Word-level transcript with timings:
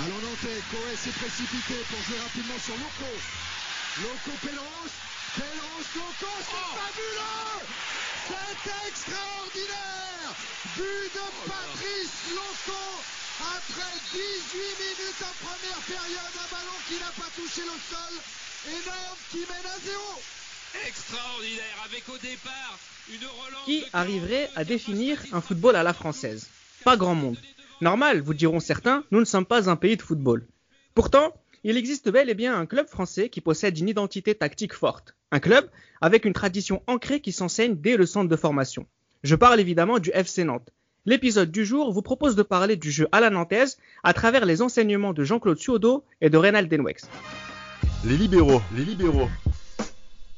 Allons 0.00 0.24
Nantais, 0.24 0.62
Coé 0.72 0.96
s'est 0.96 1.12
précipité 1.12 1.76
pour 1.90 2.00
jouer 2.08 2.16
rapidement 2.24 2.56
sur 2.64 2.72
Loco. 2.80 3.12
Loco 4.00 4.32
Pelleros, 4.40 4.94
Pelleros 5.36 5.88
Loco, 6.00 6.32
c'est 6.40 6.68
fabuleux. 6.80 7.60
C'est 8.24 8.88
extraordinaire. 8.88 10.32
But 10.76 11.12
de 11.12 11.26
Patrice 11.44 12.16
Loco 12.32 12.82
après 13.42 13.92
18 14.16 14.56
minutes 14.80 15.22
en 15.28 15.34
première 15.44 15.82
période, 15.84 16.34
un 16.40 16.48
ballon 16.48 16.78
qui 16.88 16.96
n'a 16.96 17.12
pas 17.12 17.30
touché 17.36 17.60
le 17.60 17.76
sol, 17.92 18.14
énorme 18.72 19.20
qui 19.30 19.40
mène 19.44 19.68
à 19.68 19.78
zéro 19.84 20.22
Extraordinaire 20.88 21.78
avec 21.84 22.08
au 22.08 22.16
départ 22.16 22.78
une 23.12 23.26
relance 23.26 23.66
Qui 23.66 23.84
arriverait 23.92 24.48
à 24.56 24.64
42 24.64 24.64
définir 24.64 25.18
un 25.32 25.42
football 25.42 25.76
à 25.76 25.82
la 25.82 25.92
française. 25.92 26.48
Pas 26.82 26.96
grand 26.96 27.14
monde. 27.14 27.36
Normal, 27.82 28.20
vous 28.20 28.32
diront 28.32 28.60
certains, 28.60 29.02
nous 29.10 29.18
ne 29.18 29.24
sommes 29.24 29.44
pas 29.44 29.68
un 29.68 29.74
pays 29.74 29.96
de 29.96 30.02
football. 30.02 30.46
Pourtant, 30.94 31.34
il 31.64 31.76
existe 31.76 32.08
bel 32.10 32.30
et 32.30 32.34
bien 32.34 32.56
un 32.56 32.64
club 32.64 32.86
français 32.86 33.28
qui 33.28 33.40
possède 33.40 33.76
une 33.76 33.88
identité 33.88 34.36
tactique 34.36 34.72
forte. 34.72 35.16
Un 35.32 35.40
club 35.40 35.68
avec 36.00 36.24
une 36.24 36.32
tradition 36.32 36.80
ancrée 36.86 37.18
qui 37.18 37.32
s'enseigne 37.32 37.74
dès 37.74 37.96
le 37.96 38.06
centre 38.06 38.28
de 38.28 38.36
formation. 38.36 38.86
Je 39.24 39.34
parle 39.34 39.58
évidemment 39.58 39.98
du 39.98 40.10
FC 40.14 40.44
Nantes. 40.44 40.70
L'épisode 41.06 41.50
du 41.50 41.64
jour 41.64 41.92
vous 41.92 42.02
propose 42.02 42.36
de 42.36 42.44
parler 42.44 42.76
du 42.76 42.92
jeu 42.92 43.08
à 43.10 43.18
la 43.18 43.30
nantaise 43.30 43.78
à 44.04 44.12
travers 44.12 44.46
les 44.46 44.62
enseignements 44.62 45.12
de 45.12 45.24
Jean-Claude 45.24 45.58
Suodo 45.58 46.04
et 46.20 46.30
de 46.30 46.38
Reynald 46.38 46.70
Denwex. 46.70 47.08
Les 48.04 48.16
libéraux, 48.16 48.62
les 48.76 48.84
libéraux. 48.84 49.28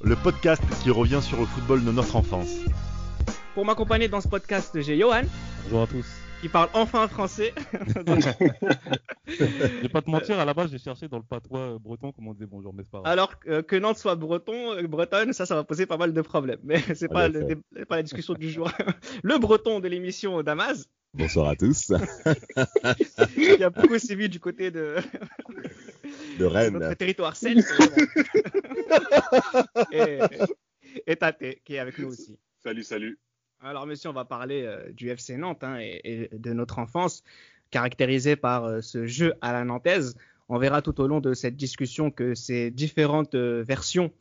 Le 0.02 0.16
podcast 0.16 0.62
qui 0.82 0.88
revient 0.88 1.20
sur 1.20 1.38
le 1.38 1.44
football 1.44 1.84
de 1.84 1.92
notre 1.92 2.16
enfance. 2.16 2.54
Pour 3.54 3.66
m'accompagner 3.66 4.08
dans 4.08 4.22
ce 4.22 4.28
podcast, 4.28 4.80
j'ai 4.80 4.98
Johan, 4.98 5.24
Bonjour 5.64 5.82
à 5.82 5.86
tous. 5.86 6.23
Qui 6.44 6.50
parle 6.50 6.68
enfin 6.74 7.08
français. 7.08 7.54
Je 9.26 9.80
vais 9.80 9.88
pas 9.88 10.02
te 10.02 10.10
mentir, 10.10 10.38
à 10.38 10.44
la 10.44 10.52
base, 10.52 10.70
j'ai 10.70 10.76
cherché 10.78 11.08
dans 11.08 11.16
le 11.16 11.22
patois 11.22 11.58
euh, 11.58 11.78
breton 11.78 12.12
comment 12.12 12.32
on 12.32 12.34
disait 12.34 12.44
bonjour, 12.44 12.74
mais 12.74 12.82
c'est 12.82 12.90
pas 12.90 13.00
grave. 13.00 13.10
Alors 13.10 13.32
euh, 13.48 13.62
que 13.62 13.76
Nantes 13.76 13.96
soit 13.96 14.14
breton, 14.14 14.74
euh, 14.74 14.86
bretonne, 14.86 15.32
ça, 15.32 15.46
ça 15.46 15.54
va 15.54 15.64
poser 15.64 15.86
pas 15.86 15.96
mal 15.96 16.12
de 16.12 16.20
problèmes. 16.20 16.58
Mais 16.62 16.80
c'est 16.94 17.10
En 17.10 17.14
pas, 17.14 17.28
le 17.28 17.56
pas 17.88 17.96
la 17.96 18.02
discussion 18.02 18.34
du 18.34 18.50
jour. 18.50 18.70
le 19.22 19.38
breton 19.38 19.80
de 19.80 19.88
l'émission 19.88 20.42
Damas, 20.42 20.86
Bonsoir 21.14 21.48
à 21.48 21.56
tous. 21.56 21.92
qui 23.34 23.64
a 23.64 23.70
beaucoup 23.70 23.98
sévi 23.98 24.28
du 24.28 24.38
côté 24.38 24.70
de 24.70 24.96
De 26.38 26.44
notre 26.44 26.54
Rennes. 26.54 26.96
territoire 26.98 27.36
celte. 27.36 27.64
et, 29.92 30.18
et 31.06 31.16
Tate, 31.16 31.42
qui 31.64 31.76
est 31.76 31.78
avec 31.78 31.98
nous 31.98 32.08
aussi. 32.08 32.38
Salut, 32.62 32.82
salut. 32.82 33.18
Alors, 33.66 33.86
monsieur, 33.86 34.10
on 34.10 34.12
va 34.12 34.26
parler 34.26 34.64
euh, 34.66 34.92
du 34.92 35.08
FC 35.08 35.38
Nantes 35.38 35.64
hein, 35.64 35.78
et, 35.80 36.28
de 36.30 36.52
notre 36.52 36.78
enfance, 36.78 37.24
caractérisée 37.70 38.36
par 38.36 38.66
euh, 38.66 38.82
ce 38.82 39.06
jeu 39.06 39.32
à 39.40 39.54
la 39.54 39.64
nantaise. 39.64 40.16
On 40.50 40.58
verra 40.58 40.82
tout 40.82 41.00
au 41.00 41.06
long 41.06 41.20
de 41.20 41.32
cette 41.32 41.56
discussion 41.56 42.10
que 42.10 42.34
ces 42.34 42.70
différentes 42.70 43.34
euh, 43.34 43.64
versions 43.66 44.12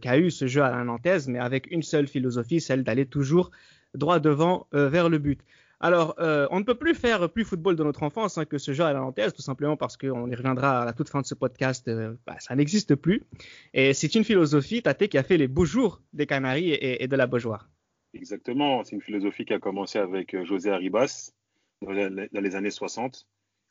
qu'a 0.00 0.16
eu 0.16 0.30
ce 0.30 0.46
jeu 0.46 0.62
à 0.62 0.70
la 0.70 0.84
nantaise, 0.84 1.26
mais 1.26 1.40
avec 1.40 1.68
une 1.72 1.82
seule 1.82 2.06
philosophie, 2.06 2.60
celle 2.60 2.84
d'aller 2.84 3.04
toujours 3.04 3.50
droit 3.94 4.20
devant 4.20 4.68
vers 4.70 5.08
le 5.08 5.18
but. 5.18 5.40
Alors, 5.80 6.14
on 6.18 6.60
ne 6.60 6.64
peut 6.64 6.76
plus 6.76 6.94
faire 6.94 7.28
plus 7.28 7.44
football 7.44 7.74
de 7.74 7.82
notre 7.82 8.04
enfance 8.04 8.38
hein, 8.38 8.44
que 8.44 8.58
ce 8.58 8.72
jeu 8.72 8.84
à 8.84 8.92
la 8.92 9.00
nantaise, 9.00 9.32
tout 9.32 9.42
simplement 9.42 9.76
parce 9.76 9.96
qu'on 9.96 10.30
y 10.30 10.34
reviendra 10.36 10.82
à 10.82 10.84
la 10.84 10.92
toute 10.92 11.08
fin 11.08 11.20
de 11.20 11.26
ce 11.26 11.34
podcast, 11.34 11.90
bah, 12.26 12.36
ça 12.38 12.54
n'existe 12.54 12.94
plus. 12.94 13.24
Et 13.74 13.92
c'est 13.92 14.14
une 14.14 14.22
philosophie, 14.22 14.82
Tate, 14.82 15.08
qui 15.08 15.18
a 15.18 15.24
fait 15.24 15.36
les 15.36 15.48
beaux 15.48 15.64
jours 15.64 16.00
des 16.12 16.26
Canaries 16.26 16.70
et, 16.70 17.02
et 17.02 17.08
de 17.08 17.16
la 17.16 17.26
Beaujoire. 17.26 17.68
Exactement. 18.16 18.82
C'est 18.84 18.96
une 18.96 19.02
philosophie 19.02 19.44
qui 19.44 19.52
a 19.52 19.58
commencé 19.58 19.98
avec 19.98 20.34
euh, 20.34 20.44
José 20.44 20.70
Arribas 20.70 21.32
dans 21.82 22.40
les 22.40 22.56
années 22.56 22.70
60. 22.70 23.26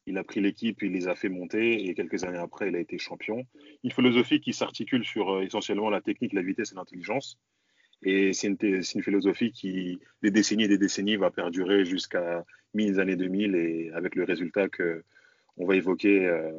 Il 0.07 0.17
a 0.19 0.23
pris 0.23 0.39
l'équipe, 0.39 0.83
il 0.83 0.91
les 0.91 1.07
a 1.07 1.15
fait 1.15 1.29
monter 1.29 1.87
et 1.87 1.95
quelques 1.95 2.23
années 2.23 2.37
après, 2.37 2.69
il 2.69 2.75
a 2.75 2.79
été 2.79 2.99
champion. 2.99 3.45
Une 3.83 3.91
philosophie 3.91 4.39
qui 4.39 4.53
s'articule 4.53 5.03
sur 5.03 5.31
euh, 5.31 5.41
essentiellement 5.41 5.89
la 5.89 6.01
technique, 6.01 6.33
la 6.33 6.43
vitesse 6.43 6.71
et 6.73 6.75
l'intelligence. 6.75 7.39
Et 8.03 8.33
c'est 8.33 8.47
une, 8.47 8.83
c'est 8.83 8.95
une 8.95 9.03
philosophie 9.03 9.51
qui, 9.51 9.99
des 10.21 10.29
décennies 10.29 10.65
et 10.65 10.67
des 10.67 10.77
décennies, 10.77 11.15
va 11.15 11.31
perdurer 11.31 11.85
jusqu'à 11.85 12.45
mille 12.75 12.99
années 12.99 13.15
2000 13.15 13.55
et 13.55 13.91
avec 13.93 14.15
le 14.15 14.25
résultat 14.25 14.69
que 14.69 15.03
on 15.57 15.65
va 15.65 15.75
évoquer 15.75 16.27
euh, 16.27 16.51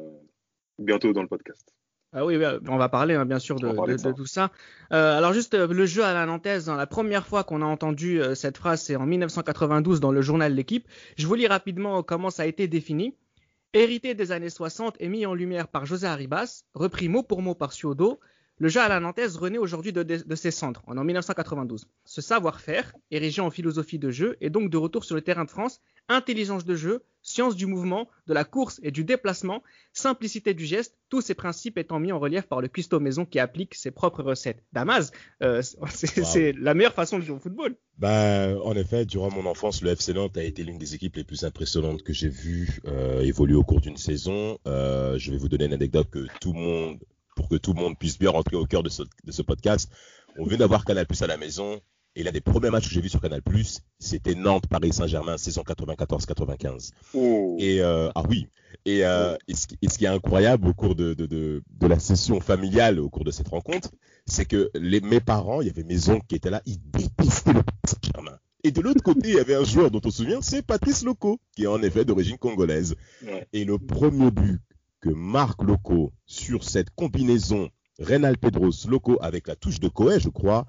bientôt 0.77 1.13
dans 1.13 1.21
le 1.21 1.27
podcast. 1.27 1.73
Ah 2.13 2.25
oui, 2.25 2.37
oui, 2.37 2.45
on 2.67 2.77
va 2.77 2.87
parler 2.89 3.15
hein, 3.15 3.25
bien 3.25 3.37
sûr 3.39 3.57
de, 3.59 3.67
tout 4.13 4.25
ça. 4.25 4.51
Euh, 4.93 5.17
alors 5.17 5.33
juste 5.33 5.53
euh, 5.53 5.67
le 5.67 5.85
jeu 5.85 6.03
à 6.05 6.13
la 6.13 6.25
nantaise, 6.25 6.69
hein, 6.69 6.77
la 6.77 6.87
première 6.87 7.27
fois 7.27 7.43
qu'on 7.43 7.61
a 7.61 7.65
entendu 7.65 8.21
euh, 8.21 8.33
cette 8.33 8.57
phrase, 8.57 8.81
c'est 8.81 8.95
en 8.95 9.05
1992 9.05 9.99
dans 9.99 10.11
le 10.11 10.21
journal 10.21 10.53
L'équipe. 10.53 10.87
Je 11.17 11.27
vous 11.27 11.35
lis 11.35 11.47
rapidement 11.47 12.01
comment 12.03 12.29
ça 12.29 12.43
a 12.43 12.45
été 12.45 12.67
défini. 12.67 13.13
Hérité 13.73 14.15
des 14.15 14.31
années 14.31 14.49
60 14.49 14.95
et 14.99 15.09
mis 15.09 15.25
en 15.25 15.33
lumière 15.33 15.67
par 15.67 15.85
José 15.85 16.07
Arribas, 16.07 16.63
repris 16.73 17.09
mot 17.09 17.23
pour 17.23 17.41
mot 17.41 17.53
par 17.53 17.73
Suodo, 17.73 18.19
le 18.59 18.69
jeu 18.69 18.79
à 18.79 18.87
la 18.87 18.99
nantaise 18.99 19.35
renaît 19.37 19.59
aujourd'hui 19.59 19.91
de, 19.93 20.01
de- 20.01 20.23
de 20.25 20.35
ses 20.35 20.49
cendres, 20.49 20.81
en 20.87 21.03
1992. 21.03 21.85
Ce 22.05 22.21
savoir-faire, 22.21 22.93
érigé 23.11 23.41
en 23.41 23.51
philosophie 23.51 23.99
de 23.99 24.09
jeu, 24.09 24.37
est 24.41 24.49
donc 24.49 24.71
de 24.71 24.77
retour 24.77 25.03
sur 25.03 25.13
le 25.13 25.21
terrain 25.21 25.43
de 25.45 25.51
France, 25.51 25.81
intelligence 26.09 26.65
de 26.65 26.73
jeu, 26.75 27.03
science 27.27 27.57
du 27.57 27.65
mouvement, 27.65 28.07
de 28.27 28.33
la 28.33 28.45
course 28.45 28.79
et 28.83 28.91
du 28.91 29.03
déplacement, 29.03 29.61
simplicité 29.91 30.53
du 30.53 30.65
geste, 30.65 30.95
tous 31.09 31.19
ces 31.19 31.33
principes 31.35 31.77
étant 31.77 31.99
mis 31.99 32.13
en 32.13 32.19
relief 32.19 32.43
par 32.47 32.61
le 32.61 32.69
cuistot 32.69 33.01
maison 33.01 33.25
qui 33.25 33.37
applique 33.37 33.75
ses 33.75 33.91
propres 33.91 34.23
recettes. 34.23 34.63
Damas, 34.71 35.11
euh, 35.43 35.61
c'est 35.89 36.53
Wow. 36.53 36.59
la 36.61 36.73
meilleure 36.73 36.93
façon 36.93 37.19
de 37.19 37.23
jouer 37.25 37.35
au 37.35 37.39
football. 37.39 37.75
Ben, 37.97 38.57
en 38.63 38.73
effet, 38.75 39.05
durant 39.05 39.29
mon 39.29 39.45
enfance, 39.45 39.81
le 39.81 39.89
FC 39.91 40.13
Nantes 40.13 40.37
a 40.37 40.43
été 40.43 40.63
l'une 40.63 40.77
des 40.77 40.95
équipes 40.95 41.17
les 41.17 41.25
plus 41.25 41.43
impressionnantes 41.43 42.01
que 42.03 42.13
j'ai 42.13 42.29
vues 42.29 42.79
euh, 42.87 43.19
évoluer 43.21 43.55
au 43.55 43.63
cours 43.63 43.81
d'une 43.81 43.97
saison. 43.97 44.57
Euh, 44.65 45.17
je 45.17 45.31
vais 45.31 45.37
vous 45.37 45.49
donner 45.49 45.65
une 45.65 45.73
anecdote 45.73 46.09
que 46.09 46.27
tout 46.39 46.53
le 46.53 46.59
monde, 46.59 46.99
pour 47.35 47.49
que 47.49 47.55
tout 47.55 47.73
le 47.73 47.81
monde 47.81 47.97
puisse 47.99 48.17
bien 48.17 48.29
rentrer 48.29 48.55
au 48.55 48.65
cœur 48.65 48.83
de 48.83 48.89
ce, 48.89 49.03
de 49.03 49.31
ce 49.33 49.41
podcast. 49.41 49.91
On 50.39 50.45
vient 50.45 50.57
d'avoir 50.59 50.85
Canal 50.85 51.05
Plus 51.05 51.21
à 51.23 51.27
la 51.27 51.35
maison. 51.37 51.81
Et 52.19 52.23
l'un 52.23 52.31
des 52.31 52.41
premiers 52.41 52.71
matchs 52.71 52.87
que 52.87 52.93
j'ai 52.95 53.01
vu 53.01 53.09
sur 53.09 53.21
Canal 53.21 53.43
Plus, 53.43 53.81
c'était 53.99 54.33
Nantes-Paris 54.33 54.91
Saint-Germain, 54.91 55.37
saison 55.37 55.61
94-95. 55.61 56.91
Oh. 57.13 57.55
Et 57.59 57.81
euh, 57.81 58.09
ah 58.15 58.23
oui. 58.27 58.47
Et, 58.85 59.05
euh, 59.05 59.35
et, 59.47 59.53
ce, 59.55 59.67
qui- 59.67 59.77
et 59.81 59.87
ce 59.89 59.97
qui 59.97 60.05
est 60.05 60.09
incroyable 60.09 60.67
au 60.67 60.73
cours 60.73 60.95
de, 60.95 61.13
de, 61.13 61.25
de, 61.27 61.61
de 61.69 61.87
la 61.87 61.99
session 61.99 62.39
familiale, 62.39 62.99
au 62.99 63.09
cours 63.09 63.23
de 63.23 63.31
cette 63.31 63.49
rencontre, 63.49 63.91
c'est 64.25 64.45
que 64.45 64.69
les, 64.73 64.99
mes 65.01 65.19
parents, 65.19 65.61
il 65.61 65.67
y 65.67 65.69
avait 65.69 65.83
mes 65.83 66.09
oncles 66.09 66.25
qui 66.27 66.35
étaient 66.35 66.49
là, 66.49 66.61
ils 66.65 66.79
détestaient 66.89 67.53
le 67.53 67.61
Paris 67.63 67.77
Saint-Germain. 67.85 68.39
Et 68.63 68.71
de 68.71 68.81
l'autre 68.81 69.03
côté, 69.03 69.29
il 69.29 69.35
y 69.35 69.39
avait 69.39 69.55
un 69.55 69.63
joueur 69.63 69.91
dont 69.91 70.01
on 70.03 70.09
se 70.09 70.17
souvient, 70.23 70.41
c'est 70.41 70.63
Patrice 70.65 71.03
Loco, 71.03 71.39
qui 71.55 71.63
est 71.63 71.67
en 71.67 71.81
effet 71.83 72.03
d'origine 72.03 72.37
congolaise. 72.37 72.95
Ouais. 73.23 73.47
Et 73.53 73.63
le 73.63 73.77
premier 73.77 74.31
but 74.31 74.59
que 75.01 75.09
marque 75.09 75.61
Loco 75.63 76.11
sur 76.25 76.63
cette 76.63 76.89
combinaison 76.89 77.69
Reynal 77.99 78.37
Pedros 78.37 78.71
Loco 78.89 79.17
avec 79.21 79.47
la 79.47 79.55
touche 79.55 79.79
de 79.79 79.87
Coé, 79.87 80.19
je 80.19 80.29
crois, 80.29 80.65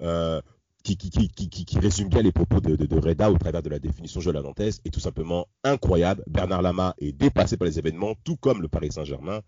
euh, 0.00 0.40
qui, 0.82 0.96
qui, 0.96 1.10
qui, 1.10 1.48
qui, 1.48 1.64
qui- 1.64 1.78
résume 1.78 2.08
bien 2.08 2.22
les 2.22 2.32
propos 2.32 2.60
de, 2.60 2.98
Reda 2.98 3.30
au 3.30 3.38
travers 3.38 3.62
de 3.62 3.68
la 3.68 3.78
définition 3.78 4.20
de 4.20 4.24
jeu 4.24 4.30
à 4.30 4.34
la 4.34 4.42
nantaise, 4.42 4.80
est 4.84 4.90
tout 4.90 5.00
simplement 5.00 5.46
incroyable. 5.64 6.22
Bernard 6.26 6.62
Lama 6.62 6.94
est 6.98 7.12
dépassé 7.12 7.56
par 7.56 7.66
les 7.66 7.78
événements, 7.78 8.14
tout 8.24 8.36
comme 8.36 8.62
le 8.62 8.68
Paris 8.68 8.92
Saint-Germain. 8.92 9.40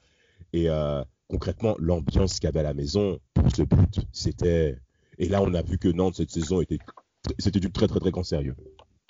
Et 0.52 0.68
euh, 0.70 1.02
concrètement, 1.28 1.76
l'ambiance 1.78 2.34
qu'il 2.34 2.44
y 2.44 2.48
avait 2.48 2.60
à 2.60 2.64
la 2.64 2.74
maison 2.74 3.18
pour 3.34 3.54
ce 3.54 3.62
but, 3.62 4.06
c'était. 4.12 4.78
Et 5.18 5.28
là, 5.28 5.42
on 5.42 5.52
a 5.54 5.62
vu 5.62 5.78
que 5.78 5.88
Nantes, 5.88 6.16
cette 6.16 6.30
saison, 6.30 6.60
était 6.60 6.78
c'était 7.38 7.60
du 7.60 7.70
très, 7.70 7.86
très, 7.86 8.00
très 8.00 8.10
grand 8.10 8.24
sérieux. 8.24 8.54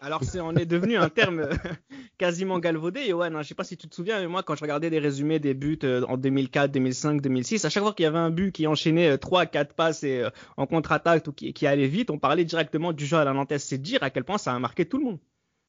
Alors 0.01 0.21
on 0.43 0.57
est 0.57 0.67
devenu 0.67 0.97
un 0.97 1.09
terme 1.09 1.41
euh, 1.41 1.55
quasiment 2.19 2.59
galvaudé, 2.59 3.09
Johan. 3.09 3.35
Hein. 3.35 3.43
Je 3.43 3.49
sais 3.49 3.55
pas 3.55 3.65
si 3.65 3.77
tu 3.77 3.89
te 3.89 3.95
souviens, 3.95 4.21
mais 4.21 4.27
moi 4.27 4.43
quand 4.43 4.55
je 4.55 4.63
regardais 4.63 4.91
des 4.91 4.99
résumés 4.99 5.39
des 5.39 5.55
buts 5.55 5.79
euh, 5.85 6.05
en 6.09 6.17
2004, 6.17 6.73
2005, 6.73 7.21
2006, 7.21 7.65
à 7.65 7.71
chaque 7.71 7.83
fois 7.83 7.93
qu'il 7.93 8.05
y 8.05 8.07
avait 8.07 8.19
un 8.19 8.31
but 8.31 8.53
qui 8.53 8.67
enchaînait 8.67 9.17
3 9.17 9.47
4 9.47 9.75
passes 9.75 10.03
et, 10.03 10.23
euh, 10.23 10.31
en 10.57 10.67
contre-attaque 10.67 11.27
ou 11.29 11.33
qui, 11.33 11.67
allait 11.67 11.87
vite, 11.87 12.11
on 12.11 12.19
parlait 12.19 12.45
directement 12.45 12.93
du 12.93 13.07
jeu 13.07 13.17
à 13.17 13.25
la 13.25 13.33
nantaise. 13.33 13.63
C'est 13.63 13.79
dire 13.79 14.03
à 14.03 14.11
quel 14.11 14.25
point 14.25 14.39
ça 14.39 14.55
a 14.55 14.59
marqué 14.59 14.85
tout 14.87 14.99
le 14.99 15.05
monde. 15.05 15.19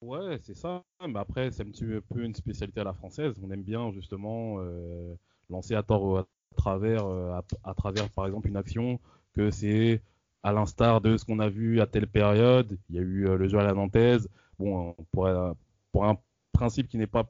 Ouais, 0.02 0.38
c'est 0.41 0.56
ça. 0.56 0.84
Mais 1.08 1.19
après, 1.19 1.52
c'est 1.52 1.64
un 1.64 1.68
petit 1.68 1.85
peu 1.85 2.24
une 2.24 2.35
spécialité 2.35 2.81
à 2.81 2.84
la 2.84 2.94
française. 2.94 3.34
On 3.41 3.50
aime 3.52 3.64
bien 3.64 3.91
justement 3.91 4.58
euh, 4.59 5.16
lancer 5.49 5.76
à 5.76 5.84
tort 5.84 6.20
à 6.20 6.26
travers, 6.55 7.05
euh, 7.05 7.40
à 7.64 7.73
travers 7.73 8.09
par 8.09 8.26
exemple 8.26 8.47
une 8.47 8.58
action 8.58 8.99
que 9.34 9.52
c'est 9.52 10.02
à 10.46 10.53
l'instar 10.53 11.02
de 11.02 11.18
ce 11.18 11.26
qu'on 11.26 11.40
a 11.40 11.50
vu 11.50 11.82
à 11.82 11.88
telle 11.88 12.08
période. 12.08 12.78
Il 12.90 12.96
y 12.96 13.00
a 13.00 13.02
eu 13.02 13.28
euh, 13.28 13.38
le 13.38 13.47
jeu 13.47 13.58
à 13.59 13.64
la 13.64 13.74
nantaise. 13.74 14.30
Bon, 14.59 14.90
euh, 14.90 15.03
pour, 15.12 15.28
un- 15.28 15.56
pour 15.92 16.06
un 16.06 16.18
principe 16.53 16.88
qui 16.88 16.97
n'est 16.97 17.08
pas 17.08 17.26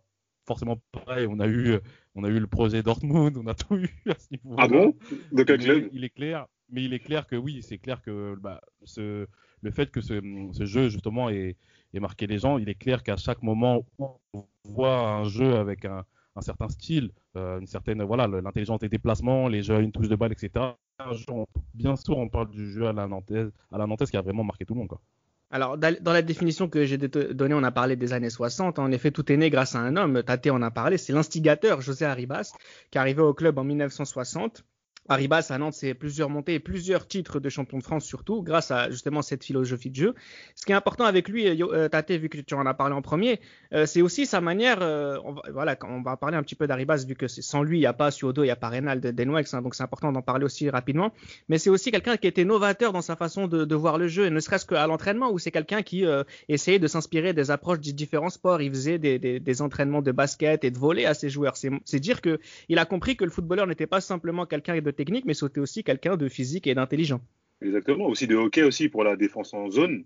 forcément 0.46 0.78
pareil, 0.92 1.26
on 1.30 1.40
a 1.40 1.48
eu, 1.48 1.80
on 2.16 2.24
a 2.24 2.30
eu 2.30 2.40
le 2.40 2.48
projet 2.48 2.84
Dortmund, 2.84 3.38
on 3.38 3.48
a 3.48 3.54
tout 3.64 3.76
eu 3.78 3.90
à 4.10 4.16
ce 4.20 4.28
niveau. 4.32 4.56
Ah 4.58 4.68
bon? 4.68 4.94
De 5.32 5.44
quel 5.44 5.60
club? 5.60 5.90
il 5.94 6.04
est 6.04 6.10
clair, 6.10 6.46
mais 6.70 6.84
il 6.84 6.94
est 6.94 7.00
clair 7.00 7.26
que 7.26 7.36
oui, 7.38 7.64
c'est 7.64 7.78
clair 7.78 8.02
que 8.02 8.36
bah, 8.42 8.62
ce, 8.84 9.28
le 9.62 9.72
fait 9.72 9.90
que 9.92 10.02
ce, 10.02 10.22
ce 10.52 10.66
jeu 10.66 10.90
justement 10.90 11.30
ait, 11.30 11.56
ait 11.94 12.00
marqué 12.00 12.28
les 12.28 12.38
gens, 12.38 12.58
il 12.58 12.70
est 12.70 12.76
clair 12.76 13.02
qu'à 13.02 13.18
chaque 13.18 13.42
moment 13.42 13.86
où 13.98 14.10
on 14.34 14.46
voit 14.66 15.00
un 15.00 15.24
jeu 15.24 15.56
avec 15.56 15.86
un, 15.86 16.04
un 16.36 16.42
certain 16.42 16.68
style, 16.70 17.12
euh, 17.38 17.60
une 17.60 17.68
certaine 17.68 18.04
voilà, 18.04 18.28
l'intelligence 18.28 18.80
des 18.82 18.90
déplacements, 18.90 19.48
les 19.48 19.64
jeux 19.64 19.76
à 19.76 19.80
une 19.80 19.92
touche 19.92 20.10
de 20.10 20.16
balle, 20.16 20.34
etc. 20.34 20.76
Bien 21.74 21.96
sûr, 21.96 22.18
on 22.18 22.30
parle 22.30 22.50
du 22.50 22.72
jeu 22.72 22.88
à 22.88 22.94
la 22.94 23.08
nantaise, 23.08 23.52
à 23.72 23.78
la 23.78 23.88
nantaise 23.88 24.10
qui 24.10 24.18
a 24.18 24.22
vraiment 24.22 24.44
marqué 24.44 24.66
tout 24.66 24.74
le 24.74 24.80
monde. 24.80 24.90
Quoi. 24.90 25.02
Alors, 25.52 25.78
dans 25.78 26.14
la 26.14 26.22
définition 26.22 26.68
que 26.68 26.86
j'ai 26.86 26.98
donnée, 26.98 27.54
on 27.54 27.64
a 27.64 27.72
parlé 27.72 27.96
des 27.96 28.14
années 28.14 28.30
60. 28.30 28.80
En 28.80 28.92
effet, 28.92 29.12
tout 29.12 29.32
est 29.32 29.38
né 29.38 29.50
grâce 29.50 29.76
à 29.76 29.80
un 29.80 29.96
homme. 29.96 30.24
Tate 30.24 30.48
en 30.48 30.62
a 30.62 30.72
parlé. 30.72 30.98
C'est 30.98 31.14
l'instigateur 31.14 31.82
José 31.82 32.06
Arribas, 32.06 32.52
qui 32.92 32.98
est 32.98 33.02
arrivé 33.02 33.22
au 33.22 33.34
club 33.34 33.58
en 33.58 33.64
1960 33.64 34.66
Arribas 35.08 35.48
à 35.50 35.58
Nantes, 35.58 35.76
c'est 35.76 35.94
plusieurs 35.94 36.30
montées 36.30 36.56
et 36.56 36.60
plusieurs 36.60 37.08
titres 37.08 37.40
de 37.40 37.50
champion 37.50 37.78
de 37.78 37.84
France 37.84 38.06
surtout, 38.06 38.42
grâce 38.42 38.72
à 38.72 38.90
justement 38.90 39.22
cette 39.22 39.44
philosophie 39.44 39.90
de 39.90 39.96
jeu. 39.96 40.16
Ce 40.56 40.66
qui 40.66 40.72
est 40.72 40.76
important 40.76 41.06
avec 41.06 41.30
lui, 41.30 41.48
euh, 41.48 41.90
Tate, 41.90 42.12
vu 42.12 42.30
que 42.30 42.40
tu 42.40 42.54
en 42.56 42.66
as 42.66 42.74
parlé 42.74 42.96
en 42.96 43.02
premier, 43.02 43.40
euh, 43.74 43.86
c'est 43.86 44.02
aussi 44.02 44.26
sa 44.26 44.42
manière. 44.42 44.80
Euh, 44.82 45.18
on 45.24 45.34
va, 45.34 45.42
voilà, 45.52 45.78
on 45.84 46.02
va 46.02 46.18
parler 46.18 46.38
un 46.38 46.44
petit 46.44 46.56
peu 46.56 46.66
d'Arribas, 46.66 47.06
vu 47.08 47.16
que 47.16 47.28
sans 47.28 47.62
lui, 47.62 47.78
il 47.78 47.82
n'y 47.82 47.86
a 47.86 47.94
pas 47.94 48.10
Suodo, 48.10 48.44
il 48.44 48.48
n'y 48.48 48.52
a 48.52 48.56
pas 48.56 48.70
Reynald 48.70 49.06
Denwex, 49.06 49.54
hein, 49.54 49.62
donc 49.62 49.76
c'est 49.76 49.84
important 49.84 50.12
d'en 50.12 50.22
parler 50.22 50.46
aussi 50.46 50.70
rapidement. 50.70 51.14
Mais 51.50 51.58
c'est 51.58 51.70
aussi 51.70 51.92
quelqu'un 51.92 52.18
qui 52.18 52.28
était 52.28 52.46
novateur 52.46 52.94
dans 52.94 53.02
sa 53.02 53.16
façon 53.16 53.48
de, 53.48 53.76
voir 53.76 53.98
le 53.98 54.08
jeu, 54.08 54.26
et 54.26 54.30
ne 54.30 54.40
serait-ce 54.40 54.66
qu'à 54.66 54.88
l'entraînement, 54.88 55.32
où 55.32 55.38
c'est 55.38 55.52
quelqu'un 55.52 55.84
qui 55.84 56.06
essayait 56.48 56.80
de 56.80 56.88
s'inspirer 56.88 57.34
des 57.34 57.52
approches 57.52 57.80
des 57.80 57.94
différents 57.94 58.30
sports. 58.30 58.62
Il 58.62 58.72
faisait 58.72 58.98
des, 58.98 59.62
entraînements 59.62 60.02
de 60.02 60.12
basket 60.12 60.64
et 60.64 60.72
de 60.72 60.78
volley 60.78 61.06
à 61.06 61.14
ses 61.14 61.30
joueurs. 61.30 61.56
C'est 61.58 62.00
dire 62.00 62.22
que 62.22 62.40
il 62.70 62.80
a 62.80 62.86
compris 62.86 63.16
que 63.18 63.24
le 63.24 63.32
footballeur 63.32 63.68
n'était 63.68 63.88
pas 63.88 64.02
simplement 64.02 64.46
quelqu'un 64.46 64.76
de 64.82 64.92
technique, 64.96 65.26
mais 65.26 65.34
c'était 65.34 65.60
aussi 65.60 65.84
quelqu'un 65.84 66.18
de 66.18 66.28
physique 66.28 66.68
et 66.68 66.76
d'intelligent. 66.76 67.22
Exactement, 67.62 68.08
aussi 68.08 68.28
de 68.28 68.36
hockey 68.36 68.64
aussi 68.64 68.90
pour 68.90 69.04
la 69.04 69.16
défense 69.16 69.54
en 69.54 69.70
zone. 69.70 70.06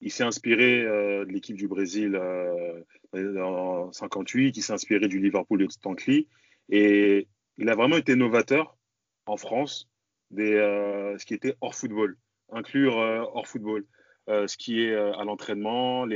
Il 0.00 0.10
s'est 0.10 0.24
inspiré 0.24 0.82
euh, 0.82 1.24
de 1.24 1.32
l'équipe 1.32 1.56
du 1.56 1.68
Brésil 1.68 2.14
euh, 2.14 2.82
en 3.14 3.92
58, 3.92 4.56
il 4.56 4.62
s'est 4.62 4.72
inspiré 4.72 5.08
du 5.08 5.20
Liverpool 5.20 5.60
de 5.60 5.68
Stanley 5.68 6.26
et 6.70 7.28
il 7.58 7.68
a 7.68 7.74
vraiment 7.74 7.96
été 7.96 8.16
novateur 8.16 8.76
en 9.26 9.36
France 9.36 9.88
des, 10.30 10.54
euh, 10.54 11.18
ce 11.18 11.26
qui 11.26 11.34
était 11.34 11.56
hors 11.60 11.74
football, 11.74 12.16
inclure 12.50 12.96
hors 12.96 13.46
football. 13.46 13.84
ce 14.28 14.56
qui 14.56 14.82
est 14.82 14.94
à 14.94 15.24
l'entraînement, 15.24 16.06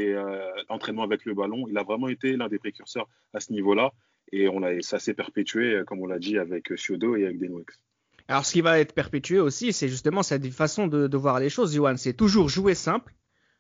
l'entraînement 0.69 1.03
avec 1.03 1.25
le 1.25 1.35
ballon. 1.35 1.67
Il 1.69 1.77
a 1.77 1.83
vraiment 1.83 2.09
été 2.09 2.37
l'un 2.37 2.49
des 2.49 2.59
précurseurs 2.59 3.09
à 3.33 3.41
ce 3.41 3.53
niveau-là. 3.53 3.93
Et 4.33 4.49
ça 4.83 4.99
s'est 5.01 5.15
perpétué, 5.15 5.83
comme 5.87 6.01
on 6.01 6.07
l'a 6.07 6.21
dit, 6.21 6.39
avec 6.39 6.73
Siodo 6.77 7.17
et 7.17 7.25
avec 7.25 7.39
Denwex. 7.39 7.81
Alors, 8.29 8.45
ce 8.47 8.53
qui 8.53 8.63
va 8.63 8.79
être 8.79 8.95
perpétué 8.95 9.39
aussi, 9.39 9.73
c'est 9.73 9.89
justement 9.89 10.23
cette 10.23 10.49
façon 10.51 10.87
de, 10.87 11.17
voir 11.17 11.41
les 11.41 11.51
choses, 11.51 11.75
Johan. 11.75 11.97
C'est 11.97 12.15
toujours 12.15 12.49
jouer 12.49 12.75
simple, 12.75 13.15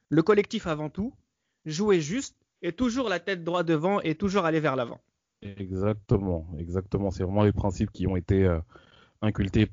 le 0.08 0.22
collectif 0.22 0.66
avant 0.66 0.88
tout, 0.88 1.14
jouer 1.66 2.00
juste, 2.00 2.36
et 2.62 2.72
toujours 2.72 3.10
la 3.10 3.20
tête 3.20 3.44
droite 3.44 3.66
devant 3.66 4.00
et 4.00 4.14
toujours 4.14 4.46
aller 4.46 4.60
vers 4.60 4.76
l'avant. 4.76 5.00
Exactement, 5.42 6.46
exactement. 6.58 7.10
C'est 7.10 7.24
vraiment 7.24 7.44
les 7.44 7.52
principes 7.52 7.90
qui 7.92 8.06
ont 8.06 8.16
été 8.16 8.44
euh, 8.44 8.58
inculqués, 9.20 9.68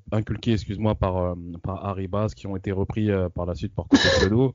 excuse-moi, 0.52 0.96
par, 0.96 1.18
euh, 1.18 1.36
par 1.64 1.86
Harry 1.86 2.10
Bass, 2.10 2.36
qui 2.36 2.48
ont 2.48 2.58
été 2.58 2.74
repris 2.74 3.10
euh, 3.10 3.30
par 3.30 3.46
la 3.46 3.56
suite 3.56 3.74
par 3.74 3.88
Coco 3.88 4.54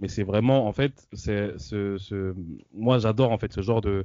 Mais 0.00 0.08
c'est 0.08 0.22
vraiment, 0.22 0.66
en 0.66 0.72
fait, 0.72 1.08
c'est 1.14 1.56
ce, 1.56 2.34
moi 2.74 2.98
j'adore 2.98 3.32
en 3.32 3.38
fait 3.38 3.54
ce 3.54 3.62
genre 3.62 3.80
de, 3.80 4.04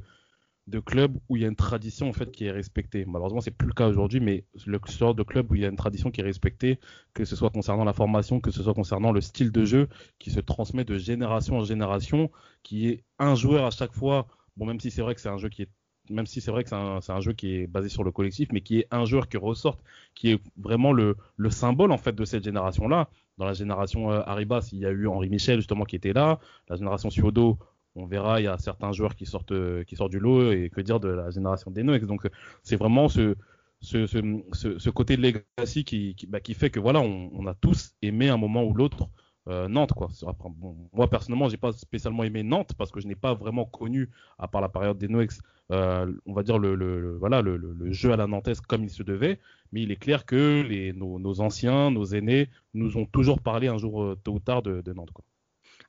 de 0.68 0.80
club 0.80 1.18
où 1.28 1.36
il 1.36 1.42
y 1.42 1.46
a 1.46 1.50
une 1.50 1.56
tradition 1.56 2.10
en 2.10 2.14
fait 2.14 2.32
qui 2.32 2.46
est 2.46 2.52
respectée. 2.52 3.06
Malheureusement, 3.06 3.42
c'est 3.42 3.52
plus 3.52 3.68
le 3.68 3.74
cas 3.74 3.88
aujourd'hui, 3.88 4.20
mais 4.20 4.46
le 4.66 4.80
genre 4.88 5.14
de 5.14 5.24
club 5.24 5.52
où 5.52 5.56
il 5.56 5.62
y 5.62 5.66
a 5.66 5.68
une 5.68 5.76
tradition 5.76 6.10
qui 6.12 6.22
est 6.22 6.24
respectée, 6.24 6.80
que 7.14 7.26
ce 7.26 7.36
soit 7.36 7.50
concernant 7.50 7.84
la 7.84 7.94
formation, 7.94 8.40
que 8.40 8.52
ce 8.52 8.64
soit 8.64 8.74
concernant 8.74 9.12
le 9.12 9.22
style 9.22 9.52
de 9.52 9.66
jeu, 9.66 9.90
qui 10.20 10.32
se 10.32 10.40
transmet 10.40 10.86
de 10.86 10.98
génération 10.98 11.58
en 11.58 11.64
génération, 11.64 12.32
qui 12.64 12.88
est 12.88 13.04
un 13.20 13.36
joueur 13.36 13.66
à 13.66 13.72
chaque 13.72 13.94
fois. 13.94 14.28
Bon, 14.56 14.66
même 14.66 14.80
si 14.80 14.92
c'est 14.92 15.02
vrai 15.02 15.16
que 15.16 15.22
c'est 15.22 15.30
un 15.30 15.38
jeu 15.38 15.50
qui 15.50 15.64
est 15.64 15.70
même 16.10 16.26
si 16.26 16.42
c'est 16.42 16.52
vrai 16.52 16.64
que 16.64 16.70
c'est 16.70 17.12
un, 17.12 17.22
jeu 17.22 17.34
qui 17.34 17.56
est 17.56 17.68
basé 17.68 17.90
sur 17.90 18.04
le 18.04 18.12
collectif, 18.12 18.50
mais 18.52 18.62
qui 18.62 18.80
est 18.80 18.88
un 18.92 19.06
joueur 19.06 19.30
qui 19.30 19.38
ressorte, 19.38 19.80
qui 20.16 20.32
est 20.32 20.42
vraiment 20.58 20.92
le, 20.92 21.16
symbole 21.50 21.92
en 21.92 21.98
fait 21.98 22.14
de 22.14 22.26
cette 22.26 22.44
génération-là. 22.44 23.10
Dans 23.38 23.46
la 23.46 23.54
génération 23.54 24.12
euh, 24.12 24.22
Arribas, 24.26 24.70
il 24.74 24.80
y 24.80 24.86
a 24.86 24.92
eu 24.92 25.08
Henri 25.08 25.30
Michel 25.30 25.58
justement 25.58 25.86
qui 25.86 25.96
était 25.96 26.14
là. 26.14 26.40
La 26.70 26.76
génération 26.76 27.10
Suodo, 27.10 27.58
on 27.96 28.06
verra, 28.06 28.42
il 28.42 28.46
y 28.46 28.48
a 28.48 28.58
certains 28.58 28.92
joueurs 28.92 29.16
qui 29.16 29.26
sortent, 29.26 29.52
euh, 29.52 29.84
qui 29.84 29.96
sortent 29.96 30.12
du 30.12 30.20
lot 30.20 30.52
et 30.52 30.70
que 30.70 30.82
dire 30.82 31.00
de 31.00 31.10
la 31.10 31.30
génération 31.30 31.72
des 31.72 31.84
Noex. 31.84 32.06
Donc 32.08 32.28
c'est 32.64 32.76
vraiment 32.76 33.08
ce, 33.08 33.36
côté 34.90 35.18
de 35.18 35.22
legacy 35.22 35.84
qui, 35.84 36.16
bah, 36.28 36.40
fait 36.56 36.70
que 36.70 36.80
voilà, 36.80 37.02
on, 37.02 37.46
a 37.46 37.54
tous 37.54 37.94
aimé 38.02 38.30
un 38.30 38.38
moment 38.38 38.64
ou 38.64 38.74
l'autre 38.74 39.10
euh, 39.48 39.68
Nantes. 39.68 39.94
Quoi. 39.94 40.10
Moi 40.94 41.10
personnellement, 41.10 41.50
j'ai 41.50 41.58
pas 41.58 41.72
spécialement 41.74 42.24
aimé 42.24 42.44
Nantes 42.44 42.74
parce 42.78 42.92
que 42.92 43.00
je 43.00 43.08
n'ai 43.08 43.16
pas 43.16 43.34
vraiment 43.34 43.66
connu, 43.66 44.10
à 44.40 44.48
part 44.48 44.62
la 44.62 44.70
période 44.70 44.98
des 44.98 45.08
Noex, 45.08 45.42
euh, 45.72 46.12
on 46.26 46.34
va 46.34 46.44
dire 46.44 46.58
le, 46.58 47.18
voilà, 47.18 47.42
le, 47.42 47.92
jeu 47.92 48.12
à 48.12 48.18
la 48.18 48.28
Nantes 48.28 48.50
comme 48.68 48.84
il 48.84 48.90
se 48.90 49.04
devait. 49.04 49.40
Mais 49.72 49.82
il 49.82 49.92
est 49.92 49.98
clair 49.98 50.26
que 50.26 50.92
nos, 50.94 51.42
anciens, 51.42 51.92
nos 51.92 52.06
aînés, 52.06 52.50
nous 52.74 52.98
ont 52.98 53.06
toujours 53.06 53.40
parlé 53.40 53.68
un 53.68 53.78
jour 53.78 54.16
tôt 54.24 54.34
ou 54.34 54.40
tard 54.40 54.62
de, 54.62 54.82
de 54.82 54.94
Nantes. 54.94 55.12
Quoi. 55.12 55.26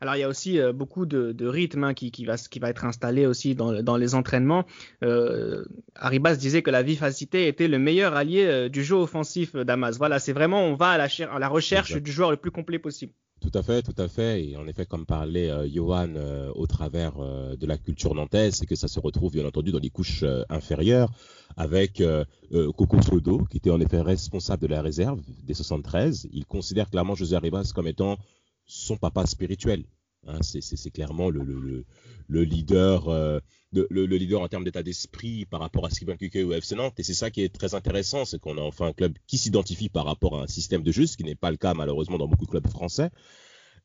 Alors 0.01 0.17
il 0.17 0.21
y 0.21 0.23
a 0.23 0.29
aussi 0.29 0.59
euh, 0.59 0.73
beaucoup 0.73 1.07
de, 1.07 1.47
rythme 1.47 1.85
hein, 1.85 1.95
qui, 1.95 2.11
va, 2.25 2.37
qui, 2.37 2.59
va, 2.59 2.71
être 2.71 2.85
installé 2.85 3.27
aussi 3.27 3.55
dans, 3.55 3.97
les 3.97 4.15
entraînements. 4.15 4.65
Euh, 5.03 5.65
Arribas 5.95 6.37
disait 6.37 6.63
que 6.63 6.71
la 6.71 6.83
vivacité 6.83 7.49
était 7.49 7.69
le 7.69 7.79
meilleur 7.79 8.15
allié 8.15 8.45
euh, 8.45 8.69
du 8.69 8.85
jeu 8.85 8.97
offensif 8.97 9.55
d'Amas. 9.55 9.97
Voilà, 9.99 10.19
c'est 10.19 10.33
vraiment 10.33 10.65
on 10.65 10.75
va 10.75 10.91
à 10.91 10.99
la, 10.99 11.09
à 11.31 11.39
la 11.39 11.49
recherche 11.49 11.97
du 11.97 12.13
joueur 12.13 12.31
le 12.31 12.37
plus 12.37 12.51
complet 12.51 12.79
possible. 12.79 13.13
Tout 13.41 13.59
à 13.59 13.63
fait, 13.63 13.83
tout 13.83 13.95
à 13.99 14.09
fait. 14.09 14.43
Et 14.43 14.57
en 14.57 14.67
effet, 14.67 14.87
comme 14.87 15.05
parlait 15.05 15.51
Johan 15.71 16.15
au 16.55 16.67
travers 16.67 17.13
de 17.19 17.67
la 17.67 17.77
culture 17.77 18.15
nantaise, 18.15 18.55
c'est 18.55 18.65
que 18.65 18.77
ça 18.77 18.89
se 18.89 18.99
retrouve 18.99 19.33
bien 19.33 19.45
entendu 19.45 19.71
dans 19.71 19.81
les 19.81 19.91
couches 19.91 20.25
inférieures 20.49 21.11
avec 21.59 22.03
Coco 22.51 23.03
Sodo, 23.03 23.45
qui 23.51 23.59
était 23.59 23.71
en 23.71 23.81
effet 23.81 24.01
responsable 24.01 24.63
de 24.63 24.69
la 24.69 24.81
réserve 24.81 25.21
des 25.43 25.53
73. 25.53 26.29
Il 26.33 26.47
considère 26.47 26.89
clairement 26.89 27.15
José 27.15 27.37
Arribas 27.37 27.73
comme 27.75 27.87
étant 27.87 28.17
son 28.67 28.97
papa 28.97 29.27
spirituel. 29.27 29.85
Hein, 30.27 30.39
c'est 30.43 30.91
clairement 30.91 31.29
le, 31.29 31.43
le, 31.43 31.85
le 32.29 32.45
leader, 32.45 33.09
euh, 33.09 33.41
le, 33.73 34.05
leader 34.05 34.41
en 34.41 34.49
termes 34.49 34.65
d'état 34.65 34.83
d'esprit 34.83 35.45
par 35.45 35.61
rapport 35.61 35.85
à 35.85 35.91
ce 35.91 35.99
qui 35.99 36.07
va 36.07 36.15
au 36.15 36.53
FC 36.53 36.75
Nantes. 36.75 36.99
Et 36.99 37.03
c'est 37.03 37.15
ça 37.15 37.31
qui 37.31 37.43
est 37.43 37.55
très 37.55 37.75
intéressant, 37.75 38.25
c'est 38.25 38.39
qu'on 38.39 38.57
a 38.57 38.63
enfin 38.63 38.87
un 38.87 38.93
club 38.93 39.19
qui 39.27 39.37
s'identifie 39.37 39.91
par 39.91 40.07
rapport 40.07 40.39
à 40.39 40.45
un 40.45 40.47
système 40.47 40.83
de 40.83 40.93
jeu, 40.93 41.07
ce 41.07 41.19
qui 41.19 41.25
n'est 41.25 41.35
pas 41.35 41.51
le 41.51 41.59
cas 41.59 41.75
malheureusement 41.75 42.17
dans 42.17 42.29
beaucoup 42.29 42.47
de 42.47 42.51
clubs 42.51 42.69
français. 42.69 43.11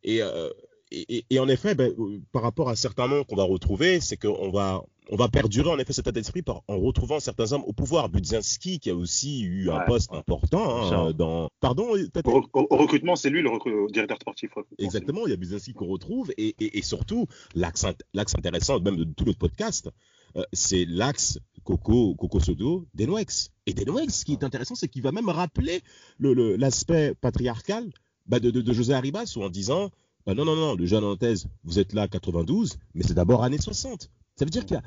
Et, 0.04 0.22
euh, 0.22 0.50
et, 0.92 1.26
et, 1.30 1.40
en 1.40 1.48
effet, 1.48 1.76
ben, 1.76 1.92
euh, 2.00 2.20
par 2.32 2.42
rapport 2.42 2.70
à 2.70 2.76
certains 2.76 3.08
noms 3.08 3.24
qu'on 3.24 3.36
va 3.36 3.44
retrouver, 3.44 4.00
c'est 4.00 4.18
qu'on 4.18 4.50
va, 4.50 4.84
on 5.12 5.16
va 5.16 5.28
perdurer 5.28 5.70
en 5.70 5.78
effet 5.78 5.94
cet 5.94 6.06
état 6.06 6.12
d'esprit 6.12 6.44
en 6.48 6.80
retrouvant 6.80 7.20
certains 7.20 7.54
hommes 7.54 7.64
au 7.68 7.74
pouvoir. 7.74 8.10
Budzinski, 8.10 8.80
qui 8.80 8.90
a 8.90 8.96
aussi 8.96 9.42
eu 9.42 9.70
un 9.70 9.82
poste 9.82 10.12
important 10.14 10.92
hein, 10.92 11.12
dans. 11.12 11.50
Pardon 11.60 11.90
au, 11.94 12.78
recrutement, 12.78 13.16
c'est 13.16 13.30
lui 13.30 13.42
le, 13.42 13.92
directeur 13.92 14.18
sportif. 14.20 14.52
Exactement, 14.80 15.28
il 15.28 15.30
y 15.30 15.34
a 15.34 15.38
Budzinski 15.38 15.74
qu'on 15.74 15.88
retrouve. 15.88 16.32
Et, 16.38 16.82
surtout, 16.82 17.28
l'axe 17.54 17.86
intéressant, 18.16 18.80
même 18.80 18.96
de 18.96 19.04
tout 19.04 19.26
notre 19.26 19.40
podcast, 19.40 19.90
euh, 20.38 20.44
c'est 20.54 20.86
l'axe 20.86 21.40
Coco, 21.64 22.16
Coco 22.16 22.40
Sodo, 22.40 22.88
Denwex. 22.96 23.52
Et 23.68 23.74
Denwex, 23.74 24.20
ce 24.20 24.26
qui 24.26 24.34
est 24.34 24.44
intéressant, 24.44 24.74
c'est 24.74 24.88
qu'il 24.88 25.04
va 25.04 25.12
même 25.12 25.30
rappeler 25.30 25.82
l'aspect 26.20 27.14
patriarcal 27.22 27.92
bah, 28.26 28.40
de, 28.40 28.50
de, 28.50 28.62
de 28.62 28.74
José 28.74 28.94
Arribas, 28.94 29.38
en 29.38 29.50
disant 29.50 29.92
bah, 30.30 30.36
non, 30.36 30.46
non, 30.46 30.56
non, 30.56 30.76
le 30.76 30.86
jeune 30.86 31.02
Nantaise, 31.02 31.48
vous 31.64 31.80
êtes 31.80 31.92
là 31.94 32.08
92, 32.08 32.78
mais 32.94 33.02
c'est 33.02 33.16
d'abord 33.16 33.44
années 33.44 33.58
60. 33.58 34.12
Ça 34.36 34.46
veut 34.46 34.52
dire 34.52 34.64
qu'il 34.64 34.80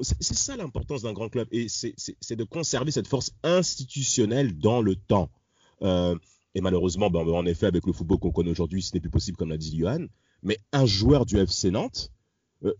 c'est 0.00 0.36
ça 0.36 0.56
l'importance 0.56 1.02
d'un 1.02 1.12
grand 1.12 1.28
club 1.28 1.48
et 1.50 1.66
c'est 1.68 2.36
de 2.36 2.44
conserver 2.44 2.92
cette 2.92 3.08
force 3.08 3.32
institutionnelle 3.42 4.56
dans 4.56 4.82
le 4.82 4.94
temps. 4.94 5.28
Euh, 5.82 6.16
et 6.54 6.60
malheureusement, 6.60 7.10
ben, 7.10 7.26
en 7.28 7.46
effet, 7.46 7.66
avec 7.66 7.84
le 7.84 7.92
football 7.92 8.20
qu'on 8.20 8.30
connaît 8.30 8.52
aujourd'hui, 8.52 8.80
ce 8.80 8.94
n'est 8.94 9.00
plus 9.00 9.10
possible, 9.10 9.36
comme 9.36 9.48
l'a 9.48 9.58
dit 9.58 9.76
Johan. 9.76 10.06
Mais 10.44 10.56
un 10.70 10.86
joueur 10.86 11.26
du 11.26 11.36
FC 11.36 11.72
Nantes, 11.72 12.12
euh, 12.64 12.72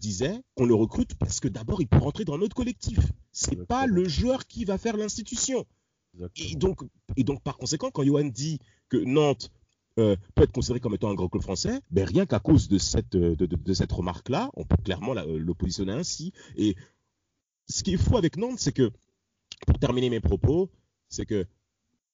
disait 0.00 0.40
qu'on 0.56 0.66
le 0.66 0.74
recrute 0.74 1.14
parce 1.14 1.38
que 1.38 1.46
d'abord, 1.46 1.80
il 1.80 1.86
peut 1.86 1.98
rentrer 1.98 2.24
dans 2.24 2.38
notre 2.38 2.56
collectif. 2.56 2.98
C'est 3.30 3.64
pas 3.68 3.86
le 3.86 4.08
joueur 4.08 4.48
qui 4.48 4.64
va 4.64 4.78
faire 4.78 4.96
l'institution. 4.96 5.64
Et 6.34 6.56
donc, 6.56 6.80
et 7.16 7.22
donc, 7.22 7.40
par 7.44 7.56
conséquent, 7.56 7.90
quand 7.92 8.02
Johan 8.02 8.24
dit 8.24 8.58
que 8.88 8.96
Nantes 8.96 9.52
euh, 9.98 10.16
peut 10.34 10.42
être 10.42 10.52
considéré 10.52 10.80
comme 10.80 10.94
étant 10.94 11.10
un 11.10 11.14
grand 11.14 11.28
club 11.28 11.42
français, 11.42 11.80
ben 11.90 12.04
rien 12.04 12.26
qu'à 12.26 12.38
cause 12.38 12.68
de 12.68 12.76
cette, 12.76 13.14
euh, 13.14 13.34
de, 13.34 13.72
cette 13.72 13.92
remarque-là, 13.92 14.50
on 14.54 14.64
peut 14.64 14.76
clairement 14.84 15.16
euh, 15.16 15.38
le 15.38 15.54
positionner 15.54 15.92
ainsi. 15.92 16.32
Et 16.56 16.76
ce 17.68 17.82
qui 17.82 17.94
est 17.94 17.96
fou 17.96 18.16
avec 18.16 18.36
Nantes, 18.36 18.58
c'est 18.58 18.72
que, 18.72 18.90
pour 19.66 19.78
terminer 19.78 20.10
mes 20.10 20.20
propos, 20.20 20.70
c'est 21.08 21.24
que 21.24 21.46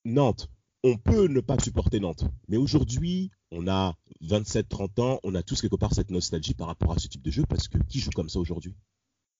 Nantes, 0.04 0.48
on 0.84 0.96
peut 0.96 1.26
ne 1.26 1.40
pas 1.40 1.58
supporter 1.58 1.98
Nantes, 1.98 2.24
mais 2.48 2.56
aujourd'hui, 2.56 3.30
on 3.50 3.66
a 3.66 3.96
27-30 4.22 5.00
ans, 5.00 5.20
on 5.24 5.34
a 5.34 5.42
tous 5.42 5.60
quelque 5.60 5.76
part 5.76 5.92
cette 5.92 6.10
nostalgie 6.10 6.54
par 6.54 6.68
rapport 6.68 6.92
à 6.92 6.98
ce 6.98 7.08
type 7.08 7.22
de 7.22 7.30
jeu, 7.30 7.44
parce 7.48 7.68
que 7.68 7.78
qui 7.88 7.98
joue 7.98 8.10
comme 8.10 8.28
ça 8.28 8.38
aujourd'hui? 8.38 8.74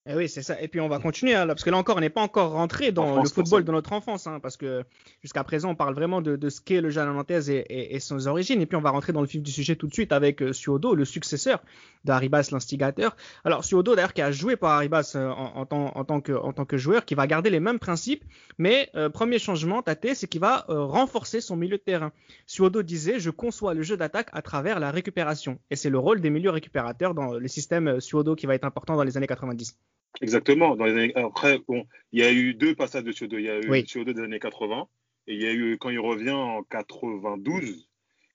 Eh 0.04 0.16
oui, 0.16 0.28
c'est 0.28 0.42
ça. 0.42 0.60
Et 0.60 0.66
puis 0.66 0.80
on 0.80 0.88
va 0.88 0.98
continuer, 0.98 1.32
hein, 1.32 1.44
là, 1.44 1.54
parce 1.54 1.62
que 1.62 1.70
là 1.70 1.76
encore, 1.76 1.96
on 1.96 2.00
n'est 2.00 2.10
pas 2.10 2.22
encore 2.22 2.50
rentré 2.50 2.90
dans 2.90 3.14
France, 3.14 3.28
le 3.28 3.34
football 3.34 3.62
de 3.62 3.70
notre 3.70 3.92
enfance, 3.92 4.26
hein, 4.26 4.40
parce 4.40 4.56
que 4.56 4.82
jusqu'à 5.22 5.44
présent, 5.44 5.70
on 5.70 5.74
parle 5.76 5.94
vraiment 5.94 6.20
de, 6.20 6.34
de 6.34 6.48
ce 6.50 6.60
qu'est 6.60 6.80
le 6.80 6.90
jeune 6.90 7.12
Nantes 7.14 7.30
et, 7.30 7.58
et, 7.58 7.94
et, 7.94 8.00
ses 8.00 8.26
origines. 8.26 8.60
Et 8.60 8.66
puis 8.66 8.74
on 8.76 8.80
va 8.80 8.90
rentrer 8.90 9.12
dans 9.12 9.20
le 9.20 9.28
vif 9.28 9.40
du 9.40 9.52
sujet 9.52 9.76
tout 9.76 9.86
de 9.86 9.92
suite 9.92 10.10
avec 10.10 10.42
euh, 10.42 10.52
Suodo, 10.52 10.96
le 10.96 11.04
successeur 11.04 11.62
d'Aribas, 12.02 12.48
l'instigateur. 12.50 13.14
Alors 13.44 13.64
Suodo, 13.64 13.94
d'ailleurs, 13.94 14.12
qui 14.12 14.22
a 14.22 14.32
joué 14.32 14.56
pour 14.56 14.70
Arribas 14.70 15.12
euh, 15.14 15.28
en, 15.28 15.52
en, 15.54 15.66
tant, 15.66 15.96
en, 15.96 16.04
tant 16.04 16.20
que, 16.20 16.32
en 16.32 16.52
tant 16.52 16.64
que 16.64 16.76
joueur, 16.76 17.04
qui 17.04 17.14
va 17.14 17.28
garder 17.28 17.50
les 17.50 17.60
mêmes 17.60 17.78
principes, 17.78 18.24
mais 18.58 18.90
euh, 18.96 19.08
premier 19.08 19.38
changement, 19.38 19.82
Tate, 19.82 20.14
c'est 20.14 20.26
qu'il 20.26 20.40
va 20.40 20.64
euh, 20.68 20.82
renforcer 20.82 21.40
son 21.40 21.54
milieu 21.54 21.76
de 21.76 21.82
terrain. 21.82 22.10
Suodo 22.46 22.82
disait, 22.82 23.20
je 23.20 23.30
conçois 23.30 23.72
le 23.72 23.82
jeu 23.82 23.96
d'attaque 23.96 24.30
à 24.32 24.42
travers 24.42 24.80
la 24.80 24.90
récupération. 24.90 25.60
Et 25.70 25.76
c'est 25.76 25.90
le 25.90 25.98
rôle 26.00 26.20
des 26.20 26.30
milieux 26.30 26.50
récupérateurs 26.50 27.14
dans 27.14 27.34
le 27.34 27.48
système 27.48 28.00
Suodo 28.00 28.34
qui 28.34 28.46
va 28.46 28.56
être 28.56 28.64
important 28.64 28.96
dans 28.96 29.04
les 29.04 29.16
années 29.16 29.28
90. 29.28 29.78
Exactement. 30.20 30.76
Dans 30.76 30.84
les 30.84 30.92
années... 30.92 31.12
Après, 31.16 31.58
bon, 31.66 31.86
il 32.12 32.20
y 32.20 32.22
a 32.22 32.32
eu 32.32 32.54
deux 32.54 32.74
passages 32.74 33.04
de 33.04 33.12
Suodo. 33.12 33.38
Il 33.38 33.44
y 33.44 33.50
a 33.50 33.58
eu 33.58 33.68
Oui. 33.70 33.84
Suodo 33.86 34.12
des 34.12 34.22
années 34.22 34.38
80 34.38 34.86
et 35.28 35.34
il 35.34 35.42
y 35.42 35.46
a 35.46 35.52
eu 35.52 35.78
quand 35.78 35.90
il 35.90 36.00
revient 36.00 36.30
en 36.30 36.62
92. 36.64 37.88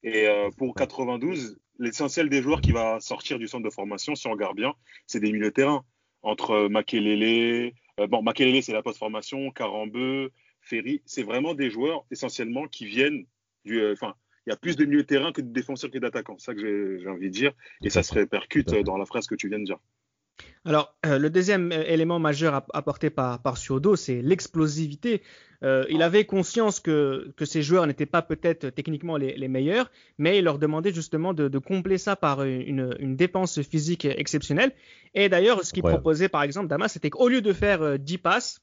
Et 0.03 0.27
euh, 0.27 0.49
pour 0.57 0.75
92, 0.75 1.59
l'essentiel 1.79 2.29
des 2.29 2.41
joueurs 2.41 2.61
qui 2.61 2.71
va 2.71 2.99
sortir 2.99 3.39
du 3.39 3.47
centre 3.47 3.63
de 3.63 3.69
formation, 3.69 4.15
si 4.15 4.27
on 4.27 4.31
regarde 4.31 4.55
bien, 4.55 4.73
c'est 5.05 5.19
des 5.19 5.31
milieux 5.31 5.45
de 5.45 5.49
terrain. 5.51 5.83
Entre 6.23 6.51
euh, 6.51 6.69
Makelele, 6.69 7.73
euh, 7.99 8.07
bon, 8.07 8.21
Makelele, 8.21 8.61
c'est 8.63 8.73
la 8.73 8.81
post-formation, 8.81 9.51
Carambeu, 9.51 10.31
Ferry, 10.61 11.01
c'est 11.05 11.23
vraiment 11.23 11.53
des 11.53 11.69
joueurs 11.69 12.05
essentiellement 12.11 12.67
qui 12.67 12.85
viennent 12.85 13.25
du. 13.65 13.79
euh, 13.79 13.93
Enfin, 13.93 14.15
il 14.45 14.51
y 14.51 14.53
a 14.53 14.57
plus 14.57 14.75
de 14.77 14.85
milieux 14.85 15.01
de 15.03 15.07
terrain 15.07 15.31
que 15.31 15.41
de 15.41 15.51
défenseurs 15.51 15.91
que 15.91 15.97
d'attaquants. 15.97 16.37
C'est 16.37 16.45
ça 16.45 16.55
que 16.55 16.99
j'ai 16.99 17.09
envie 17.09 17.27
de 17.27 17.33
dire. 17.33 17.51
Et 17.83 17.89
ça 17.89 18.01
se 18.01 18.13
répercute 18.13 18.69
dans 18.69 18.97
la 18.97 19.05
phrase 19.05 19.27
que 19.27 19.35
tu 19.35 19.49
viens 19.49 19.59
de 19.59 19.65
dire. 19.65 19.77
Alors, 20.65 20.95
euh, 21.05 21.17
le 21.17 21.29
deuxième 21.29 21.71
euh, 21.71 21.83
élément 21.87 22.19
majeur 22.19 22.53
app- 22.53 22.69
apporté 22.73 23.09
par, 23.09 23.41
par 23.41 23.57
Suodo, 23.57 23.95
c'est 23.95 24.21
l'explosivité. 24.21 25.21
Euh, 25.63 25.85
il 25.89 26.01
avait 26.03 26.25
conscience 26.25 26.79
que, 26.79 27.33
que 27.35 27.45
ces 27.45 27.63
joueurs 27.63 27.87
n'étaient 27.87 28.05
pas 28.05 28.21
peut-être 28.21 28.69
techniquement 28.69 29.17
les, 29.17 29.35
les 29.35 29.47
meilleurs, 29.47 29.89
mais 30.17 30.37
il 30.37 30.43
leur 30.43 30.59
demandait 30.59 30.93
justement 30.93 31.33
de, 31.33 31.47
de 31.47 31.57
combler 31.57 31.97
ça 31.97 32.15
par 32.15 32.43
une, 32.43 32.95
une 32.99 33.15
dépense 33.15 33.61
physique 33.61 34.05
exceptionnelle. 34.05 34.73
Et 35.15 35.29
d'ailleurs, 35.29 35.63
ce 35.65 35.73
qu'il 35.73 35.83
proposait, 35.95 36.29
par 36.29 36.43
exemple, 36.43 36.67
Damas, 36.67 36.91
c'était 36.91 37.09
qu'au 37.09 37.29
lieu 37.29 37.41
de 37.41 37.53
faire 37.53 37.81
euh, 37.81 37.97
10 37.97 38.17
passes, 38.19 38.59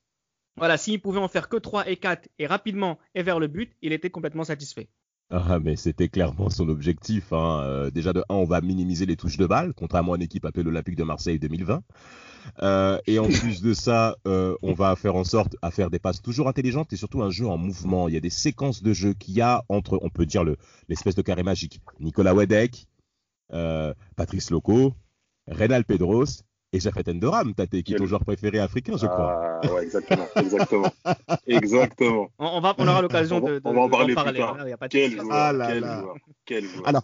voilà, 0.57 0.76
s'il 0.76 1.00
pouvait 1.00 1.19
en 1.19 1.26
faire 1.28 1.49
que 1.49 1.57
3 1.57 1.88
et 1.90 1.97
4 1.97 2.28
et 2.38 2.47
rapidement 2.47 2.99
et 3.16 3.23
vers 3.25 3.40
le 3.40 3.49
but, 3.49 3.73
il 3.83 3.93
était 3.93 4.11
complètement 4.11 4.45
satisfait. 4.45 4.88
Ah, 5.31 5.59
mais 5.59 5.75
c'était 5.76 6.09
clairement 6.09 6.50
son 6.50 6.69
objectif. 6.69 7.33
hein. 7.33 7.61
Euh, 7.64 7.90
déjà, 7.90 8.12
de 8.12 8.21
1, 8.28 8.35
on 8.35 8.45
va 8.45 8.61
minimiser 8.61 9.07
les 9.07 9.16
touches 9.16 9.37
de 9.37 9.47
balle, 9.47 9.73
contrairement 9.75 10.12
à 10.12 10.16
une 10.16 10.23
équipe 10.23 10.45
appelée 10.45 10.62
l'Olympique 10.62 10.97
de 10.97 11.02
Marseille 11.02 11.38
2020. 11.38 11.83
Euh, 12.62 12.99
et 13.07 13.19
en 13.19 13.26
plus 13.28 13.62
de 13.62 13.75
ça, 13.75 14.16
euh, 14.28 14.54
on 14.62 14.75
va 14.75 14.95
faire 14.97 15.16
en 15.16 15.25
sorte 15.25 15.57
à 15.62 15.71
faire 15.71 15.90
des 15.90 15.99
passes 15.99 16.23
toujours 16.23 16.49
intelligentes 16.49 16.93
et 16.93 16.97
surtout 16.97 17.23
un 17.23 17.31
jeu 17.31 17.47
en 17.49 17.57
mouvement. 17.59 18.07
Il 18.09 18.14
y 18.14 18.16
a 18.16 18.21
des 18.21 18.31
séquences 18.31 18.83
de 18.83 18.93
jeu 18.93 19.14
qu'il 19.14 19.35
y 19.35 19.40
a 19.40 19.64
entre, 19.69 19.99
on 20.02 20.11
peut 20.11 20.26
dire, 20.26 20.45
le- 20.45 20.57
l'espèce 20.88 21.14
de 21.14 21.23
carré 21.23 21.43
magique. 21.43 21.81
Nicolas 22.00 22.35
Wedek, 22.35 22.87
Patrice 24.16 24.50
Loco, 24.50 24.95
Reynal 25.49 25.85
Pedros 25.85 26.43
et 26.75 26.81
Jafet 26.81 27.09
Endoram, 27.09 27.54
Tate, 27.54 27.83
qui 27.83 27.95
est 27.95 27.97
ton 27.97 28.07
joueur 28.07 28.25
préféré 28.25 28.59
africain, 28.59 28.97
je 28.97 29.07
crois. 29.07 29.61
Ah, 29.62 29.73
ouais, 29.73 29.85
exactement, 29.85 30.26
exactement, 30.37 30.90
exactement. 31.47 32.28
On, 32.38 32.47
on 32.47 32.61
va, 32.61 32.75
on 32.78 32.88
aura 32.88 33.00
l'occasion 33.00 33.40
de, 33.40 33.61
de- 33.61 33.62
on 33.64 33.73
va 33.75 33.81
en 33.83 33.88
parler 33.88 34.14
plus 34.16 34.25
tard. 34.35 34.54
voilà, 34.54 34.66
il 34.66 34.71
y 34.71 34.73
a 34.73 34.76
pas 34.76 34.88
de 34.88 34.93
Quel 34.93 35.12
joueur, 35.12 35.28
Ah 35.33 35.52
là 35.52 35.69
quel 35.69 35.81
là. 35.81 36.00
joueur, 36.00 36.16
quel 36.45 36.64
joueur. 36.64 36.88
Alors, 36.88 37.02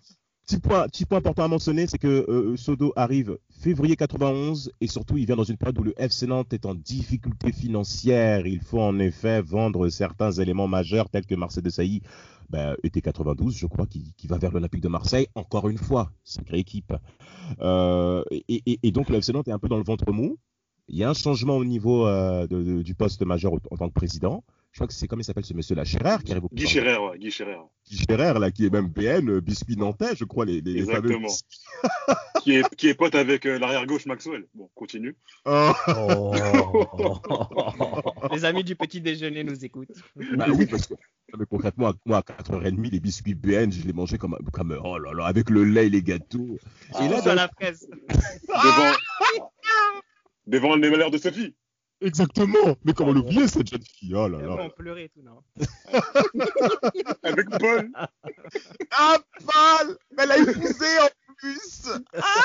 Petit 0.50 0.58
point, 0.58 0.88
petit 0.88 1.04
point 1.04 1.18
important 1.18 1.44
à 1.44 1.48
mentionner, 1.48 1.86
c'est 1.86 1.98
que 1.98 2.08
euh, 2.28 2.56
Sodo 2.56 2.92
arrive 2.96 3.38
février 3.60 3.94
91 3.94 4.72
et 4.80 4.88
surtout 4.88 5.16
il 5.16 5.24
vient 5.24 5.36
dans 5.36 5.44
une 5.44 5.56
période 5.56 5.78
où 5.78 5.84
le 5.84 5.94
FC 5.96 6.26
Nantes 6.26 6.52
est 6.52 6.66
en 6.66 6.74
difficulté 6.74 7.52
financière. 7.52 8.44
Il 8.48 8.58
faut 8.58 8.80
en 8.80 8.98
effet 8.98 9.42
vendre 9.42 9.88
certains 9.90 10.32
éléments 10.32 10.66
majeurs 10.66 11.08
tels 11.08 11.24
que 11.24 11.36
Marcel 11.36 11.62
Desailly, 11.62 12.02
ben, 12.48 12.74
été 12.82 13.00
92, 13.00 13.56
je 13.56 13.66
crois, 13.68 13.86
qui, 13.86 14.12
va 14.26 14.38
vers 14.38 14.50
l'Olympique 14.50 14.80
de 14.80 14.88
Marseille. 14.88 15.28
Encore 15.36 15.68
une 15.68 15.78
fois, 15.78 16.10
sacrée 16.24 16.58
équipe. 16.58 16.94
Euh, 17.60 18.24
et, 18.48 18.90
donc 18.90 19.08
le 19.08 19.18
FC 19.18 19.32
Nantes 19.32 19.46
est 19.46 19.52
un 19.52 19.60
peu 19.60 19.68
dans 19.68 19.78
le 19.78 19.84
ventre 19.84 20.10
mou. 20.10 20.36
Il 20.88 20.96
y 20.96 21.04
a 21.04 21.10
un 21.10 21.14
changement 21.14 21.58
au 21.58 21.64
niveau 21.64 22.08
euh, 22.08 22.48
du 22.82 22.96
poste 22.96 23.22
majeur 23.22 23.52
en 23.52 23.76
tant 23.76 23.88
que 23.88 23.94
président. 23.94 24.42
Je 24.72 24.78
crois 24.78 24.86
que 24.86 24.92
c'est 24.94 25.08
comme 25.08 25.18
il 25.20 25.24
s'appelle 25.24 25.44
ce 25.44 25.52
monsieur 25.52 25.74
là, 25.74 25.84
Scherer, 25.84 26.18
qui 26.24 26.30
arrive 26.30 26.44
au 26.44 26.48
Guy 26.52 26.66
Scherer, 26.66 26.96
ouais, 26.96 27.18
Guy 27.18 27.30
Scherer. 27.32 27.58
Guy 27.88 27.96
Scherer, 27.98 28.38
là, 28.38 28.52
qui 28.52 28.66
est 28.66 28.70
même 28.70 28.86
BN, 28.86 29.28
euh, 29.28 29.40
biscuit 29.40 29.76
nantais, 29.76 30.14
je 30.14 30.24
crois, 30.24 30.44
les, 30.44 30.60
les, 30.60 30.74
les 30.74 30.84
fameux 30.84 31.10
Exactement. 31.10 32.40
qui, 32.42 32.52
est, 32.54 32.74
qui 32.76 32.88
est 32.88 32.94
pote 32.94 33.16
avec 33.16 33.46
euh, 33.46 33.58
l'arrière-gauche 33.58 34.06
Maxwell. 34.06 34.46
Bon, 34.54 34.70
continue. 34.76 35.16
Oh, 35.44 35.72
Les 38.32 38.44
amis 38.44 38.62
du 38.62 38.76
petit 38.76 39.00
déjeuner 39.00 39.42
nous 39.42 39.64
écoutent. 39.64 39.88
bah 40.36 40.46
oui, 40.54 40.66
parce 40.66 40.86
que 40.86 40.94
mais 41.38 41.46
concrètement, 41.46 41.92
moi, 42.06 42.18
à 42.18 42.22
4h30, 42.22 42.90
les 42.90 43.00
biscuits 43.00 43.34
BN, 43.34 43.70
je 43.72 43.86
les 43.86 43.92
mangeais 43.92 44.18
comme, 44.18 44.36
comme 44.52 44.78
oh 44.84 44.98
là 44.98 45.12
là, 45.12 45.26
avec 45.26 45.50
le 45.50 45.64
lait 45.64 45.86
et 45.86 45.90
les 45.90 46.02
gâteaux. 46.02 46.58
Et 47.00 47.08
là, 47.08 47.20
sur 47.22 47.34
la 47.34 47.48
fraise. 47.48 47.88
Devant, 48.48 48.92
devant 50.46 50.76
les 50.76 50.90
malheurs 50.90 51.10
de 51.10 51.18
Sophie. 51.18 51.54
Exactement. 52.00 52.76
Mais 52.84 52.92
comment 52.92 53.12
l'oublier, 53.12 53.48
cette 53.48 53.68
jeune 53.70 53.82
fille 53.82 54.14
Oh 54.14 54.28
là 54.28 54.38
là. 54.40 54.56
on 54.60 54.70
pleurait 54.70 55.04
et 55.04 55.08
tout, 55.08 55.22
non 55.22 55.42
Avec 57.22 57.48
Paul. 57.58 57.90
Ah, 58.92 59.18
Paul 59.46 59.96
Elle 60.18 60.30
a 60.32 60.38
épousé 60.38 60.86
en 61.00 61.08
plus 61.36 61.88
Ah 62.14 62.42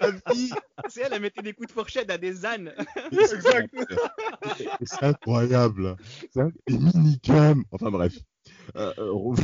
La 0.00 0.12
fille 0.32 0.52
C'est 0.88 1.02
elle, 1.02 1.12
elle 1.12 1.20
mettait 1.22 1.42
des 1.42 1.52
coups 1.52 1.68
de 1.68 1.72
fourchette 1.72 2.10
à 2.10 2.18
des 2.18 2.44
ânes. 2.46 2.72
Exact. 3.12 3.74
C'est 4.82 5.02
incroyable. 5.02 5.96
C'est 6.32 6.40
inc- 6.40 6.54
Et 6.66 6.78
minicam. 6.78 7.64
Enfin 7.70 7.90
bref. 7.90 8.14
Euh, 8.76 8.92
euh, 8.98 9.34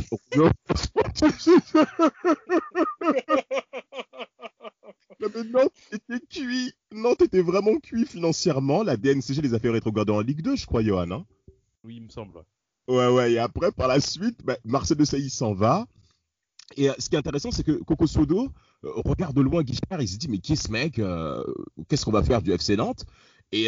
Non, 5.21 5.27
mais 5.35 5.43
Nantes 5.43 5.71
était 5.91 6.19
cuit. 6.27 6.73
Nantes 6.91 7.21
était 7.21 7.41
vraiment 7.41 7.75
cuit 7.77 8.05
financièrement. 8.05 8.83
La 8.83 8.97
DNCG 8.97 9.41
les 9.41 9.53
a 9.53 9.59
fait 9.59 9.69
rétrograder 9.69 10.11
en 10.11 10.21
Ligue 10.21 10.41
2, 10.41 10.55
je 10.55 10.65
crois, 10.65 10.81
Johan. 10.83 11.11
hein. 11.11 11.25
Oui, 11.83 11.95
il 11.97 12.03
me 12.03 12.09
semble. 12.09 12.39
Ouais, 12.87 13.07
ouais. 13.07 13.33
Et 13.33 13.37
après, 13.39 13.71
par 13.71 13.87
la 13.87 13.99
suite, 13.99 14.43
bah, 14.43 14.57
Marcel 14.65 14.97
de 14.97 15.05
Sailly 15.05 15.29
s'en 15.29 15.53
va. 15.53 15.85
Et 16.77 16.89
euh, 16.89 16.93
ce 16.99 17.09
qui 17.09 17.15
est 17.15 17.19
intéressant, 17.19 17.51
c'est 17.51 17.63
que 17.63 17.83
Coco 17.83 18.07
Sodo 18.07 18.49
euh, 18.83 18.89
regarde 19.05 19.35
de 19.35 19.41
loin 19.41 19.61
Guichard. 19.63 20.01
Il 20.01 20.07
se 20.07 20.17
dit, 20.17 20.27
mais 20.29 20.39
qui 20.39 20.53
est 20.53 20.55
ce 20.55 20.71
mec 20.71 20.99
Euh, 20.99 21.43
Qu'est-ce 21.87 22.05
qu'on 22.05 22.11
va 22.11 22.23
faire 22.23 22.41
du 22.41 22.51
FC 22.51 22.75
Nantes? 22.75 23.05
Et, 23.51 23.67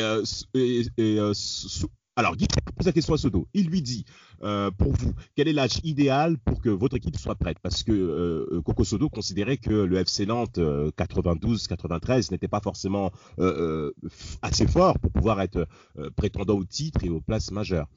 alors, 2.16 2.36
Guichard 2.36 2.62
pose 2.76 2.86
la 2.86 2.92
question 2.92 3.16
à 3.16 3.18
Sodo. 3.18 3.48
Il 3.56 3.70
lui 3.70 3.82
dit, 3.82 4.06
euh, 4.44 4.70
pour 4.70 4.92
vous, 4.92 5.14
quel 5.36 5.48
est 5.48 5.54
l'âge 5.54 5.80
idéal 5.84 6.38
pour 6.38 6.62
que 6.62 6.70
votre 6.70 6.96
équipe 6.96 7.18
soit 7.18 7.34
prête? 7.34 7.58
Parce 7.60 7.82
que 7.82 7.92
euh, 7.92 8.62
Coco 8.62 8.84
Sodo 8.84 9.10
considérait 9.10 9.58
que 9.58 9.72
le 9.72 9.98
FC 9.98 10.28
Nantes 10.28 10.60
92-93 10.60 12.32
n'était 12.32 12.48
pas 12.48 12.60
forcément 12.60 13.12
euh, 13.40 13.92
euh, 14.04 14.10
assez 14.44 14.68
fort 14.68 15.00
pour 15.00 15.12
pouvoir 15.12 15.42
être 15.42 15.68
euh, 15.98 16.12
prétendant 16.16 16.56
au 16.56 16.66
titre 16.66 17.04
et 17.04 17.10
aux 17.10 17.22
places 17.22 17.50
majeures. 17.50 17.88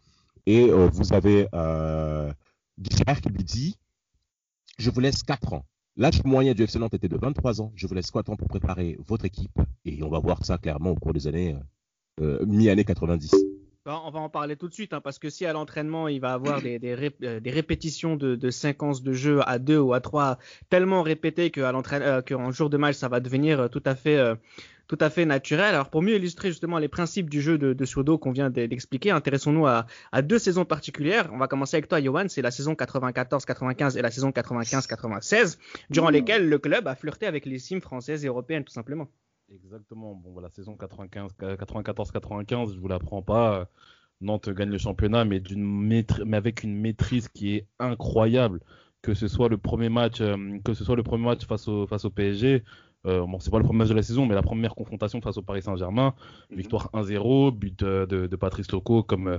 Et 0.47 0.63
euh, 0.71 0.89
vous 0.91 1.13
avez 1.13 1.49
euh, 1.55 2.33
Guichard 2.79 3.21
qui 3.21 3.29
lui 3.29 3.45
dit 3.45 3.77
Je 4.79 4.91
vous 4.91 5.01
laisse 5.01 5.23
4 5.25 5.53
ans. 5.53 5.67
L'âge 5.99 6.25
moyen 6.25 6.55
du 6.55 6.63
FC 6.63 6.79
Nantes 6.79 6.95
était 6.95 7.09
de 7.09 7.19
23 7.19 7.61
ans. 7.61 7.73
Je 7.75 7.87
vous 7.87 7.95
laisse 7.95 8.11
4 8.11 8.31
ans 8.31 8.37
pour 8.37 8.49
préparer 8.49 8.99
votre 9.07 9.27
équipe. 9.27 9.61
Et 9.85 10.03
on 10.03 10.09
va 10.09 10.21
voir 10.21 10.43
ça 10.47 10.57
clairement 10.57 10.91
au 10.91 10.97
cours 10.97 11.13
des 11.13 11.27
années 11.27 11.55
euh, 12.21 12.45
mi-année 12.47 12.85
90. 12.85 13.56
Bon, 13.87 14.01
on 14.05 14.11
va 14.11 14.19
en 14.19 14.29
parler 14.29 14.57
tout 14.57 14.67
de 14.67 14.75
suite, 14.75 14.93
hein, 14.95 15.01
parce 15.01 15.21
que 15.21 15.31
si 15.31 15.47
à 15.47 15.53
l'entraînement, 15.53 16.09
il 16.09 16.21
va 16.21 16.33
avoir 16.33 16.61
des, 16.61 16.81
euh, 17.23 17.39
des 17.39 17.51
répétitions 17.53 18.17
de, 18.17 18.35
de 18.35 18.51
séquences 18.51 19.01
de 19.01 19.13
jeu 19.13 19.43
à 19.47 19.61
2 19.61 19.79
ou 19.79 19.93
à 19.95 20.01
3 20.01 20.39
tellement 20.71 21.05
répétées 21.05 21.53
qu'à 21.53 21.73
euh, 21.73 22.21
qu'en 22.21 22.51
jour 22.51 22.69
de 22.69 22.79
match, 22.79 22.97
ça 22.97 23.07
va 23.07 23.21
devenir 23.21 23.61
euh, 23.61 23.69
tout 23.69 23.85
à 23.87 23.95
fait, 23.95 24.17
euh, 24.17 24.35
tout 24.89 24.99
à 25.01 25.09
fait 25.09 25.25
naturel. 25.25 25.73
Alors, 25.73 25.89
pour 25.89 26.03
mieux 26.03 26.17
illustrer 26.17 26.49
justement 26.49 26.79
les 26.81 26.89
principes 26.89 27.31
du 27.31 27.41
jeu 27.41 27.59
de, 27.59 27.75
de 27.75 28.17
qu'on 28.17 28.33
vient 28.33 28.51
de- 28.51 28.67
d'expliquer, 28.67 29.13
intéressons-nous 29.13 29.69
à, 29.69 29.87
à 30.11 30.21
deux 30.21 30.41
saisons 30.41 30.65
particulières. 30.65 31.31
On 31.33 31.39
va 31.39 31.47
commencer 31.47 31.77
avec 31.77 31.89
toi, 31.89 32.03
Johan. 32.03 32.27
C'est 32.29 32.43
la 32.43 32.51
saison 32.51 32.73
94-95 32.73 33.97
et 33.97 34.03
la 34.03 34.11
saison 34.11 34.31
95-96, 34.31 35.59
durant 35.91 36.11
lesquelles 36.11 36.49
le 36.49 36.59
club 36.59 36.89
a 36.89 36.97
flirté 36.97 37.27
avec 37.27 37.47
les 37.47 37.61
cimes 37.61 37.81
françaises 37.81 38.25
et 38.25 38.27
européennes, 38.27 38.65
tout 38.65 38.73
simplement. 38.73 39.07
Exactement. 39.53 40.15
Bon, 40.15 40.33
voilà, 40.33 40.49
saison 40.51 40.77
95, 40.77 41.33
94-95, 41.39 42.75
je 42.75 42.79
vous 42.81 42.89
l'apprends 42.89 43.23
pas. 43.23 43.69
Nantes 44.21 44.49
gagne 44.49 44.71
le 44.71 44.79
championnat, 44.79 45.25
mais, 45.25 45.41
d'une 45.41 45.63
maîtri- 45.65 46.25
mais 46.25 46.37
avec 46.37 46.63
une 46.63 46.75
maîtrise 46.75 47.29
qui 47.29 47.55
est 47.55 47.67
incroyable. 47.79 48.61
Que 49.03 49.15
ce 49.15 49.29
soit 49.29 49.49
le 49.49 49.59
premier 49.59 49.89
match, 49.89 50.21
euh, 50.21 50.59
que 50.65 50.75
ce 50.75 50.85
soit 50.85 50.97
le 50.97 51.03
premier 51.05 51.25
match 51.25 51.47
face 51.47 51.69
au, 51.69 51.87
face 51.87 52.05
au 52.05 52.11
PSG. 52.11 52.65
Euh, 53.07 53.25
bon, 53.25 53.39
c'est 53.39 53.51
pas 53.53 53.59
le 53.59 53.65
premier 53.65 53.79
match 53.81 53.89
de 53.91 53.95
la 53.95 54.03
saison, 54.03 54.27
mais 54.27 54.35
la 54.35 54.43
première 54.43 54.75
confrontation 54.75 55.21
face 55.21 55.37
au 55.37 55.43
Paris 55.43 55.63
Saint-Germain. 55.63 56.15
Mhm. 56.51 56.57
Victoire 56.57 56.91
1-0, 56.93 57.53
but 57.53 57.83
euh, 57.85 58.05
de, 58.07 58.27
de 58.27 58.37
Patrice 58.37 58.73
Loco, 58.73 59.05
comme, 59.05 59.29
euh, 59.29 59.39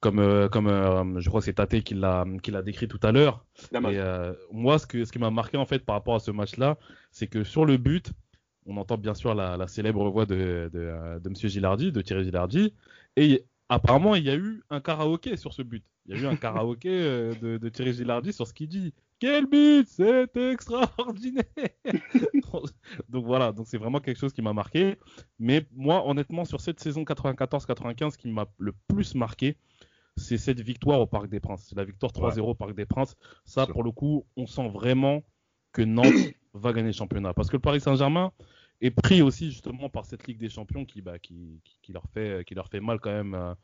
comme, 0.00 0.48
comme 0.50 1.20
je 1.20 1.28
crois 1.28 1.40
que 1.40 1.44
c'est 1.44 1.52
Tate 1.54 1.82
qui 1.82 1.94
l'a 1.94 2.24
qui 2.42 2.50
l'a 2.50 2.62
décrit 2.62 2.88
tout 2.88 2.98
à 3.02 3.12
l'heure. 3.12 3.44
Et 3.92 4.00
moi, 4.52 4.78
ce, 4.80 4.86
que, 4.86 5.04
ce 5.04 5.12
qui 5.12 5.18
m'a 5.20 5.30
marqué 5.30 5.58
en 5.58 5.66
fait 5.66 5.84
par 5.84 5.94
rapport 5.94 6.16
à 6.16 6.20
ce 6.20 6.32
match-là, 6.32 6.76
c'est 7.12 7.28
que 7.28 7.44
sur 7.44 7.64
le 7.66 7.76
but, 7.76 8.10
on 8.68 8.76
entend 8.76 8.98
bien 8.98 9.14
sûr 9.14 9.34
la, 9.34 9.66
célèbre 9.66 10.08
voix 10.10 10.26
de, 10.26 10.70
de, 10.72 10.78
euh, 10.78 11.18
de 11.18 11.28
Monsieur 11.30 11.48
Gilardi, 11.48 11.90
de 11.90 12.00
Thierry 12.00 12.24
Gilardi, 12.24 12.74
et 13.16 13.44
apparemment 13.68 14.14
il 14.14 14.24
y 14.24 14.30
a 14.30 14.36
eu 14.36 14.62
un 14.70 14.80
karaoké 14.80 15.36
sur 15.36 15.52
ce 15.52 15.62
but. 15.62 15.84
Il 16.06 16.14
y 16.14 16.18
a 16.18 16.22
eu 16.22 16.26
un 16.26 16.36
karaoké 16.36 16.88
euh, 16.90 17.34
de, 17.34 17.58
de 17.58 17.68
Thierry 17.68 17.94
Gilardi 17.94 18.32
sur 18.32 18.46
ce 18.46 18.52
qu'il 18.52 18.68
dit. 18.68 18.94
Quel 19.20 19.46
but 19.46 19.88
C'est 19.88 20.36
extraordinaire 20.36 21.44
Donc 23.08 23.24
voilà, 23.24 23.52
donc 23.52 23.66
c'est 23.66 23.78
vraiment 23.78 23.98
quelque 24.00 24.18
chose 24.18 24.32
qui 24.32 24.42
m'a 24.42 24.52
marqué. 24.52 24.96
Mais 25.38 25.66
moi, 25.72 26.06
honnêtement, 26.06 26.44
sur 26.44 26.60
cette 26.60 26.78
saison 26.78 27.02
94-95, 27.02 28.12
ce 28.12 28.18
qui 28.18 28.28
m'a 28.28 28.46
le 28.58 28.72
plus 28.86 29.14
marqué, 29.16 29.56
c'est 30.16 30.38
cette 30.38 30.60
victoire 30.60 31.00
au 31.00 31.06
Parc 31.06 31.28
des 31.28 31.40
Princes. 31.40 31.66
C'est 31.68 31.76
la 31.76 31.84
victoire 31.84 32.12
3-0 32.12 32.40
au 32.40 32.54
Parc 32.54 32.74
des 32.74 32.86
Princes. 32.86 33.16
Ça, 33.44 33.66
pour 33.66 33.82
le 33.82 33.90
coup, 33.90 34.24
on 34.36 34.46
sent 34.46 34.68
vraiment 34.68 35.22
que 35.72 35.82
Nantes 35.82 36.06
va 36.54 36.72
gagner 36.72 36.88
le 36.88 36.92
championnat. 36.92 37.34
Parce 37.34 37.48
que 37.48 37.56
le 37.56 37.60
Paris 37.60 37.80
Saint-Germain 37.80 38.32
est 38.80 38.90
pris 38.90 39.22
aussi 39.22 39.50
justement 39.50 39.88
par 39.88 40.06
cette 40.06 40.26
Ligue 40.26 40.38
des 40.38 40.48
Champions 40.48 40.84
qui, 40.84 41.02
bah, 41.02 41.18
qui, 41.18 41.60
qui, 41.82 41.92
leur, 41.92 42.04
fait, 42.12 42.44
qui 42.46 42.54
leur 42.54 42.68
fait 42.68 42.80
mal 42.80 43.00
quand 43.00 43.10
même, 43.10 43.34
euh, 43.34 43.54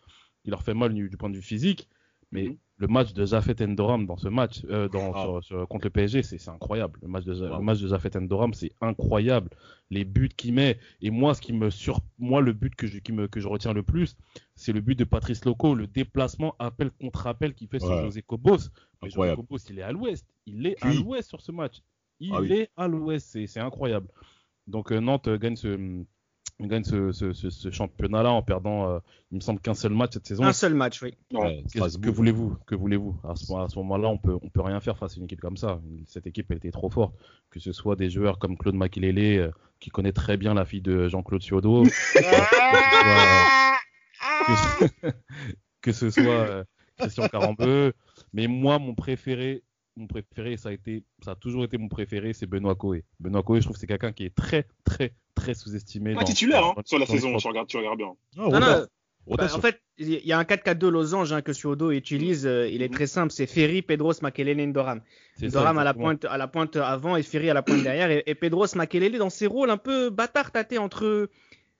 qui 0.42 0.50
leur 0.50 0.62
fait 0.62 0.75
mal 0.75 0.92
du, 0.92 1.09
point 1.16 1.30
de 1.30 1.37
vue 1.37 1.42
physique. 1.42 1.88
Mais 2.33 2.49
mhm. 2.49 2.56
le 2.78 2.87
match 2.88 3.12
de 3.12 3.25
Zafet 3.25 3.62
Endoram 3.62 4.06
dans 4.06 4.16
ce 4.16 4.26
match, 4.26 4.62
euh, 4.68 4.88
dans, 4.88 5.12
ah. 5.14 5.66
contre 5.66 5.87
le 5.87 5.90
PSG, 5.90 6.25
c'est 6.25 6.49
incroyable. 6.49 6.99
Le 7.02 7.09
match 7.09 7.25
de, 7.25 7.33
le 7.33 7.61
match 7.61 7.80
de 7.80 7.88
Zafet 7.88 8.16
Endoram, 8.16 8.52
c'est 8.54 8.73
incroyable. 8.80 9.50
Les 9.90 10.04
buts 10.04 10.30
qu'il 10.37 10.54
met. 10.54 10.78
Et 11.00 11.11
moi, 11.11 11.35
ce 11.35 11.40
qui 11.40 11.52
me 11.52 11.71
sur, 11.71 12.00
moi, 12.18 12.40
le 12.40 12.52
but 12.52 12.75
que 12.75 12.88
je, 12.88 12.99
qui 12.99 13.12
me, 13.12 13.28
que 13.28 13.38
je 13.38 13.47
retiens 13.47 13.73
le 13.73 13.85
plus, 13.85 14.16
c'est 14.56 14.73
le 14.73 14.80
but 14.80 14.99
de 14.99 15.04
Patrice 15.04 15.44
Loco, 15.44 15.76
le 15.76 15.87
déplacement 15.87 16.56
appel 16.59 16.90
contre 16.90 17.28
appel 17.28 17.54
qu'il 17.54 17.68
fait 17.68 17.78
sur 17.78 18.00
José 18.02 18.23
Cobos. 18.23 18.71
Mais 19.00 19.11
José 19.11 19.35
Cobos, 19.37 19.59
il 19.71 19.78
est 19.78 19.83
à 19.83 19.92
l'ouest. 19.92 20.26
Il 20.47 20.66
est 20.66 20.83
à 20.83 20.92
l'ouest 20.92 21.28
sur 21.28 21.40
ce 21.40 21.52
match. 21.52 21.83
Il 22.18 22.33
ah 22.35 22.42
est 22.42 22.71
à 22.76 22.88
l'ouest. 22.88 23.47
C'est 23.47 23.61
incroyable. 23.61 24.09
Donc 24.66 24.92
euh, 24.92 25.00
Nantes 25.00 25.28
gagne 25.28 25.56
ce 25.56 26.04
gagne 26.61 26.85
ce, 26.85 27.12
ce, 27.12 27.33
ce, 27.33 27.71
championnat-là 27.71 28.30
en 28.30 28.42
perdant, 28.42 28.88
euh, 28.88 28.99
il 29.30 29.37
me 29.37 29.40
semble 29.40 29.61
qu'un 29.61 29.75
seul 29.75 29.92
match 29.92 30.12
cette 30.14 30.26
saison. 30.26 30.44
Un 30.44 30.52
seul 30.52 30.75
match, 30.75 31.02
oui. 31.02 31.16
que 31.30 32.11
voulez-vous 32.11 32.56
Que 32.66 32.75
voulez-vous? 32.75 33.16
À 33.25 33.35
ce, 33.35 33.47
ce 33.47 33.78
moment-là, 33.78 34.09
on 34.09 34.18
peut, 34.18 34.37
on 34.40 34.49
peut 34.49 34.62
rien 34.62 34.80
faire 34.80 34.97
face 34.97 35.14
à 35.14 35.16
une 35.16 35.25
équipe 35.25 35.40
comme 35.40 35.56
ça. 35.56 35.80
Cette 36.06 36.26
équipe, 36.26 36.47
elle 36.50 36.59
était 36.59 36.71
trop 36.71 36.90
forte. 36.90 37.14
Que 37.50 37.61
ce 37.61 37.73
soit 37.73 37.97
des 37.97 38.11
joueurs 38.11 38.38
comme 38.38 38.56
Claude 38.56 38.76
Makilele, 38.76 39.40
euh, 39.40 39.50
qui 39.80 39.90
connaît 39.90 40.12
très 40.12 40.37
bien 40.37 40.54
la 40.54 40.64
fille 40.64 40.80
de 40.80 41.09
Jean-Claude 41.09 41.42
Ciodo, 41.42 41.83
que, 45.83 45.92
ce 45.92 46.11
soit 46.11 46.64
Christian 46.99 47.28
Carambeu. 47.28 47.92
Mais 48.33 48.47
moi, 48.47 48.78
mon 48.78 48.94
préféré, 48.94 49.62
mon 49.96 50.06
préféré, 50.06 50.56
ça 50.56 50.70
a 50.70 50.72
été, 50.72 51.04
ça 51.24 51.32
a 51.32 51.34
toujours 51.34 51.64
été 51.64 51.78
mon 51.78 51.88
préféré, 51.88 52.32
c'est 52.32 52.46
Benoît 52.46 52.74
Coé. 52.74 53.04
Benoît 53.20 53.42
Coé, 53.42 53.60
je 53.60 53.66
trouve 53.66 53.74
que 53.74 53.80
c'est 53.80 53.86
quelqu'un 53.86 54.12
qui 54.12 54.24
est 54.24 54.34
très, 54.34 54.66
très, 54.84 55.14
très 55.34 55.54
sous-estimé. 55.54 56.14
Pas 56.14 56.24
titulaire 56.24 56.64
hein, 56.64 56.82
sur 56.84 56.98
la 56.98 57.06
saison, 57.06 57.36
tu 57.36 57.48
regardes, 57.48 57.68
tu 57.68 57.76
regardes 57.76 57.98
bien. 57.98 58.14
Non, 58.36 58.50
non, 58.50 58.86
bah, 59.26 59.46
en 59.54 59.60
fait, 59.60 59.80
il 59.96 60.26
y 60.26 60.32
a 60.32 60.38
un 60.38 60.42
4-4-2 60.42 60.88
losange 60.88 61.32
hein, 61.32 61.40
que 61.40 61.52
Suodo 61.52 61.90
utilise. 61.90 62.46
Euh, 62.46 62.68
il 62.68 62.82
est 62.82 62.92
très 62.92 63.06
simple. 63.06 63.32
C'est 63.32 63.46
Ferry, 63.46 63.80
Pedros, 63.80 64.12
Makelele, 64.20 64.66
Ndoram. 64.66 65.00
Ndoram 65.40 65.78
à 65.78 65.84
la 65.84 65.94
pointe, 65.94 66.26
à 66.26 66.36
la 66.36 66.46
pointe 66.46 66.76
avant 66.76 67.16
et 67.16 67.22
Ferry 67.22 67.48
à 67.48 67.54
la 67.54 67.62
pointe 67.62 67.82
derrière. 67.82 68.10
Et, 68.10 68.22
et 68.26 68.34
Pedros, 68.34 68.66
Makelele 68.74 69.16
dans 69.16 69.30
ses 69.30 69.46
rôles 69.46 69.70
un 69.70 69.78
peu 69.78 70.10
bâtard 70.10 70.52
tâté 70.52 70.76
entre 70.76 71.30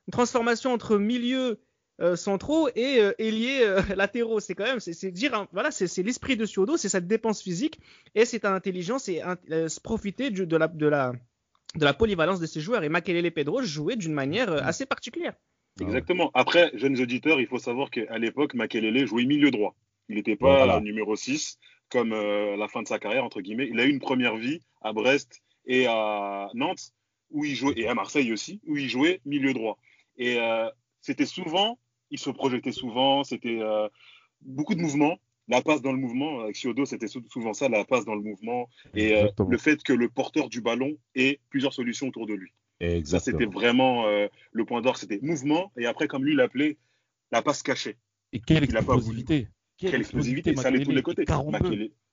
une 0.07 0.13
transformation 0.13 0.73
entre 0.73 0.97
milieu 0.97 1.61
euh, 2.01 2.17
centraux 2.17 2.69
et 2.75 2.99
euh, 2.99 3.13
ailiers 3.19 3.61
euh, 3.63 3.81
latéraux. 3.97 4.41
C'est 4.41 4.57
quand 4.57 4.65
même, 4.65 4.81
c'est 4.81 5.13
dire, 5.13 5.47
voilà, 5.53 5.71
c'est 5.71 6.03
l'esprit 6.03 6.37
de 6.37 6.45
Suodo, 6.45 6.77
c'est 6.77 6.89
sa 6.89 7.01
dépense 7.01 7.41
physique 7.41 7.79
et 8.17 8.25
c'est 8.25 8.45
intelligence 8.45 9.09
et 9.09 9.23
profiter 9.85 10.31
de, 10.31 10.57
la, 10.57 10.67
de, 10.67 10.87
la, 10.89 11.13
de 11.77 11.85
la 11.85 11.95
polyvalence 11.95 12.41
de 12.41 12.47
ses 12.47 12.61
joueurs. 12.61 12.83
Et 12.83 12.89
Makelele 12.89 13.31
Pedro 13.31 13.63
jouait 13.63 13.95
d'une 13.95 14.13
manière 14.13 14.53
assez 14.67 14.87
particulière. 14.87 15.35
Exactement. 15.81 16.33
Après, 16.35 16.73
jeunes 16.75 17.01
auditeurs, 17.01 17.41
il 17.41 17.47
faut 17.47 17.59
savoir 17.59 17.91
qu'à 17.91 18.19
l'époque, 18.19 18.55
Makelele 18.55 19.07
jouait 19.07 19.25
milieu 19.25 19.53
droit. 19.53 19.77
Il 20.09 20.17
n'était 20.17 20.37
pas 20.37 20.81
numéro 20.81 21.15
6 21.15 21.59
comme 21.91 22.13
à 22.13 22.57
la 22.57 22.67
fin 22.67 22.83
de 22.83 22.89
sa 22.89 22.99
carrière, 22.99 23.25
entre 23.25 23.41
guillemets. 23.41 23.69
Il 23.71 23.79
a 23.79 23.85
eu 23.85 23.91
une 23.91 24.01
première 24.01 24.37
vie 24.37 24.61
à 24.83 24.93
Brest 24.93 25.43
et 25.67 25.87
à 25.87 26.49
Nantes, 26.55 26.93
où 27.31 27.45
il 27.45 27.55
jouait, 27.55 27.75
et 27.77 27.87
à 27.87 27.95
Marseille 27.95 28.33
aussi, 28.33 28.61
où 28.67 28.77
il 28.77 28.89
jouait 28.89 29.21
milieu 29.25 29.53
droit. 29.53 29.79
Et 30.17 30.39
c'était 31.01 31.27
souvent 31.27 31.79
il 32.15 32.19
se 32.19 32.31
projetait 32.31 32.73
souvent, 32.73 33.25
c'était 33.25 33.59
euh, 33.61 33.89
beaucoup 34.41 34.77
de 34.77 34.81
mouvements. 34.81 35.19
La 35.49 35.61
passe 35.61 35.83
dans 35.83 35.93
le 35.93 35.99
mouvement, 35.99 36.41
avec 36.41 36.57
Siodo, 36.57 36.87
c'était 36.87 37.09
souvent 37.09 37.53
ça, 37.53 37.69
la 37.69 37.85
passe 37.85 38.05
dans 38.05 38.15
le 38.15 38.23
mouvement. 38.23 38.69
Et 38.95 39.15
euh, 39.17 39.29
le 39.47 39.59
fait 39.59 39.83
que 39.83 39.93
le 39.93 40.09
porteur 40.09 40.49
du 40.49 40.61
ballon 40.61 40.97
ait 41.17 41.41
plusieurs 41.51 41.75
solutions 41.75 42.09
autour 42.09 42.27
de 42.27 42.35
lui. 42.35 42.53
Ça, 43.05 43.19
c'était 43.19 43.47
vraiment 43.47 44.07
euh, 44.07 44.29
le 44.53 44.65
point 44.65 44.81
d'or, 44.81 44.97
c'était 44.97 45.19
mouvement. 45.23 45.73
Et 45.77 45.87
après, 45.87 46.07
comme 46.07 46.25
lui 46.25 46.35
l'appelait, 46.35 46.79
la 47.33 47.43
passe 47.43 47.63
cachée. 47.63 47.97
Et 48.33 48.41
quelle 48.41 48.65
explosivité 48.65 49.49
Quelle, 49.77 50.01
explosivité, 50.01 50.55
ça 50.55 50.69
allait 50.69 50.79
de 50.79 50.85
tous 50.85 50.93
les 50.93 51.03
côtés. 51.03 51.25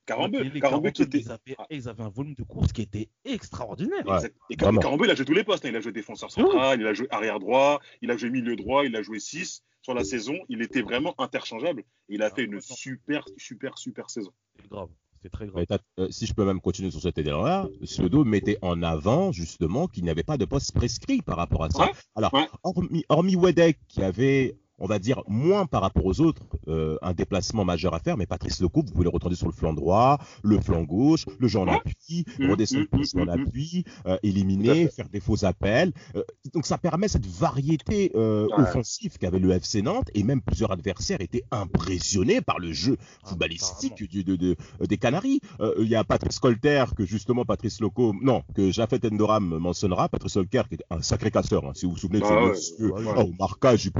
Carambeu, 0.06 0.50
Carambeu 0.60 0.90
qui 0.90 1.02
était. 1.02 1.22
Ah. 1.28 1.66
Ils 1.70 1.88
avaient, 1.88 2.02
un 2.02 2.08
volume 2.08 2.34
de 2.34 2.42
course 2.42 2.72
qui 2.72 2.82
était 2.82 3.08
extraordinaire. 3.24 4.04
et 4.50 4.56
Carambeu, 4.56 5.06
il 5.06 5.10
a 5.10 5.14
joué 5.14 5.24
tous 5.24 5.34
les 5.34 5.44
postes. 5.44 5.64
Hein. 5.64 5.70
Il 5.70 5.76
a 5.76 5.80
joué 5.80 5.92
défenseur 5.92 6.30
central, 6.30 6.80
il 6.80 6.86
a 6.86 6.94
joué 6.94 7.06
arrière 7.10 7.38
droit, 7.38 7.80
il 8.00 8.10
a 8.10 8.16
joué 8.16 8.30
milieu 8.30 8.56
droit, 8.56 8.84
il 8.84 8.94
a 8.96 9.02
joué 9.02 9.20
6 9.20 9.62
sur 9.80 9.94
la 9.94 10.04
saison. 10.04 10.34
Il 10.48 10.62
était 10.62 10.82
vraiment 10.82 11.14
interchangeable. 11.18 11.84
Il 12.08 12.22
a 12.22 12.26
ah, 12.26 12.34
fait 12.34 12.44
une 12.44 12.60
super, 12.60 13.24
super, 13.36 13.78
super 13.78 14.10
saison. 14.10 14.32
C'est 14.60 14.68
grave. 14.68 14.88
C'est 15.22 15.30
très 15.30 15.46
grave. 15.46 15.64
Euh, 16.00 16.08
si 16.10 16.26
je 16.26 16.34
peux 16.34 16.44
même 16.44 16.60
continuer 16.60 16.90
sur 16.90 17.00
cette 17.00 17.16
idée-là, 17.16 17.68
Pseudo 17.84 18.24
mettait 18.24 18.58
en 18.60 18.82
avant 18.82 19.30
justement 19.30 19.86
qu'il 19.86 20.02
n'y 20.02 20.10
avait 20.10 20.24
pas 20.24 20.36
de 20.36 20.44
poste 20.44 20.72
prescrit 20.72 21.22
par 21.22 21.36
rapport 21.36 21.62
à 21.62 21.70
ça. 21.70 21.90
Alors, 22.16 22.32
hormis, 22.64 23.04
hormis 23.08 23.36
Wedek 23.36 23.78
qui 23.86 24.02
avait 24.02 24.56
on 24.82 24.86
va 24.86 24.98
dire, 24.98 25.22
moins 25.28 25.64
par 25.64 25.80
rapport 25.80 26.04
aux 26.04 26.20
autres, 26.20 26.42
euh, 26.66 26.98
un 27.02 27.14
déplacement 27.14 27.64
majeur 27.64 27.94
à 27.94 28.00
faire. 28.00 28.16
Mais 28.16 28.26
Patrice 28.26 28.60
Lecoupe, 28.60 28.88
vous 28.88 28.92
pouvez 28.92 29.04
le 29.04 29.10
retrouver 29.10 29.36
sur 29.36 29.46
le 29.46 29.52
flanc 29.52 29.72
droit, 29.72 30.18
le 30.42 30.60
flanc 30.60 30.82
gauche, 30.82 31.24
le 31.38 31.46
jeu 31.46 31.60
en 31.60 31.68
appui, 31.68 32.26
mmh, 32.40 32.50
redescendre 32.50 32.82
mmh, 32.82 32.86
plus 32.88 33.14
en 33.14 33.24
mmh, 33.24 33.28
appui, 33.28 33.84
euh, 34.06 34.18
éliminer, 34.24 34.88
faire 34.88 35.08
des 35.08 35.20
faux 35.20 35.44
appels. 35.44 35.92
Euh, 36.16 36.24
donc 36.52 36.66
ça 36.66 36.78
permet 36.78 37.06
cette 37.06 37.26
variété 37.26 38.10
offensive 38.14 39.18
qu'avait 39.18 39.38
le 39.38 39.52
FC 39.52 39.82
Nantes 39.82 40.08
et 40.14 40.24
même 40.24 40.42
plusieurs 40.42 40.72
adversaires 40.72 41.20
étaient 41.20 41.44
impressionnés 41.52 42.40
par 42.40 42.58
le 42.58 42.72
jeu 42.72 42.96
ah, 42.98 43.28
footballistique 43.28 44.10
de, 44.10 44.56
des 44.80 44.96
Canaries. 44.96 45.40
Il 45.78 45.86
y 45.86 45.94
a 45.94 46.02
Patrice 46.02 46.40
Colter 46.40 46.86
que 46.96 47.04
justement 47.04 47.44
Patrice 47.44 47.80
Loco, 47.80 48.12
non, 48.20 48.42
que 48.54 48.72
Jafet 48.72 49.06
Endoram 49.06 49.58
mentionnera. 49.58 50.08
Patrice 50.08 50.34
Colter 50.34 50.62
qui 50.68 50.74
est 50.74 50.84
un 50.90 51.02
sacré 51.02 51.30
casseur, 51.30 51.64
hein, 51.64 51.72
si 51.74 51.86
vous 51.86 51.92
vous 51.92 51.98
souvenez 51.98 52.20
de 52.20 52.26
ce 52.26 52.32
monsieur. 52.32 52.92
au 52.92 53.32
marquage, 53.38 53.90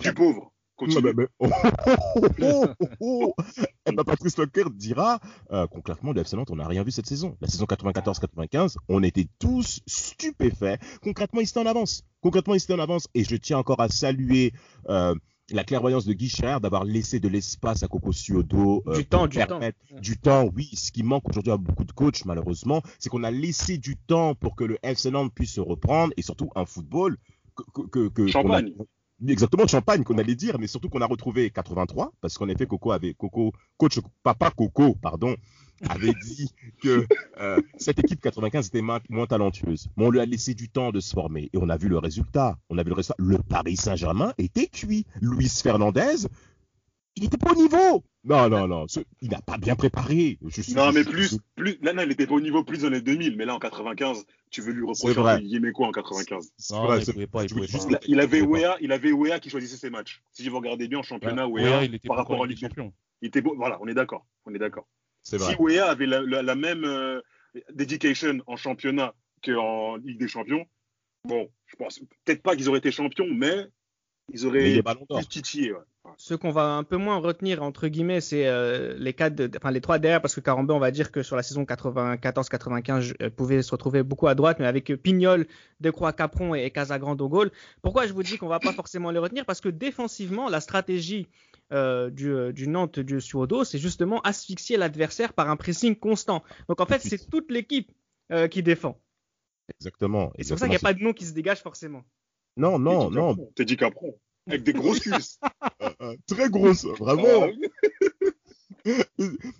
du 0.00 0.12
pauvre. 0.14 0.52
Patrice 4.04 4.38
Leclerc 4.38 4.70
dira 4.70 5.20
euh, 5.52 5.66
concrètement, 5.66 6.12
le 6.12 6.20
FC 6.22 6.36
Nantes, 6.36 6.50
on 6.50 6.56
n'a 6.56 6.66
rien 6.66 6.82
vu 6.82 6.90
cette 6.90 7.06
saison. 7.06 7.36
La 7.40 7.48
saison 7.48 7.66
94-95, 7.66 8.76
on 8.88 9.02
était 9.02 9.26
tous 9.38 9.80
stupéfaits. 9.86 10.78
Concrètement, 11.02 11.40
il 11.40 11.48
était 11.48 11.58
en 11.58 11.66
avance. 11.66 12.04
Concrètement, 12.22 12.54
il 12.54 12.58
était 12.58 12.72
en 12.72 12.78
avance. 12.78 13.08
Et 13.14 13.24
je 13.24 13.36
tiens 13.36 13.58
encore 13.58 13.80
à 13.80 13.88
saluer 13.88 14.52
euh, 14.88 15.14
la 15.50 15.64
clairvoyance 15.64 16.06
de 16.06 16.12
Guy 16.12 16.32
d'avoir 16.62 16.84
laissé 16.84 17.20
de 17.20 17.28
l'espace 17.28 17.82
à 17.82 17.88
Coco 17.88 18.12
Ciodo. 18.12 18.82
Euh, 18.86 18.96
du 18.96 19.04
temps, 19.04 19.26
du 19.26 19.38
temps. 19.38 19.60
Du 20.00 20.18
temps, 20.18 20.48
oui. 20.54 20.70
Ce 20.74 20.92
qui 20.92 21.02
manque 21.02 21.28
aujourd'hui 21.28 21.52
à 21.52 21.56
beaucoup 21.56 21.84
de 21.84 21.92
coachs, 21.92 22.24
malheureusement, 22.24 22.82
c'est 22.98 23.10
qu'on 23.10 23.24
a 23.24 23.30
laissé 23.30 23.76
du 23.76 23.96
temps 23.96 24.34
pour 24.34 24.56
que 24.56 24.64
le 24.64 24.78
FC 24.82 25.10
Nantes 25.10 25.32
puisse 25.34 25.54
se 25.54 25.60
reprendre 25.60 26.14
et 26.16 26.22
surtout 26.22 26.50
un 26.54 26.64
football 26.64 27.18
que, 27.90 28.08
que, 28.08 28.26
Champagne 28.28 28.72
exactement 29.28 29.66
champagne 29.66 30.02
qu'on 30.02 30.18
allait 30.18 30.34
dire, 30.34 30.58
mais 30.58 30.66
surtout 30.66 30.88
qu'on 30.88 31.00
a 31.00 31.06
retrouvé 31.06 31.50
83 31.50 32.12
parce 32.20 32.38
qu'en 32.38 32.48
effet 32.48 32.66
Coco 32.66 32.92
avait 32.92 33.14
Coco 33.14 33.52
coach 33.76 34.00
papa 34.22 34.50
Coco 34.50 34.94
pardon 34.94 35.36
avait 35.88 36.12
dit 36.24 36.50
que 36.82 37.06
euh, 37.40 37.60
cette 37.76 37.98
équipe 37.98 38.20
95 38.20 38.68
était 38.68 38.82
moins, 38.82 39.26
talentueuse. 39.26 39.88
Mais 39.96 40.04
on 40.04 40.10
lui 40.10 40.20
a 40.20 40.26
laissé 40.26 40.54
du 40.54 40.68
temps 40.68 40.92
de 40.92 41.00
se 41.00 41.12
former 41.12 41.50
et 41.52 41.58
on 41.58 41.68
a 41.68 41.76
vu 41.76 41.88
le 41.88 41.98
résultat. 41.98 42.58
On 42.68 42.78
a 42.78 42.82
vu 42.82 42.90
le 42.90 42.96
résultat. 42.96 43.14
Le 43.18 43.38
Paris 43.38 43.76
Saint-Germain 43.76 44.34
était 44.38 44.66
cuit. 44.66 45.06
Luis 45.20 45.48
Fernandez, 45.62 46.26
il 47.16 47.24
était 47.24 47.38
pas 47.38 47.52
au 47.52 47.56
niveau. 47.56 48.04
Non, 48.22 48.50
non, 48.50 48.68
non. 48.68 48.86
il 49.22 49.30
n'a 49.30 49.40
pas 49.40 49.56
bien 49.56 49.76
préparé. 49.76 50.38
non, 50.74 50.92
mais 50.92 51.04
plus, 51.04 51.38
plus. 51.56 51.78
Là, 51.80 51.94
non, 51.94 52.02
il 52.02 52.12
était 52.12 52.26
pas 52.26 52.34
au 52.34 52.40
niveau 52.40 52.62
plus 52.62 52.82
dans 52.82 52.90
les 52.90 53.00
2000. 53.00 53.36
Mais 53.36 53.46
là, 53.46 53.54
en 53.54 53.58
95, 53.58 54.26
tu 54.50 54.60
veux 54.60 54.72
lui 54.72 54.84
reprocher 54.84 55.40
il 55.42 55.72
quoi 55.72 55.88
en 55.88 55.92
95 55.92 56.52
non, 56.70 56.84
vrai, 56.84 57.00
il, 57.02 57.28
pas, 57.28 57.44
il, 57.44 57.98
il, 58.06 58.20
avait 58.20 58.42
Wea, 58.42 58.76
il 58.80 58.92
avait 58.92 59.12
Wea 59.12 59.40
qui 59.40 59.48
choisissait 59.48 59.76
ses 59.76 59.90
matchs. 59.90 60.22
Si 60.32 60.46
vous 60.48 60.56
regardez 60.56 60.86
bien 60.86 60.98
en 60.98 61.02
championnat, 61.02 61.48
Wea, 61.48 61.84
il 61.84 61.94
était 61.94 62.08
par 62.08 62.18
rapport 62.18 62.42
à 62.42 62.46
Ligue 62.46 62.58
champion. 62.58 62.92
Il 63.22 63.28
était 63.28 63.40
beau. 63.40 63.54
Voilà, 63.56 63.78
on 63.80 63.88
est 63.88 63.94
d'accord. 63.94 64.26
On 64.44 64.54
est 64.54 64.58
d'accord. 64.58 64.86
Si 65.22 65.36
Wea 65.58 65.80
avait 65.80 66.06
la, 66.06 66.54
même 66.54 66.84
euh, 66.84 67.20
dedication 67.72 68.38
en 68.46 68.56
championnat 68.56 69.14
qu'en 69.42 69.96
Ligue 69.96 70.18
des 70.18 70.28
Champions, 70.28 70.66
bon, 71.24 71.50
je 71.66 71.76
pense 71.76 72.00
peut-être 72.24 72.42
pas 72.42 72.54
qu'ils 72.54 72.68
auraient 72.68 72.78
été 72.78 72.90
champions, 72.90 73.28
mais 73.32 73.66
ils 74.32 74.46
auraient 74.46 74.82
plus 74.82 75.26
titillé. 75.26 75.72
Ce 76.16 76.34
qu'on 76.34 76.50
va 76.50 76.64
un 76.76 76.82
peu 76.82 76.96
moins 76.96 77.18
retenir 77.18 77.62
entre 77.62 77.86
guillemets, 77.88 78.20
c'est 78.20 78.46
euh, 78.46 78.94
les 78.98 79.12
quatre, 79.12 79.34
de- 79.34 79.50
enfin 79.56 79.70
les 79.70 79.80
trois 79.82 79.98
derrière, 79.98 80.20
parce 80.22 80.34
que 80.34 80.40
Carambeu, 80.40 80.72
on 80.74 80.78
va 80.78 80.90
dire 80.90 81.12
que 81.12 81.22
sur 81.22 81.36
la 81.36 81.42
saison 81.42 81.64
94-95, 81.64 83.14
euh, 83.22 83.30
pouvait 83.30 83.62
se 83.62 83.70
retrouver 83.70 84.02
beaucoup 84.02 84.26
à 84.26 84.34
droite, 84.34 84.58
mais 84.60 84.66
avec 84.66 84.90
euh, 84.90 84.96
Pignol, 84.96 85.46
Decroix, 85.80 86.12
Capron 86.12 86.54
et, 86.54 86.70
Casagrande 86.70 87.20
au 87.20 87.28
goal. 87.28 87.50
Pourquoi 87.82 88.06
je 88.06 88.12
vous 88.12 88.22
dis 88.22 88.38
qu'on 88.38 88.48
va 88.48 88.60
pas 88.60 88.72
forcément 88.72 89.10
les 89.10 89.18
retenir? 89.18 89.44
Parce 89.44 89.60
que 89.60 89.68
défensivement, 89.68 90.48
la 90.48 90.60
stratégie 90.60 91.28
euh, 91.72 92.10
du, 92.10 92.52
du 92.52 92.66
Nantes 92.66 92.98
du 92.98 93.20
Suodo, 93.20 93.64
c'est 93.64 93.78
justement 93.78 94.20
asphyxier 94.22 94.76
l'adversaire 94.76 95.32
par 95.34 95.50
un 95.50 95.56
pressing 95.56 95.94
constant. 95.96 96.42
Donc 96.68 96.80
en 96.80 96.86
fait, 96.86 97.00
c'est 97.00 97.28
toute 97.30 97.50
l'équipe 97.50 97.92
qui 98.50 98.62
défend. 98.62 98.96
Exactement. 99.80 100.32
Et 100.38 100.44
c'est 100.44 100.50
pour 100.50 100.58
ça 100.60 100.66
qu'il 100.66 100.70
n'y 100.72 100.76
a 100.76 100.80
pas 100.80 100.94
de 100.94 101.02
nom 101.02 101.12
qui 101.12 101.24
se 101.24 101.32
dégage 101.32 101.60
forcément. 101.60 102.04
Non, 102.56 102.78
non, 102.78 103.10
non. 103.10 103.34
Capron. 103.34 103.52
Teddy 103.54 103.76
Capron. 103.76 104.18
Avec 104.50 104.62
des 104.64 104.72
grosses 104.72 105.00
cuisses. 105.00 105.38
Euh, 105.82 105.90
euh, 106.02 106.16
très 106.26 106.48
grosse, 106.50 106.84
vraiment. 106.84 107.46
Ah, 107.46 107.48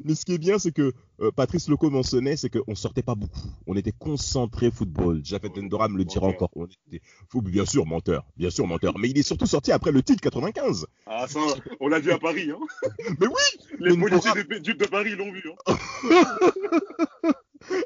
Mais 0.04 0.14
ce 0.14 0.24
qui 0.24 0.32
est 0.32 0.38
bien, 0.38 0.58
c'est 0.58 0.72
que 0.72 0.94
euh, 1.20 1.30
Patrice 1.30 1.68
Loco 1.68 1.90
mentionnait, 1.90 2.36
c'est 2.36 2.48
qu'on 2.48 2.74
sortait 2.74 3.02
pas 3.02 3.14
beaucoup. 3.14 3.50
On 3.66 3.76
était 3.76 3.92
concentré 3.92 4.70
football. 4.70 5.20
Jafet 5.22 5.50
Endoram 5.58 5.96
le 5.98 6.06
dira 6.06 6.26
encore. 6.28 6.48
On 6.56 6.64
était... 6.64 7.02
Bien 7.34 7.66
sûr, 7.66 7.84
menteur. 7.84 8.24
Bien 8.38 8.48
sûr, 8.48 8.66
menteur. 8.66 8.98
Mais 8.98 9.10
il 9.10 9.18
est 9.18 9.22
surtout 9.22 9.44
sorti 9.46 9.72
après 9.72 9.92
le 9.92 10.02
titre 10.02 10.22
95. 10.22 10.86
Ah, 11.06 11.26
ça, 11.28 11.40
on 11.80 11.88
l'a 11.88 11.98
vu 12.00 12.12
à 12.12 12.18
Paris. 12.18 12.50
Hein. 12.50 12.58
Mais 13.20 13.26
oui 13.26 13.66
Les 13.78 13.94
policiers 13.96 14.32
de, 14.42 14.58
du- 14.58 14.74
de 14.74 14.86
Paris 14.86 15.14
l'ont 15.16 15.30
vu. 15.32 15.42
Hein. 15.66 15.74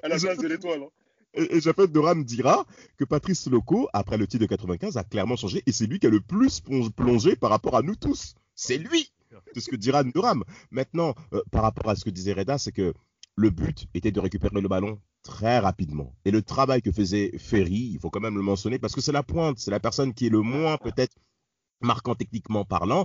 à 0.04 0.08
la 0.08 0.16
place 0.18 0.38
de 0.38 0.46
l'étoile. 0.46 0.82
Hein. 0.84 0.88
Et, 1.34 1.56
et 1.56 1.60
Jafet 1.60 1.82
Endoram 1.84 2.24
dira 2.24 2.64
que 2.96 3.04
Patrice 3.04 3.46
Loco, 3.48 3.88
après 3.92 4.16
le 4.16 4.26
titre 4.26 4.42
de 4.42 4.46
95, 4.48 4.96
a 4.96 5.04
clairement 5.04 5.36
changé 5.36 5.62
et 5.66 5.72
c'est 5.72 5.86
lui 5.86 5.98
qui 5.98 6.06
a 6.06 6.10
le 6.10 6.20
plus 6.20 6.60
plong- 6.60 6.90
plongé 6.90 7.36
par 7.36 7.50
rapport 7.50 7.76
à 7.76 7.82
nous 7.82 7.96
tous. 7.96 8.34
C'est 8.54 8.78
lui 8.78 9.10
C'est 9.52 9.60
ce 9.60 9.70
que 9.70 9.76
dira 9.76 10.00
Endoram. 10.02 10.44
Maintenant, 10.70 11.14
euh, 11.32 11.42
par 11.50 11.62
rapport 11.62 11.90
à 11.90 11.96
ce 11.96 12.04
que 12.04 12.10
disait 12.10 12.32
Reda, 12.32 12.56
c'est 12.58 12.72
que 12.72 12.94
le 13.36 13.50
but 13.50 13.86
était 13.94 14.12
de 14.12 14.20
récupérer 14.20 14.60
le 14.60 14.68
ballon 14.68 15.00
très 15.24 15.58
rapidement. 15.58 16.14
Et 16.24 16.30
le 16.30 16.40
travail 16.42 16.82
que 16.82 16.92
faisait 16.92 17.32
Ferry, 17.38 17.90
il 17.94 17.98
faut 17.98 18.10
quand 18.10 18.20
même 18.20 18.36
le 18.36 18.42
mentionner 18.42 18.78
parce 18.78 18.94
que 18.94 19.00
c'est 19.00 19.10
la 19.12 19.22
pointe, 19.24 19.58
c'est 19.58 19.70
la 19.72 19.80
personne 19.80 20.14
qui 20.14 20.26
est 20.26 20.30
le 20.30 20.40
moins 20.40 20.76
peut-être 20.78 21.16
marquant 21.80 22.14
techniquement 22.14 22.64
parlant. 22.64 23.04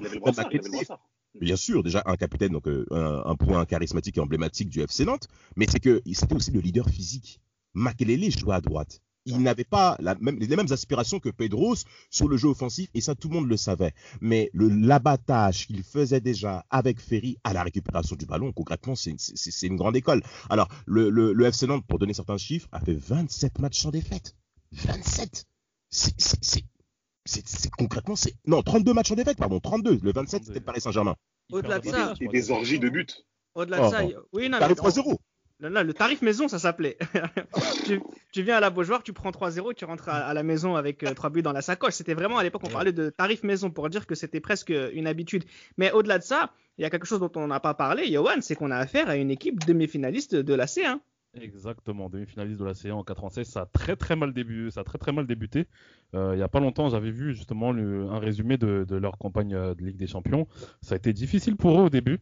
Bien 1.40 1.56
sûr, 1.56 1.84
déjà 1.84 2.04
un 2.06 2.16
capitaine, 2.16 2.52
donc 2.52 2.68
euh, 2.68 2.86
un, 2.92 3.24
un 3.32 3.36
point 3.36 3.64
charismatique 3.66 4.18
et 4.18 4.22
emblématique 4.22 4.70
du 4.70 4.82
FC 4.82 5.06
Nantes, 5.06 5.28
mais 5.56 5.66
c'est 5.70 5.80
que 5.80 6.02
c'était 6.14 6.36
aussi 6.36 6.52
le 6.52 6.60
leader 6.60 6.88
physique. 6.90 7.40
Makelele 7.80 8.30
jouait 8.32 8.56
à 8.56 8.62
droite. 8.62 9.02
Il 9.26 9.40
n'avait 9.44 9.64
pas 9.66 9.96
la 10.00 10.16
même, 10.16 10.40
les 10.40 10.56
mêmes 10.56 10.72
aspirations 10.72 11.20
que 11.20 11.30
Pedros 11.30 11.76
sur 12.10 12.28
le 12.28 12.36
jeu 12.38 12.48
offensif, 12.48 12.90
et 12.96 13.02
ça 13.02 13.14
tout 13.16 13.28
le 13.30 13.36
monde 13.36 13.50
le 13.50 13.58
savait. 13.58 13.94
Mais 14.22 14.50
le 14.54 14.70
l'abattage 14.70 15.68
qu'il 15.68 15.84
faisait 15.84 16.22
déjà 16.22 16.66
avec 16.72 17.00
Ferry 17.00 17.38
à 17.44 17.54
la 17.54 17.62
récupération 17.64 18.16
du 18.16 18.26
ballon, 18.26 18.52
concrètement, 18.54 18.96
c'est 18.96 19.68
une 19.68 19.76
grande 19.76 19.96
école. 19.98 20.24
Alors, 20.50 20.68
le, 20.88 21.10
le, 21.12 21.34
le 21.34 21.46
FC 21.46 21.68
Nantes, 21.68 21.86
pour 21.88 22.00
donner 22.00 22.14
certains 22.14 22.38
chiffres, 22.38 22.68
a 22.72 22.80
fait 22.80 22.96
27 22.96 23.60
matchs 23.60 23.80
sans 23.82 23.92
défaite. 23.92 24.36
27 24.72 25.46
C'est- 25.92 27.70
concrètement, 27.78 28.16
c'est. 28.16 28.34
Non, 28.48 28.64
32 28.64 28.94
matchs 28.94 29.10
sans 29.10 29.16
défaite, 29.16 29.38
pardon, 29.38 29.60
32. 29.60 30.00
Le 30.02 30.12
27, 30.12 30.46
c'était 30.46 30.60
le 30.60 30.66
Paris 30.66 30.82
Saint-Germain. 30.82 31.16
Au-delà 31.52 31.80
de 31.80 31.90
ça- 31.90 32.14
Et 32.20 32.28
des 32.28 32.52
orgies 32.52 32.80
de 32.80 32.90
buts. 32.90 33.06
Au-delà 33.54 33.78
de 33.80 33.84
Oh, 33.84 33.90
ça, 33.92 34.04
oui, 34.34 34.50
non, 34.50 34.58
mais- 34.60 34.74
3-0. 34.76 35.20
Non, 35.62 35.70
non, 35.70 35.84
le 35.84 35.94
tarif 35.94 36.22
maison, 36.22 36.48
ça 36.48 36.58
s'appelait. 36.58 36.98
tu, 37.86 38.00
tu 38.32 38.42
viens 38.44 38.56
à 38.56 38.60
la 38.62 38.70
Beaujoire, 38.70 39.04
tu 39.04 39.12
prends 39.12 39.32
3-0, 39.32 39.74
tu 39.76 39.84
rentres 39.84 40.08
à, 40.08 40.14
à 40.18 40.34
la 40.34 40.42
maison 40.44 40.76
avec 40.76 41.04
euh, 41.04 41.14
3 41.14 41.30
buts 41.32 41.42
dans 41.42 41.52
la 41.52 41.62
sacoche. 41.62 41.94
C'était 41.94 42.14
vraiment 42.14 42.38
à 42.38 42.44
l'époque, 42.44 42.62
on 42.64 42.70
parlait 42.70 42.94
de 42.94 43.10
tarif 43.10 43.44
maison 43.44 43.70
pour 43.70 43.90
dire 43.90 44.08
que 44.08 44.16
c'était 44.16 44.40
presque 44.40 44.74
une 44.94 45.06
habitude. 45.06 45.44
Mais 45.78 45.92
au-delà 45.92 46.18
de 46.18 46.24
ça, 46.24 46.52
il 46.78 46.84
y 46.84 46.86
a 46.86 46.90
quelque 46.90 47.06
chose 47.06 47.20
dont 47.20 47.32
on 47.36 47.48
n'a 47.48 47.60
pas 47.60 47.74
parlé, 47.74 48.10
Johan, 48.10 48.40
c'est 48.40 48.56
qu'on 48.56 48.72
a 48.72 48.78
affaire 48.78 49.10
à 49.10 49.18
une 49.18 49.32
équipe 49.32 49.66
demi-finaliste 49.66 50.34
de 50.36 50.54
la 50.54 50.66
C1. 50.66 51.00
Exactement, 51.40 52.10
demi-finaliste 52.10 52.60
de 52.60 52.66
la 52.66 52.74
C1 52.74 52.94
en 52.94 53.04
96, 53.04 53.46
ça 53.46 53.62
a 53.62 53.66
très 53.66 53.96
très 53.98 54.16
mal 54.16 54.34
débuté. 54.34 54.72
Ça 54.72 54.80
a 54.82 54.84
très 54.86 54.98
très 54.98 55.12
mal 55.12 55.28
débuté. 55.28 55.68
Euh, 56.16 56.32
il 56.36 56.40
y 56.40 56.42
a 56.42 56.48
pas 56.48 56.60
longtemps, 56.62 56.90
j'avais 56.90 57.12
vu 57.12 57.36
justement 57.36 57.72
le- 57.72 58.08
un 58.10 58.18
résumé 58.20 58.58
de, 58.58 58.86
de 58.88 58.96
leur 58.96 59.18
campagne 59.18 59.54
euh, 59.54 59.76
de 59.76 59.84
Ligue 59.84 59.98
des 59.98 60.08
Champions. 60.08 60.48
Ça 60.82 60.96
a 60.96 60.98
été 60.98 61.12
difficile 61.14 61.56
pour 61.56 61.80
eux 61.80 61.84
au 61.84 61.90
début, 61.90 62.20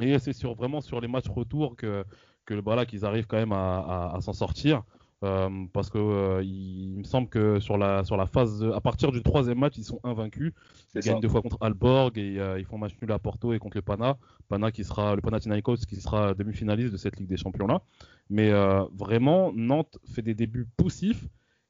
et 0.00 0.18
c'est 0.20 0.32
sur 0.34 0.54
vraiment 0.54 0.80
sur 0.80 1.00
les 1.00 1.08
matchs 1.08 1.28
retour 1.28 1.74
que 1.74 2.04
que 2.48 2.54
voilà 2.68 2.82
qu'ils 2.88 3.04
arrivent 3.08 3.26
quand 3.30 3.36
même 3.44 3.52
à, 3.52 3.78
à- 3.94 4.16
à 4.16 4.20
s'en 4.20 4.32
sortir. 4.32 4.82
Euh, 5.24 5.50
parce 5.72 5.90
que 5.90 5.98
euh, 5.98 6.42
il, 6.44 6.92
il 6.94 6.98
me 6.98 7.04
semble 7.04 7.28
que 7.28 7.58
sur 7.66 7.76
la 7.76 8.04
sur 8.04 8.16
la 8.16 8.26
phase 8.26 8.64
à 8.72 8.80
partir 8.80 9.10
du 9.10 9.20
troisième 9.20 9.58
match 9.58 9.74
ils 9.76 9.82
sont 9.92 9.98
invaincus 10.04 10.52
ils 10.94 11.02
gagnent 11.02 11.20
deux 11.22 11.28
fois 11.28 11.42
contre 11.42 11.58
Alborg 11.60 12.16
et 12.18 12.38
euh, 12.38 12.60
ils 12.60 12.64
font 12.64 12.78
match 12.78 12.94
nul 13.02 13.10
à 13.10 13.18
Porto 13.18 13.52
et 13.52 13.58
contre 13.58 13.76
le 13.78 13.82
Pana 13.82 14.16
Pana 14.48 14.70
qui 14.70 14.84
sera 14.84 15.16
le 15.16 15.20
Panathinaikos 15.20 15.78
qui 15.88 15.96
sera 15.96 16.34
demi-finaliste 16.34 16.92
de 16.92 16.96
cette 16.96 17.16
Ligue 17.18 17.28
des 17.28 17.36
Champions 17.36 17.66
là 17.66 17.82
mais 18.30 18.52
vraiment, 18.94 19.52
Nantes 19.54 19.98
fait 20.14 20.22
des 20.22 20.34
débuts 20.34 20.68
poussifs. 20.76 21.24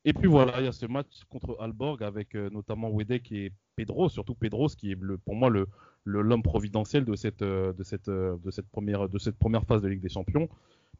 Et 0.04 0.12
puis 0.12 0.28
voilà, 0.28 0.60
il 0.60 0.64
y 0.64 0.68
a 0.68 0.72
ce 0.72 0.86
match 0.86 1.24
contre 1.28 1.56
Alborg 1.60 2.02
avec 2.02 2.34
euh, 2.34 2.48
notamment 2.50 2.88
Wedek 2.90 3.30
et 3.32 3.52
Pedro, 3.76 4.08
surtout 4.08 4.34
Pedros 4.34 4.68
qui 4.68 4.92
est 4.92 4.98
le, 5.00 5.18
pour 5.18 5.34
moi 5.34 5.50
le 5.50 5.66
le- 6.04 6.22
l'homme 6.22 6.42
providentiel 6.42 7.04
de 7.04 7.14
cette 7.16 7.42
euh, 7.42 7.72
de 7.72 7.82
cette 7.82 8.08
euh, 8.08 8.36
de 8.44 8.50
cette 8.50 8.68
première 8.68 9.08
de 9.08 9.18
cette 9.18 9.36
première 9.36 9.64
phase 9.64 9.82
de 9.82 9.88
Ligue 9.88 10.00
des 10.00 10.08
Champions, 10.08 10.48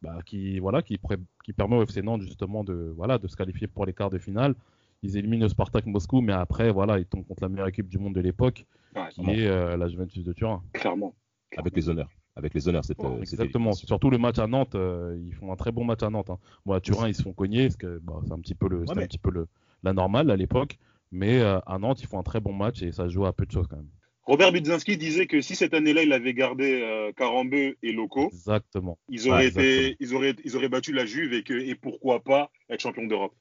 bah, 0.03 0.19
qui 0.27 0.59
voilà 0.59 0.83
qui, 0.83 0.99
pré- 0.99 1.17
qui 1.45 1.53
permet 1.53 1.77
au 1.77 1.83
FC 1.85 2.03
Nantes 2.03 2.23
justement 2.23 2.65
de 2.65 2.93
voilà 2.97 3.19
de 3.19 3.29
se 3.29 3.37
qualifier 3.37 3.67
pour 3.69 3.87
les 3.87 3.93
quarts 3.95 4.11
de 4.11 4.19
finale. 4.19 4.55
Ils 5.03 5.17
éliminent 5.17 5.45
le 5.45 5.49
Spartak 5.49 5.87
Moscou, 5.87 6.21
mais 6.21 6.33
après 6.33 6.71
voilà 6.73 6.99
ils 6.99 7.07
tombent 7.07 7.25
contre 7.27 7.43
la 7.45 7.49
meilleure 7.49 7.69
équipe 7.69 7.89
du 7.89 7.99
monde 7.99 8.15
de 8.15 8.21
l'époque, 8.21 8.67
Ouais, 8.97 9.09
qui 9.11 9.23
est 9.31 9.47
euh, 9.47 9.77
la 9.77 9.89
Juventus 9.89 10.25
de 10.25 10.33
Turin. 10.33 10.63
clairement. 10.73 11.15
Avec 11.57 11.75
les 11.77 11.89
honneurs. 11.89 12.11
Avec 12.39 12.55
les 12.55 12.69
honneurs, 12.69 12.85
c'est 12.85 12.95
Oh, 12.99 13.19
Exactement. 13.21 13.73
Surtout 13.73 14.11
le 14.11 14.17
match 14.19 14.39
à 14.39 14.47
Nantes, 14.47 14.75
euh, 14.77 15.19
ils 15.27 15.35
font 15.35 15.53
un 15.53 15.57
très 15.57 15.73
bon 15.73 15.85
match 15.85 16.03
à 16.05 16.09
Nantes. 16.11 16.31
Hein. 16.31 16.39
Bon, 16.65 16.73
à 16.73 16.81
Turin, 16.81 17.09
ils 17.09 17.15
se 17.15 17.23
font 17.23 17.33
cogner, 17.33 17.65
parce 17.65 17.77
que 17.77 17.99
bah, 18.03 18.21
c'est 18.27 18.33
un 18.33 18.39
petit 18.39 18.55
peu 18.55 18.69
le, 18.69 18.81
c'était 18.87 18.95
mais- 18.95 19.03
un 19.03 19.07
petit 19.09 19.19
peu 19.19 19.31
le, 19.31 19.49
la 19.83 19.93
normale 19.93 20.31
à 20.31 20.37
l'époque. 20.37 20.79
Mais 21.11 21.41
euh, 21.41 21.59
à 21.67 21.79
Nantes, 21.79 22.01
ils 22.01 22.07
font 22.07 22.19
un 22.19 22.23
très 22.23 22.41
bon 22.41 22.53
match 22.53 22.81
et 22.83 22.93
ça 22.93 23.05
se 23.09 23.13
joue 23.13 23.27
à 23.27 23.33
peu 23.33 23.45
de 23.45 23.51
choses 23.51 23.67
quand 23.69 23.77
même. 23.77 23.89
Robert 24.25 24.53
Budzinski 24.53 24.99
disait 24.99 25.27
que 25.27 25.41
si 25.41 25.57
cette 25.57 25.73
année-là, 25.73 26.03
il 26.03 26.13
avait 26.13 26.35
gardé 26.35 26.83
euh, 26.83 27.13
Carambeu 27.17 27.77
et 27.83 27.93
Loco, 27.93 28.29
Exactement. 28.29 28.99
ils 29.09 29.27
auraient, 29.29 29.45
Ouais, 29.45 29.49
été, 29.49 29.97
ils, 30.01 30.15
auraient, 30.15 30.37
ils 30.45 30.55
auraient 30.55 30.69
battu 30.69 30.93
la 30.93 31.07
Juve 31.07 31.33
et, 31.33 31.43
que, 31.43 31.55
et 31.55 31.75
pourquoi 31.75 32.21
pas 32.23 32.51
être 32.69 32.81
champion 32.81 33.07
d'Europe. 33.07 33.33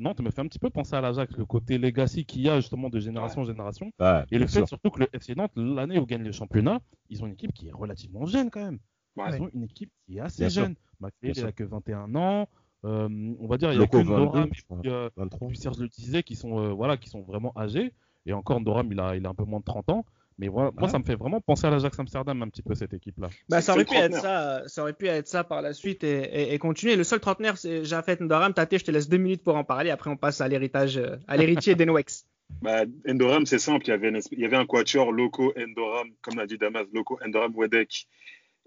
Nantes 0.00 0.20
me 0.20 0.30
fait 0.30 0.40
un 0.40 0.46
petit 0.46 0.58
peu 0.58 0.70
penser 0.70 0.94
à 0.94 1.00
l'Ajax, 1.00 1.36
le 1.36 1.44
côté 1.44 1.78
legacy 1.78 2.24
qu'il 2.24 2.42
y 2.42 2.48
a 2.48 2.60
justement 2.60 2.88
de 2.88 2.98
génération 3.00 3.42
en 3.42 3.44
génération. 3.44 3.90
Ouais, 3.98 4.24
Et 4.30 4.38
le 4.38 4.46
fait 4.46 4.58
sûr. 4.58 4.68
surtout 4.68 4.90
que 4.90 5.00
le 5.00 5.08
FC 5.12 5.34
Nantes, 5.34 5.52
l'année 5.56 5.98
où 5.98 6.06
gagne 6.06 6.22
le 6.22 6.32
championnat, 6.32 6.80
ils 7.10 7.22
ont 7.22 7.26
une 7.26 7.32
équipe 7.32 7.52
qui 7.52 7.68
est 7.68 7.72
relativement 7.72 8.24
jeune 8.26 8.50
quand 8.50 8.64
même. 8.64 8.78
Ouais. 9.16 9.36
Ils 9.36 9.42
ont 9.42 9.50
une 9.52 9.64
équipe 9.64 9.90
qui 10.06 10.18
est 10.18 10.20
assez 10.20 10.42
Bien 10.42 10.48
jeune. 10.48 10.74
Bien 11.00 11.10
il 11.22 11.44
a 11.44 11.52
que 11.52 11.64
21 11.64 12.14
ans. 12.14 12.48
Euh, 12.84 13.34
on 13.40 13.46
va 13.48 13.56
dire, 13.58 13.72
il 13.72 13.80
y 13.80 13.82
a 13.82 13.86
que 13.86 13.96
Nora, 13.96 14.40
22, 14.40 14.50
je 14.54 14.62
crois. 14.62 14.80
puis, 14.80 14.90
euh, 14.90 15.10
23. 15.16 15.48
puis 15.48 15.56
Serge 15.58 15.78
le 15.78 15.88
disait, 15.88 16.22
qui 16.22 16.36
sont, 16.36 16.58
euh, 16.58 16.72
voilà, 16.72 16.96
qui 16.96 17.08
sont 17.08 17.22
vraiment 17.22 17.52
âgés. 17.56 17.92
Et 18.26 18.32
encore, 18.32 18.60
Doram, 18.60 18.90
il 18.92 19.00
a, 19.00 19.16
il 19.16 19.26
a 19.26 19.30
un 19.30 19.34
peu 19.34 19.44
moins 19.44 19.60
de 19.60 19.64
30 19.64 19.90
ans. 19.90 20.04
Mais 20.38 20.46
voilà, 20.48 20.70
moi, 20.78 20.88
ça 20.88 20.98
me 21.00 21.04
fait 21.04 21.16
vraiment 21.16 21.40
penser 21.40 21.66
à 21.66 21.70
l'Ajax 21.70 21.98
Amsterdam, 21.98 22.40
un 22.42 22.48
petit 22.48 22.62
peu, 22.62 22.74
cette 22.76 22.94
équipe-là. 22.94 23.28
Bah, 23.48 23.60
ça 23.60 23.72
aurait 23.74 23.84
pu 23.84 23.94
être 23.96 24.14
ça, 24.20 24.62
ça 24.68 24.82
aurait 24.82 24.92
pu 24.92 25.06
être 25.08 25.26
ça 25.26 25.42
par 25.42 25.62
la 25.62 25.72
suite 25.72 26.04
et, 26.04 26.20
et- 26.22 26.54
et 26.54 26.58
continuer. 26.58 26.94
Le 26.94 27.02
seul 27.04 27.18
trentenaire, 27.18 27.58
c'est 27.58 27.84
Jafet 27.84 28.18
Ndoram. 28.20 28.54
Tate, 28.54 28.78
je 28.78 28.84
te 28.84 28.90
laisse 28.92 29.08
deux 29.08 29.16
minutes 29.16 29.42
pour 29.42 29.56
en 29.56 29.64
parler. 29.64 29.90
Après, 29.90 30.10
on 30.10 30.16
passe 30.16 30.40
à 30.40 30.46
l'héritage, 30.46 30.96
euh, 30.96 31.16
à 31.26 31.36
l'héritier 31.36 31.74
d'Enwex. 31.74 32.26
Bah, 32.62 32.84
Endoram, 33.08 33.46
c'est 33.46 33.58
simple. 33.58 33.84
Il 33.86 33.90
y, 33.90 33.92
avait 33.92 34.08
une 34.10 34.16
esp- 34.18 34.28
il 34.32 34.38
y 34.40 34.44
avait 34.44 34.56
un 34.56 34.64
quatuor, 34.64 35.10
Loco, 35.12 35.52
Endoram, 35.58 36.08
comme 36.22 36.36
l'a 36.36 36.46
dit 36.46 36.56
Damas, 36.56 36.86
Loco, 36.94 37.18
Endoram, 37.26 37.52
Wedek 37.56 38.06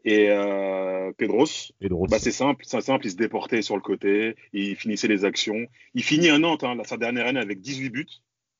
et 0.03 0.29
euh, 0.29 1.12
Pedros. 1.17 1.71
Bah, 2.10 2.19
c'est 2.19 2.31
simple, 2.31 2.63
c'est 2.67 2.81
simple, 2.81 3.05
il 3.05 3.12
se 3.12 3.15
déportait 3.15 3.62
sur 3.62 3.75
le 3.75 3.81
côté, 3.81 4.36
il 4.51 4.75
finissait 4.75 5.07
les 5.07 5.23
actions. 5.25 5.65
Il 5.93 6.03
finit 6.03 6.29
à 6.29 6.38
Nantes, 6.38 6.63
hein, 6.63 6.75
sa 6.84 6.97
dernière 6.97 7.27
année, 7.27 7.39
avec 7.39 7.62
18 7.62 7.89
buts 7.91 8.07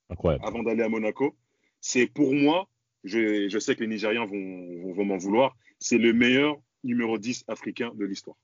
incroyable. 0.10 0.44
avant 0.48 0.64
d'aller 0.64 0.84
à 0.84 0.90
Monaco. 0.90 1.36
C'est 1.82 2.08
pour 2.08 2.34
moi, 2.34 2.68
je, 3.04 3.50
je 3.50 3.60
sais 3.60 3.76
que 3.76 3.82
les 3.82 3.88
Nigériens 3.88 4.26
vont, 4.26 4.82
vont, 4.84 4.94
vont 4.94 5.06
m'en 5.06 5.18
vouloir, 5.18 5.56
c'est 5.80 5.98
le 5.98 6.14
meilleur 6.14 6.58
numéro 6.84 7.18
10 7.18 7.46
africain 7.48 7.92
de 7.96 8.06
l'histoire. 8.06 8.38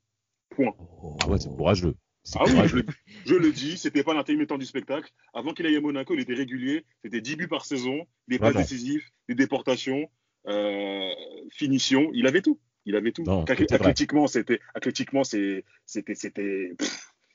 Point. 0.49 0.73
Ah 1.21 1.27
ouais, 1.29 1.37
c'est 1.39 1.49
courageux. 1.55 1.95
Ah 2.35 2.43
oui, 2.45 2.67
je 2.67 2.75
le, 2.77 2.85
je 3.25 3.35
le 3.35 3.51
dis, 3.53 3.77
c'était 3.77 4.03
pas 4.03 4.13
l'intermittent 4.13 4.57
du 4.57 4.65
spectacle. 4.65 5.09
Avant 5.33 5.53
qu'il 5.53 5.65
aille 5.65 5.77
à 5.77 5.81
Monaco, 5.81 6.13
il 6.13 6.19
était 6.19 6.33
régulier, 6.33 6.83
c'était 7.03 7.21
10 7.21 7.35
buts 7.37 7.47
par 7.47 7.65
saison, 7.65 8.05
des 8.27 8.37
passes 8.37 8.53
Vraiment. 8.53 8.63
décisives, 8.67 9.03
des 9.29 9.35
déportations, 9.35 10.09
euh, 10.47 11.09
finition, 11.51 12.09
il 12.13 12.27
avait 12.27 12.41
tout. 12.41 12.59
Il 12.85 12.95
avait 12.95 13.11
tout. 13.11 13.23
Non, 13.23 13.43
athlétiquement, 13.45 14.27
c'était, 14.27 14.59
athlétiquement, 14.73 15.23
c'était, 15.23 15.63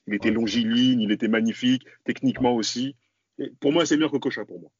il 0.06 0.14
était 0.14 0.28
Ouais. 0.28 0.35
longiligne, 0.35 1.00
il 1.00 1.12
était 1.12 1.28
magnifique, 1.28 1.85
techniquement 2.04 2.54
aussi. 2.54 2.96
Et 3.38 3.50
pour 3.61 3.72
moi, 3.72 3.87
c'est 3.87 3.96
meilleur 3.96 4.12
que 4.12 4.18
Kocha 4.18 4.44
pour 4.44 4.61
moi. 4.61 4.70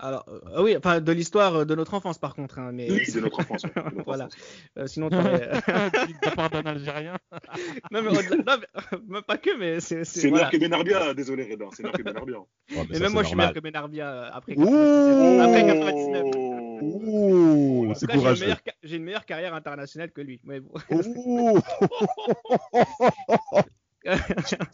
Alors, 0.00 0.24
euh, 0.28 0.62
oui, 0.62 0.76
enfin, 0.76 1.00
de 1.00 1.10
l'histoire 1.12 1.56
euh, 1.56 1.64
de 1.64 1.74
notre 1.74 1.92
enfance, 1.94 2.18
par 2.18 2.34
contre. 2.36 2.60
hein, 2.60 2.70
mais 2.72 2.88
Oui, 2.90 3.10
de 3.12 3.20
notre 3.20 3.40
enfance. 3.40 3.64
ouais, 3.64 3.70
de 3.74 3.80
notre 3.96 4.04
Voilà. 4.04 4.26
enfance. 4.26 4.36
Euh, 4.78 4.86
sinon, 4.86 5.10
t'aurais- 5.10 5.48
de 5.50 6.34
part 6.36 6.50
d'un 6.50 6.62
Algérien. 6.66 7.16
non, 7.90 8.02
mais, 8.02 8.12
non, 8.12 8.18
mais- 8.46 8.98
même 9.08 9.22
pas 9.24 9.38
que, 9.38 9.58
mais 9.58 9.80
c'est. 9.80 10.04
c'est- 10.04 10.20
C'est 10.20 10.28
voilà. 10.28 10.46
meilleur 10.46 10.52
que 10.52 10.56
Benarbia, 10.68 11.14
désolé 11.14 11.50
Reda, 11.50 11.66
c'est 11.72 11.82
meilleur 11.82 11.98
que 11.98 12.02
Benarbia. 12.04 12.38
Ouais, 12.38 12.46
mais 12.70 12.74
Et 12.74 12.76
ça, 12.76 12.84
même 12.84 13.08
c'est 13.08 13.08
moi, 13.12 13.22
je 13.24 13.28
suis 13.28 13.36
meilleur 13.36 13.52
que 13.54 13.60
Benarbia 13.60 14.08
euh, 14.08 14.30
après 14.32 14.54
Ouh 14.56 14.64
99. 14.64 15.40
Après 15.48 15.66
99. 15.66 16.24
Oh 16.80 16.80
Ouh 16.80 17.84
une, 18.00 18.06
courageux. 18.20 18.54
j'ai 18.84 18.96
une 18.96 19.02
meilleure 19.02 19.24
carrière 19.26 19.52
internationale 19.52 20.12
que 20.12 20.20
lui. 20.20 20.40
Mais 20.44 20.60
bon. 20.60 20.70
Ouh. 20.90 21.58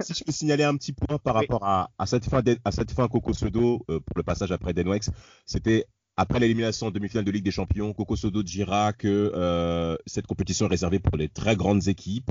Si 0.01 0.15
je 0.15 0.25
peux 0.25 0.33
signaler 0.33 0.65
un 0.65 0.77
petit 0.77 0.93
point 0.93 1.19
par 1.19 1.35
Oui. 1.37 1.41
rapport 1.43 1.65
à, 1.67 1.91
à 1.99 2.07
cette 2.07 2.25
fin, 2.29 2.43
à 2.65 2.71
cette 2.73 2.93
fin 2.93 3.09
Coco 3.09 3.33
Sodo 3.33 3.85
euh, 3.91 4.01
pour 4.01 4.17
le 4.17 4.23
passage 4.23 4.53
après 4.53 4.73
Denwex, 4.75 5.11
c'était 5.47 5.87
après 6.17 6.39
l'élimination 6.41 6.87
en 6.87 6.91
demi-finale 6.91 7.25
de 7.25 7.31
Ligue 7.31 7.45
des 7.45 7.51
Champions, 7.51 7.93
Coco 7.93 8.15
Sodo 8.17 8.43
dira 8.43 8.93
que 8.93 9.33
euh, 9.35 9.97
cette 10.07 10.27
compétition 10.27 10.67
est 10.67 10.71
réservée 10.71 11.01
pour 11.01 11.17
les 11.17 11.29
très 11.29 11.57
grandes 11.57 11.89
équipes. 11.89 12.31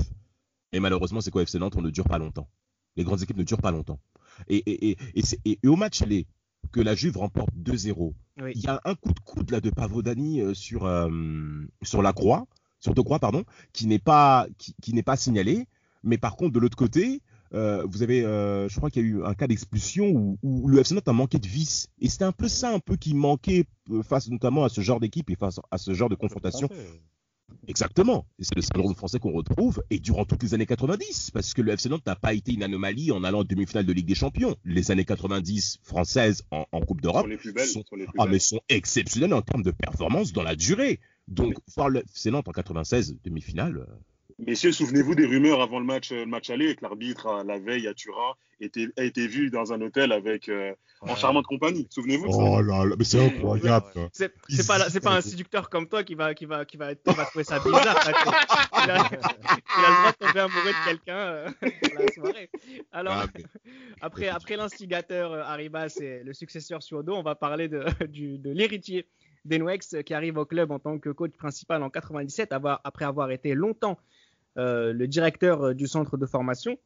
Et 0.72 0.80
malheureusement, 0.80 1.20
c'est 1.20 1.30
quoi 1.30 1.42
FC 1.42 1.58
Nantes 1.58 1.74
On 1.76 1.82
ne 1.82 1.90
dure 1.90 2.04
pas 2.08 2.18
longtemps. 2.18 2.48
Les 2.96 3.04
grandes 3.04 3.22
équipes 3.22 3.36
ne 3.36 3.42
durent 3.44 3.60
pas 3.60 3.70
longtemps. 3.72 4.00
Et, 4.48 4.56
et, 4.56 4.96
et, 5.14 5.22
et, 5.44 5.68
au 5.68 5.76
match 5.76 6.00
aller, 6.02 6.26
que 6.72 6.80
la 6.80 6.94
Juve 6.94 7.18
remporte 7.18 7.50
2-0, 7.56 8.14
Oui. 8.40 8.52
il 8.54 8.62
y 8.62 8.66
a 8.68 8.80
un 8.84 8.94
coup 8.94 9.12
de 9.12 9.20
coude 9.20 9.50
là 9.50 9.60
de 9.60 9.70
Pavodani 9.70 10.40
euh, 10.40 10.54
sur, 10.54 10.88
sur 11.82 12.02
la 12.02 12.12
croix, 12.12 12.46
sur 12.80 12.94
deux 12.94 13.02
croix, 13.02 13.18
pardon, 13.18 13.44
qui 13.72 13.86
n'est 13.86 13.98
pas, 13.98 14.46
qui, 14.58 14.74
qui 14.80 14.94
n'est 14.94 15.02
pas 15.02 15.16
signalé. 15.16 15.66
Mais 16.04 16.18
par 16.18 16.36
contre, 16.36 16.52
de 16.52 16.58
l'autre 16.60 16.76
côté, 16.76 17.20
euh, 17.54 17.84
vous 17.88 18.02
avez, 18.02 18.24
euh, 18.24 18.68
je 18.68 18.76
crois 18.76 18.90
qu'il 18.90 19.02
y 19.02 19.04
a 19.06 19.08
eu 19.08 19.24
un 19.24 19.34
cas 19.34 19.46
d'expulsion 19.46 20.06
où, 20.10 20.38
où 20.42 20.68
le 20.68 20.78
FC 20.80 20.94
Nantes 20.94 21.08
a 21.08 21.12
manqué 21.12 21.38
de 21.38 21.46
vis. 21.48 21.88
Et 22.00 22.08
c'était 22.08 22.24
un 22.24 22.32
peu 22.32 22.48
ça, 22.48 22.72
un 22.72 22.78
peu 22.80 22.96
qui 22.96 23.14
manquait 23.14 23.64
euh, 23.90 24.02
face 24.02 24.28
notamment 24.28 24.64
à 24.64 24.68
ce 24.68 24.80
genre 24.80 25.00
d'équipe 25.00 25.30
et 25.30 25.36
face 25.36 25.60
à 25.70 25.78
ce 25.78 25.94
genre 25.94 26.08
de 26.08 26.14
confrontation. 26.14 26.68
Exactement. 27.68 28.26
Et 28.38 28.44
c'est 28.44 28.54
le 28.56 28.62
syndrome 28.62 28.94
français 28.94 29.18
qu'on 29.18 29.32
retrouve 29.32 29.82
et 29.90 29.98
durant 29.98 30.24
toutes 30.24 30.42
les 30.42 30.54
années 30.54 30.66
90, 30.66 31.30
parce 31.32 31.54
que 31.54 31.62
le 31.62 31.72
FC 31.72 31.88
Nantes 31.88 32.04
n'a 32.06 32.16
pas 32.16 32.34
été 32.34 32.52
une 32.52 32.62
anomalie 32.62 33.10
en 33.12 33.22
allant 33.24 33.40
en 33.40 33.44
demi-finale 33.44 33.86
de 33.86 33.92
Ligue 33.92 34.06
des 34.06 34.14
Champions. 34.14 34.56
Les 34.64 34.90
années 34.90 35.04
90 35.04 35.78
françaises 35.82 36.42
en, 36.50 36.66
en 36.72 36.80
Coupe 36.80 37.00
d'Europe 37.00 37.26
sont 37.66 37.82
sont- 37.82 37.82
sont 38.06 38.12
ah, 38.18 38.38
sont 38.40 38.60
exceptionnelles 38.68 39.32
en 39.34 39.42
termes 39.42 39.62
de 39.62 39.70
performance 39.70 40.32
dans 40.32 40.42
la 40.42 40.56
durée. 40.56 41.00
Donc, 41.28 41.54
voir 41.74 41.88
le 41.88 42.00
FC 42.00 42.30
Nantes 42.30 42.48
en 42.48 42.52
96 42.52 43.16
demi-finale, 43.24 43.86
Messieurs, 44.38 44.72
souvenez-vous 44.72 45.14
des 45.14 45.26
rumeurs 45.26 45.60
avant 45.62 45.78
le 45.78 45.84
match, 45.84 46.10
le 46.10 46.26
match 46.26 46.50
aller, 46.50 46.74
que 46.74 46.82
l'arbitre, 46.82 47.26
à- 47.28 47.44
la 47.44 47.58
veille 47.58 47.86
à 47.86 47.94
Turin, 47.94 48.34
était, 48.60 48.88
a 48.96 49.02
été 49.04 49.26
vu 49.26 49.50
dans 49.50 49.72
un 49.72 49.80
hôtel 49.80 50.10
avec, 50.12 50.48
euh, 50.48 50.72
en 51.00 51.14
charmante 51.16 51.46
compagnie. 51.46 51.86
Souvenez-vous 51.90 52.26
de 52.26 52.32
ça 52.32 52.38
oh 52.38 52.60
là 52.62 52.84
là, 52.84 52.94
mais 52.98 53.04
c'est 53.04 53.24
incroyable. 53.24 53.86
C'est 54.12 54.30
pas, 54.66 54.78
pas 55.02 55.16
un 55.16 55.20
séducteur 55.20 55.68
comme 55.70 55.86
toi 55.88 56.02
qui 56.02 56.14
va, 56.14 56.34
qui 56.34 56.46
va, 56.46 56.64
qui 56.64 56.76
va, 56.76 56.94
qui 56.94 57.14
va 57.14 57.24
trouver 57.26 57.44
ça 57.44 57.58
bizarre. 57.60 57.84
Il 58.84 58.90
a, 58.90 58.96
il 58.96 59.84
a 59.84 59.88
le 59.88 59.96
droit 59.96 60.12
de 60.12 60.26
tomber 60.26 60.40
amoureux 60.40 60.72
de 60.72 60.88
quelqu'un 60.88 61.16
euh, 61.16 61.48
dans 61.62 62.00
la 62.02 62.12
soirée. 62.12 62.50
Alors, 62.92 63.12
Ah, 63.14 63.26
mais- 63.34 63.44
après, 64.00 64.28
après 64.28 64.56
l'instigateur 64.56 65.32
euh, 65.32 65.42
Arribas 65.42 65.96
et 66.00 66.22
le 66.24 66.32
successeur 66.34 66.82
Suodo, 66.82 67.14
on 67.14 67.22
va 67.22 67.34
parler 67.34 67.68
de, 67.68 67.84
du- 68.06 68.36
de 68.38 68.50
l'héritier 68.50 69.06
d'Enwex 69.46 69.94
euh, 69.94 70.02
qui 70.02 70.12
arrive 70.12 70.36
au 70.38 70.44
club 70.44 70.70
en 70.70 70.78
tant 70.78 70.98
que 70.98 71.08
coach 71.10 71.32
principal 71.36 71.82
en 71.82 71.88
97, 71.90 72.52
avoir- 72.52 72.80
après 72.84 73.04
avoir 73.06 73.30
été 73.30 73.54
longtemps 73.54 73.92
euh, 73.98 74.23
le 74.56 75.06
directeur 75.06 75.62
euh, 75.62 75.74
du 75.74 75.86
centre 75.86 76.16
de 76.16 76.26
formation. 76.26 76.78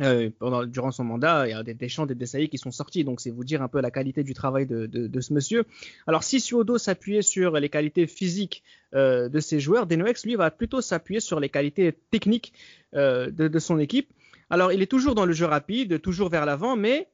Euh, 0.00 0.30
durant 0.66 0.92
son 0.92 1.04
mandat, 1.04 1.46
il 1.46 1.50
y 1.50 1.54
a 1.54 1.62
des 1.62 1.74
Deschamps, 1.74 2.06
des 2.06 2.14
Desailly 2.14 2.48
qui 2.48 2.56
sont 2.56 2.70
sortis, 2.70 3.04
donc 3.04 3.20
c'est 3.20 3.30
vous 3.30 3.44
dire 3.44 3.60
un 3.60 3.68
peu 3.68 3.80
la 3.80 3.90
qualité 3.90 4.22
du 4.24 4.32
travail 4.32 4.66
de, 4.66 5.20
ce 5.20 5.34
monsieur. 5.34 5.64
Alors 6.06 6.22
si 6.22 6.40
Suodo 6.40 6.78
s'appuyait 6.78 7.22
sur 7.22 7.52
les 7.52 7.68
qualités 7.68 8.06
physiques 8.06 8.62
euh, 8.94 9.28
de 9.28 9.40
ses 9.40 9.60
joueurs, 9.60 9.86
Denoex 9.86 10.24
lui 10.24 10.36
va 10.36 10.50
plutôt 10.50 10.80
s'appuyer 10.80 11.20
sur 11.20 11.38
les 11.38 11.50
qualités 11.50 11.92
techniques 12.10 12.54
euh, 12.94 13.30
de, 13.30 13.48
de 13.48 13.58
son 13.58 13.78
équipe. 13.78 14.10
Alors 14.48 14.72
il 14.72 14.80
est 14.80 14.86
toujours 14.86 15.14
dans 15.14 15.26
le 15.26 15.32
jeu 15.32 15.46
rapide, 15.46 16.00
toujours 16.00 16.30
vers 16.30 16.46
l'avant, 16.46 16.76
mais 16.76 17.08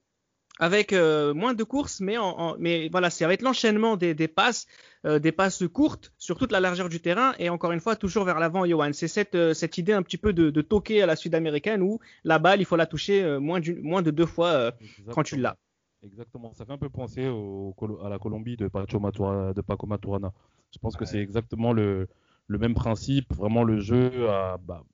avec 0.59 0.93
euh, 0.93 1.35
moins 1.35 1.55
de 1.55 1.65
courses, 1.65 2.01
mais, 2.01 2.17
en, 2.17 2.31
en- 2.39 2.57
mais 2.59 2.89
voilà, 2.89 3.11
c'est 3.11 3.25
avec 3.25 3.43
l'enchaînement 3.43 3.97
des, 3.97 4.15
des 4.15 4.29
passes, 4.29 4.67
euh, 5.05 5.19
des 5.19 5.33
passes 5.33 5.65
courtes 5.69 6.13
sur 6.19 6.39
toute 6.39 6.53
la 6.53 6.61
largeur 6.61 6.89
du 6.89 7.01
terrain 7.01 7.35
et 7.39 7.49
encore 7.51 7.73
une 7.73 7.81
fois 7.81 7.97
toujours 7.97 8.25
vers 8.25 8.39
l'avant, 8.39 8.65
Johan. 8.65 8.93
C'est 8.93 9.09
cette, 9.09 9.35
euh, 9.35 9.55
cette 9.55 9.77
idée 9.79 9.93
un 9.93 10.03
petit 10.03 10.19
peu 10.19 10.33
de, 10.33 10.51
de 10.51 10.63
toquer 10.63 11.03
à 11.03 11.07
la 11.07 11.17
sud-américaine 11.17 11.83
où 11.83 12.01
la 12.25 12.39
balle, 12.39 12.61
il 12.61 12.65
faut 12.65 12.77
la 12.77 12.87
toucher 12.87 13.39
moins, 13.39 13.61
de 13.61 14.11
deux 14.11 14.27
fois 14.27 14.73
quand 15.11 15.23
tu 15.23 15.37
l'as. 15.37 15.57
Exactement. 16.03 16.53
Ça 16.55 16.65
fait 16.65 16.73
un 16.73 16.79
peu 16.79 16.89
penser 16.89 17.27
au, 17.27 17.75
à 18.05 18.09
la 18.09 18.19
Colombie 18.19 18.57
de 18.57 18.69
Paco 18.69 19.87
Maturana. 19.87 20.33
Je 20.73 20.79
pense 20.79 20.97
que 20.97 21.05
c'est 21.05 21.19
exactement 21.19 21.73
le, 21.73 22.09
le 22.47 22.59
même 22.59 22.75
principe. 22.75 23.35
Vraiment, 23.35 23.65
le 23.65 23.81
jeu 23.81 24.29
a, 24.29 24.59
bah, 24.59 24.85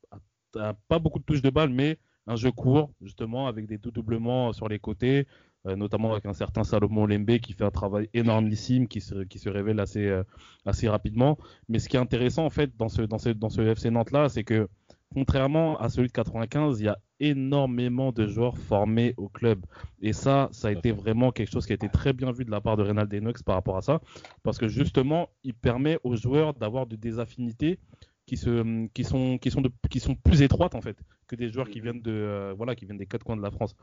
pas 0.89 0.99
beaucoup 0.99 1.19
de 1.19 1.25
touches 1.25 1.43
de 1.43 1.51
balle, 1.51 1.71
mais 1.71 1.99
un 2.27 2.37
jeu 2.37 2.53
court, 2.53 2.91
justement, 3.01 3.47
avec 3.47 3.67
des 3.67 3.79
doublements 3.79 4.53
sur 4.53 4.69
les 4.69 4.79
côtés, 4.79 5.27
notamment 5.65 6.13
avec 6.13 6.27
un 6.27 6.33
certain 6.33 6.65
Salomon 6.65 7.07
Lembe 7.07 7.39
qui 7.39 7.53
fait 7.53 7.65
un 7.65 7.71
travail 7.71 8.09
énormissime, 8.15 8.89
qui 8.89 9.01
se, 9.01 9.23
qui 9.25 9.39
se 9.39 9.49
révèle 9.49 9.79
assez, 9.81 10.07
euh, 10.07 10.25
assez 10.67 10.89
rapidement. 10.89 11.39
Mais 11.69 11.79
ce 11.79 11.89
qui 11.89 11.97
est 11.97 12.01
intéressant, 12.01 12.45
en 12.45 12.51
fait, 12.51 12.77
dans 12.77 12.89
ce, 12.89 13.03
dans 13.03 13.19
ce, 13.19 13.31
dans 13.31 13.49
ce 13.49 13.61
FC 13.61 13.91
Nantes-là, 13.91 14.29
c'est 14.29 14.45
que 14.45 14.69
contrairement 15.15 15.79
à 15.79 15.89
celui 15.91 16.09
de 16.09 16.13
95, 16.13 16.81
il 16.81 16.85
y 16.85 16.89
a 16.89 16.99
énormément 17.21 18.13
de 18.13 18.27
joueurs 18.27 18.57
formés 18.57 19.15
au 19.17 19.29
club. 19.29 19.65
Et 20.01 20.13
ça, 20.13 20.49
ça 20.53 20.69
a 20.69 20.73
été 20.73 20.91
vraiment 20.91 21.31
quelque 21.31 21.51
chose 21.53 21.67
qui 21.67 21.73
a 21.73 21.75
été 21.75 21.89
très 21.89 22.13
bien 22.13 22.33
vu 22.33 22.45
de 22.45 22.51
la 22.51 22.61
part 22.61 22.77
de 22.77 22.83
Reynald 22.83 23.11
Denox 23.11 23.43
par 23.43 23.55
rapport 23.57 23.77
à 23.77 23.83
ça, 23.83 24.01
parce 24.43 24.59
que 24.59 24.69
justement, 24.69 25.29
il 25.45 25.55
permet 25.55 25.99
aux 26.03 26.17
joueurs 26.17 26.55
d'avoir 26.55 26.87
de- 26.87 26.97
des 26.97 27.19
affinités 27.19 27.79
qui, 28.27 28.37
se, 28.37 28.87
qui, 28.89 29.05
sont, 29.05 29.39
qui, 29.39 29.51
sont 29.51 29.61
de- 29.61 29.73
qui 29.91 30.01
sont 30.01 30.15
plus 30.15 30.43
étroites 30.43 30.75
en 30.75 30.81
fait 30.81 30.97
que 31.27 31.37
des 31.37 31.51
joueurs 31.51 31.69
qui 31.69 31.81
viennent, 31.81 32.01
de, 32.03 32.11
euh, 32.13 32.55
voilà, 32.57 32.75
qui 32.75 32.85
viennent 32.85 32.99
des 32.99 33.07
quatre 33.07 33.25
coins 33.25 33.37
de 33.37 33.43
la 33.43 33.51
France. 33.51 33.75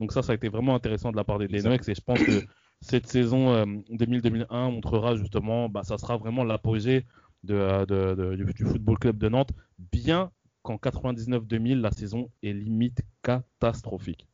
Donc 0.00 0.12
ça, 0.12 0.22
ça 0.22 0.32
a 0.32 0.34
été 0.34 0.48
vraiment 0.48 0.74
intéressant 0.74 1.10
de 1.12 1.16
la 1.16 1.24
part 1.24 1.38
des 1.38 1.48
Denox 1.48 1.88
et 1.88 1.94
je 1.94 2.00
pense 2.00 2.18
que 2.22 2.44
cette 2.80 3.06
saison 3.06 3.52
euh, 3.54 3.64
2000-2001 3.90 4.70
montrera 4.70 5.16
justement, 5.16 5.68
bah, 5.68 5.82
ça 5.84 5.96
sera 5.98 6.16
vraiment 6.16 6.44
l'apogée 6.44 7.06
de, 7.44 7.54
euh, 7.54 7.86
de- 7.86 8.14
de- 8.14 8.52
du, 8.52 8.64
Football 8.64 8.98
Club 8.98 9.18
de 9.18 9.28
Nantes, 9.28 9.52
bien 9.78 10.30
qu'en 10.62 10.76
99-2000, 10.76 11.80
la 11.80 11.92
saison 11.92 12.30
est 12.42 12.52
limite 12.52 13.02
catastrophique. 13.22 14.26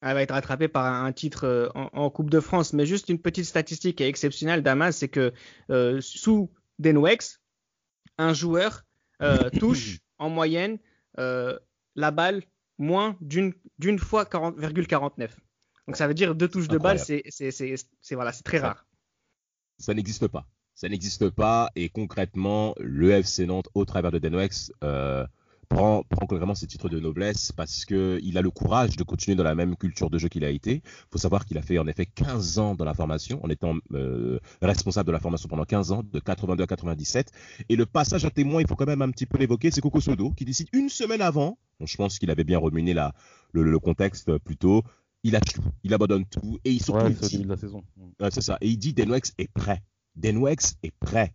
Elle 0.00 0.14
va 0.14 0.22
être 0.22 0.32
rattrapée 0.32 0.68
par 0.68 1.04
un 1.04 1.12
titre 1.12 1.44
euh, 1.44 1.68
en, 1.74 1.90
en 1.92 2.10
Coupe 2.10 2.30
de 2.30 2.40
France. 2.40 2.72
Mais 2.72 2.86
juste 2.86 3.08
une 3.08 3.20
petite 3.20 3.44
statistique 3.44 4.00
exceptionnelle, 4.00 4.62
Damas, 4.62 4.96
c'est 4.96 5.08
que 5.08 5.32
euh, 5.70 6.00
sous 6.00 6.50
Denwex, 6.78 7.40
un 8.18 8.32
joueur 8.32 8.85
euh, 9.22 9.50
touche 9.58 9.98
en 10.18 10.30
moyenne 10.30 10.78
euh, 11.18 11.58
la 11.94 12.10
balle 12.10 12.42
moins 12.78 13.16
d'une 13.20 13.54
d'une 13.78 13.98
fois 13.98 14.24
40,49. 14.24 15.30
Donc 15.86 15.96
ça 15.96 16.08
veut 16.08 16.14
dire 16.14 16.34
deux 16.34 16.48
touches 16.48 16.68
de 16.68 16.78
balle, 16.78 16.98
c'est 16.98 17.22
voilà, 18.12 18.32
très 18.32 18.58
rare. 18.58 18.86
ça 19.78 19.94
n'existe 19.94 20.26
pas. 20.28 20.46
Ça 20.74 20.88
n'existe 20.90 21.30
pas 21.30 21.70
et 21.74 21.88
concrètement, 21.88 22.74
le 22.78 23.10
FC 23.10 23.46
Nantes, 23.46 23.68
au 23.74 23.86
travers 23.86 24.10
de 24.10 24.18
Denoex, 24.18 24.72
euh, 24.84 25.26
prend, 25.68 26.02
prend 26.08 26.26
concrètement 26.26 26.54
ce 26.54 26.66
titre 26.66 26.88
de 26.88 26.98
noblesse 27.00 27.52
parce 27.52 27.84
qu'il 27.84 28.38
a 28.38 28.42
le 28.42 28.50
courage 28.50 28.96
de 28.96 29.02
continuer 29.04 29.36
dans 29.36 29.44
la 29.44 29.54
même 29.54 29.76
culture 29.76 30.10
de 30.10 30.18
jeu 30.18 30.28
qu'il 30.28 30.44
a 30.44 30.50
été. 30.50 30.82
Il 30.84 31.08
faut 31.10 31.18
savoir 31.18 31.44
qu'il 31.44 31.58
a 31.58 31.62
fait 31.62 31.78
en 31.78 31.86
effet 31.86 32.06
15 32.06 32.58
ans 32.58 32.74
dans 32.74 32.84
la 32.84 32.94
formation, 32.94 33.44
en 33.44 33.50
étant 33.50 33.74
euh, 33.92 34.38
responsable 34.62 35.06
de 35.06 35.12
la 35.12 35.20
formation 35.20 35.48
pendant 35.48 35.64
15 35.64 35.92
ans, 35.92 36.02
de 36.02 36.18
82 36.20 36.62
à 36.62 36.66
97. 36.66 37.30
Et 37.68 37.76
le 37.76 37.86
passage 37.86 38.24
à 38.24 38.30
témoin, 38.30 38.60
il 38.60 38.66
faut 38.66 38.76
quand 38.76 38.86
même 38.86 39.02
un 39.02 39.10
petit 39.10 39.26
peu 39.26 39.38
l'évoquer, 39.38 39.70
c'est 39.70 39.80
Coco 39.80 40.00
Sodo 40.00 40.30
qui 40.30 40.44
décide 40.44 40.68
une 40.72 40.88
semaine 40.88 41.20
avant, 41.20 41.58
bon, 41.80 41.86
je 41.86 41.96
pense 41.96 42.18
qu'il 42.18 42.30
avait 42.30 42.44
bien 42.44 42.58
remuné 42.58 42.94
la, 42.94 43.12
le, 43.52 43.62
le 43.62 43.78
contexte 43.78 44.38
plutôt, 44.38 44.82
il 45.22 45.32
lâche 45.32 45.54
tout, 45.54 45.62
il 45.82 45.92
abandonne 45.92 46.24
tout 46.24 46.58
et 46.64 46.70
il 46.70 46.82
surtout 46.82 47.06
Ouais, 47.06 47.14
c'est 47.20 47.38
de 47.38 47.48
la 47.48 47.56
saison. 47.56 47.82
Ouais, 48.20 48.30
c'est 48.30 48.42
ça. 48.42 48.58
Et 48.60 48.68
il 48.68 48.76
dit 48.76 48.94
Denwex 48.94 49.32
est 49.38 49.50
prêt. 49.52 49.82
Denwex 50.14 50.76
est 50.82 50.94
prêt. 51.00 51.34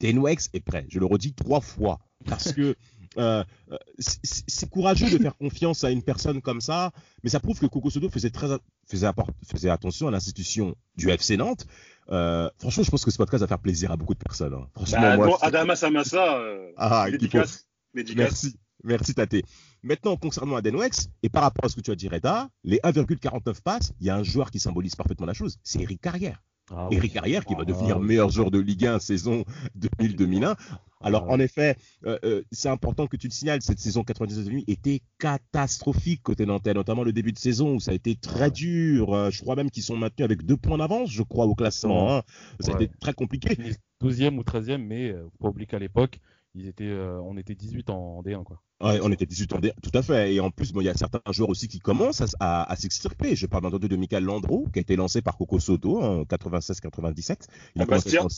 Denwex 0.00 0.50
est 0.52 0.60
prêt. 0.60 0.86
Je 0.88 0.98
le 0.98 1.06
redis 1.06 1.32
trois 1.34 1.60
fois. 1.60 2.00
Parce 2.26 2.52
que 2.52 2.74
euh, 3.18 3.44
euh, 3.72 3.76
c'est 3.98 4.68
courageux 4.70 5.10
de 5.10 5.22
faire 5.22 5.36
confiance 5.36 5.84
à 5.84 5.90
une 5.90 6.02
personne 6.02 6.40
comme 6.40 6.60
ça, 6.60 6.92
mais 7.22 7.30
ça 7.30 7.40
prouve 7.40 7.58
que 7.58 7.66
Coco 7.66 7.90
Sodo 7.90 8.08
faisait, 8.08 8.30
très, 8.30 8.48
faisait, 8.86 9.08
faisait 9.46 9.70
attention 9.70 10.08
à 10.08 10.10
l'institution 10.10 10.74
du 10.96 11.10
FC 11.10 11.36
Nantes. 11.36 11.66
Euh, 12.10 12.50
franchement, 12.58 12.82
je 12.84 12.90
pense 12.90 13.04
que 13.04 13.10
ce 13.10 13.16
podcast 13.18 13.40
va 13.42 13.46
faire 13.48 13.58
plaisir 13.58 13.90
à 13.92 13.96
beaucoup 13.96 14.14
de 14.14 14.18
personnes. 14.18 14.54
hein. 14.54 14.66
Franchement, 14.74 15.00
Bah, 15.00 15.16
moi, 15.16 15.26
bon, 15.28 15.34
Adama 15.42 15.76
Samassa, 15.76 16.38
euh, 16.38 16.70
Ah, 16.76 17.08
dédicace. 17.10 17.66
dédicace. 17.94 18.44
Merci. 18.44 18.56
Merci 18.82 19.14
Tate. 19.14 19.42
Maintenant, 19.82 20.16
concernant 20.16 20.56
Adenwex, 20.56 21.10
et 21.22 21.28
par 21.28 21.42
rapport 21.42 21.66
à 21.66 21.68
ce 21.68 21.76
que 21.76 21.82
tu 21.82 21.90
as 21.90 21.96
dit, 21.96 22.08
Reda, 22.08 22.48
les 22.64 22.80
1,49 22.82 23.60
passes, 23.62 23.92
il 24.00 24.06
y 24.06 24.10
a 24.10 24.16
un 24.16 24.22
joueur 24.22 24.50
qui 24.50 24.58
symbolise 24.58 24.94
parfaitement 24.96 25.26
la 25.26 25.34
chose, 25.34 25.58
c'est 25.62 25.80
Eric 25.82 26.00
Carrière. 26.00 26.42
Ah, 26.70 26.88
Eric. 26.92 27.12
Carrière 27.12 27.44
qui 27.44 27.54
va 27.54 27.62
Ah, 27.62 27.64
devenir 27.64 28.00
meilleur 28.00 28.30
joueur 28.30 28.50
de 28.50 28.58
Ligue 28.58 28.86
1 28.86 28.98
saison 29.00 29.44
2000-2001. 29.78 30.54
Alors 31.02 31.24
Ah, 31.28 31.32
en 31.32 31.40
effet, 31.40 31.76
euh, 32.04 32.18
euh, 32.24 32.42
c'est 32.52 32.68
important 32.68 33.06
que 33.06 33.16
tu 33.16 33.26
le 33.26 33.32
signales, 33.32 33.62
cette 33.62 33.78
saison 33.80 34.04
99 34.04 34.62
était 34.66 35.00
catastrophique 35.18 36.22
côté 36.22 36.44
nantais, 36.46 36.74
notamment 36.74 37.02
le 37.04 37.12
début 37.12 37.32
de 37.32 37.38
saison 37.38 37.74
où 37.76 37.80
ça 37.80 37.90
a 37.92 37.94
été 37.94 38.16
très 38.16 38.50
dur. 38.50 39.14
Euh, 39.14 39.30
je 39.30 39.40
crois 39.40 39.56
même 39.56 39.70
qu'ils 39.70 39.82
sont 39.82 39.96
maintenus 39.96 40.24
avec 40.26 40.44
deux 40.44 40.56
points 40.58 40.78
d'avance, 40.78 41.10
je 41.10 41.22
crois, 41.22 41.46
au 41.46 41.54
classement. 41.54 42.16
hein. 42.18 42.22
Ça 42.60 42.72
a 42.72 42.76
Ouais. 42.76 42.84
été 42.84 42.94
très 43.00 43.14
compliqué. 43.14 43.48
Ils 43.52 43.56
finissent 43.56 43.78
12e 44.02 44.38
ou 44.38 44.42
13e, 44.42 44.82
mais 44.86 45.14
pas 45.40 45.48
oublier 45.48 45.66
qu'à 45.66 45.78
l'époque, 45.78 46.20
ils 46.54 46.66
étaient, 46.66 46.84
euh, 46.88 47.20
on 47.22 47.36
était 47.36 47.54
18 47.54 47.90
en 47.90 48.22
D1. 48.22 48.44
Quoi. 48.44 48.60
Ouais, 48.82 48.98
on 49.02 49.12
était 49.12 49.26
18 49.26 49.52
ans, 49.52 49.60
tout 49.82 49.90
à 49.94 50.02
fait. 50.02 50.34
Et 50.34 50.40
en 50.40 50.50
plus, 50.50 50.72
bon, 50.72 50.80
il 50.80 50.84
y 50.84 50.88
a 50.88 50.94
certains 50.94 51.20
joueurs 51.32 51.48
aussi 51.50 51.68
qui 51.68 51.78
commencent 51.80 52.22
à, 52.22 52.26
à- 52.40 52.72
à 52.72 52.76
s'extirper. 52.76 53.36
Je 53.36 53.46
parle 53.46 53.66
entendu 53.66 53.88
de 53.88 53.96
Michael 53.96 54.24
Landreau, 54.24 54.66
qui 54.72 54.78
a 54.78 54.82
été 54.82 54.96
lancé 54.96 55.22
par 55.22 55.36
Coco 55.36 55.58
Soto 55.60 56.00
en 56.02 56.24
96-97. 56.24 57.46
Il 57.76 57.80
À 57.80 57.84
a 57.84 57.86
commencé 57.86 58.16
dans- 58.16 58.28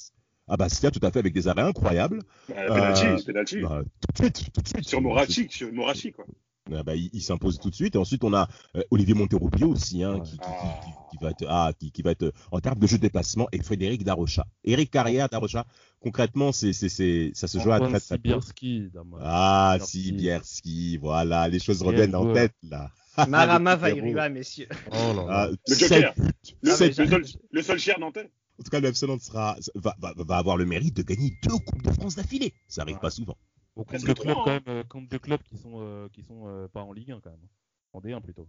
à 0.48 0.57
Bastia, 0.57 0.90
tout 0.90 1.01
à 1.03 1.11
fait, 1.11 1.20
avec 1.20 1.33
des 1.33 1.46
arrêts 1.48 1.62
incroyables. 1.62 2.20
Bah, 2.48 2.55
penalty, 2.66 3.07
Euh, 3.07 3.16
penalty. 3.25 3.61
Bah, 3.61 3.83
tout 4.16 4.22
de 4.22 4.37
suite, 4.37 4.53
tout 4.53 4.61
de 4.61 4.68
suite. 4.68 4.88
sur 4.88 5.01
Morachi, 5.01 5.46
sur 5.48 5.72
Morachi, 5.72 6.12
quoi. 6.12 6.25
Ah 6.72 6.83
bah, 6.85 6.94
il, 6.94 7.11
il 7.12 7.20
s'impose 7.22 7.59
tout 7.59 7.70
de 7.70 7.75
suite. 7.75 7.96
Et 7.96 7.98
ensuite, 7.98 8.22
on 8.25 8.33
a 8.35 8.48
euh, 8.77 8.83
Olivier 8.90 9.14
Monterrubio 9.14 9.68
aussi, 9.68 10.03
hein, 10.05 10.14
Ouais. 10.14 10.22
qui, 10.22 10.33
qui, 10.38 10.44
Ah. 10.44 10.81
qui- 10.85 10.90
qui- 10.90 11.18
qui 11.18 11.25
va 11.25 11.31
être, 11.31 11.44
ah, 11.48 11.72
qui, 11.79 11.90
qui 11.90 12.03
va 12.03 12.11
être 12.12 12.22
euh, 12.22 12.33
en 12.53 12.61
termes 12.61 12.79
de 12.79 12.87
jeu 12.87 12.96
de 12.98 13.03
déplacement, 13.03 13.48
et 13.53 13.62
Frédéric 13.62 14.05
Darocha. 14.05 14.46
Eric 14.64 14.90
Carrière, 14.90 15.29
Darocha. 15.29 15.66
Concrètement, 16.01 16.53
c'est, 16.53 16.72
c'est, 16.72 16.88
c'est, 16.88 17.33
ça 17.35 17.48
se 17.48 17.59
joue 17.59 17.72
à 17.72 17.81
très. 17.81 17.98
Sibierski. 18.01 18.90
Ah, 19.20 19.77
Sibierski. 19.81 20.98
Voilà, 20.98 21.48
les 21.48 21.59
choses 21.59 21.83
reviennent 21.83 22.14
en 22.14 22.33
tête 22.33 22.55
là. 22.62 22.90
Marama. 23.29 23.77
Vairiva, 23.77 24.29
messieurs. 24.29 24.68
Oh 24.90 25.12
là 25.14 25.14
là. 25.14 25.27
Ah, 25.29 25.48
Le 25.68 25.75
sept 25.75 25.92
Joker. 25.92 26.14
buts, 26.16 26.33
Le, 26.62 26.70
seul, 26.70 27.25
le 27.51 27.62
seul 27.62 27.79
cher 27.79 27.98
nantais. 27.98 28.31
En 28.61 28.62
tout 28.62 28.70
cas, 28.70 28.81
le 28.81 28.88
FC 28.88 29.07
Nantes 29.07 29.22
sera, 29.22 29.57
va, 29.75 29.96
va, 29.98 30.12
va 30.16 30.37
avoir 30.37 30.57
le 30.57 30.64
mérite 30.66 30.94
de 30.96 31.03
gagner 31.03 31.33
deux 31.42 31.51
Coupes 31.66 31.83
de 31.83 31.90
France 31.90 32.14
d'affilée. 32.14 32.53
Ça 32.68 32.83
arrive 32.83 32.96
Ouais. 32.96 33.01
pas 33.01 33.11
souvent. 33.11 33.37
Au 33.76 33.85
compte 33.85 34.04
de 34.04 34.12
clubs 34.12 34.35
quand 34.35 34.48
hein. 34.48 34.61
même, 34.66 34.76
euh, 34.78 34.85
compte 34.85 35.08
de 35.08 35.18
clubs 35.18 35.42
qui 35.42 35.56
sont 35.56 35.74
euh, 35.76 36.08
qui 36.12 36.22
sont 36.22 36.42
euh, 36.46 36.68
pas 36.68 36.82
en 36.82 36.92
Ligue 36.92 37.12
1 37.12 37.20
quand 37.20 37.30
même. 37.30 37.48
En 37.94 38.00
D1 38.00 38.20
plutôt. 38.20 38.48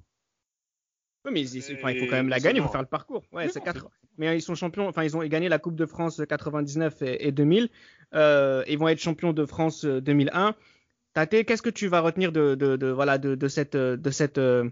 Oui, 1.25 1.31
mais 1.33 1.41
ils- 1.41 1.55
ils- 1.57 1.75
enfin, 1.75 1.91
il 1.91 1.99
faut 1.99 2.05
quand 2.05 2.17
même 2.17 2.27
la 2.29 2.39
gagner, 2.39 2.59
il 2.59 2.63
faut 2.63 2.69
faire 2.71 2.81
le 2.81 2.87
parcours. 2.87 3.23
Ouais, 3.31 3.45
Oui, 3.45 3.51
c'est 3.53 3.61
quatre. 3.61 3.87
Mais 4.17 4.37
ils 4.37 4.41
sont 4.41 4.55
champions, 4.55 4.87
enfin, 4.87 5.03
ils 5.03 5.15
ont 5.15 5.23
gagné 5.23 5.47
la 5.49 5.57
Coupe 5.59 5.75
de 5.75 5.85
France 5.85 6.21
99 6.27 7.01
et, 7.01 7.27
et 7.27 7.31
2000. 7.31 7.69
Euh, 8.13 8.63
ils 8.67 8.77
vont 8.77 8.89
être 8.89 8.99
champions 8.99 9.31
de 9.33 9.45
France 9.45 9.85
euh, 9.85 10.01
2001. 10.01 10.55
Tate, 11.13 11.45
qu'est-ce 11.45 11.61
que 11.61 11.69
tu 11.69 11.87
vas 11.87 12.01
retenir 12.01 12.31
de, 12.31 12.55
de, 12.55 12.75
de- 12.75 12.87
voilà, 12.87 13.17
de, 13.17 13.35
de 13.35 13.47
cette, 13.47 13.77
de 13.77 14.09
cette, 14.11 14.37
euh, 14.37 14.69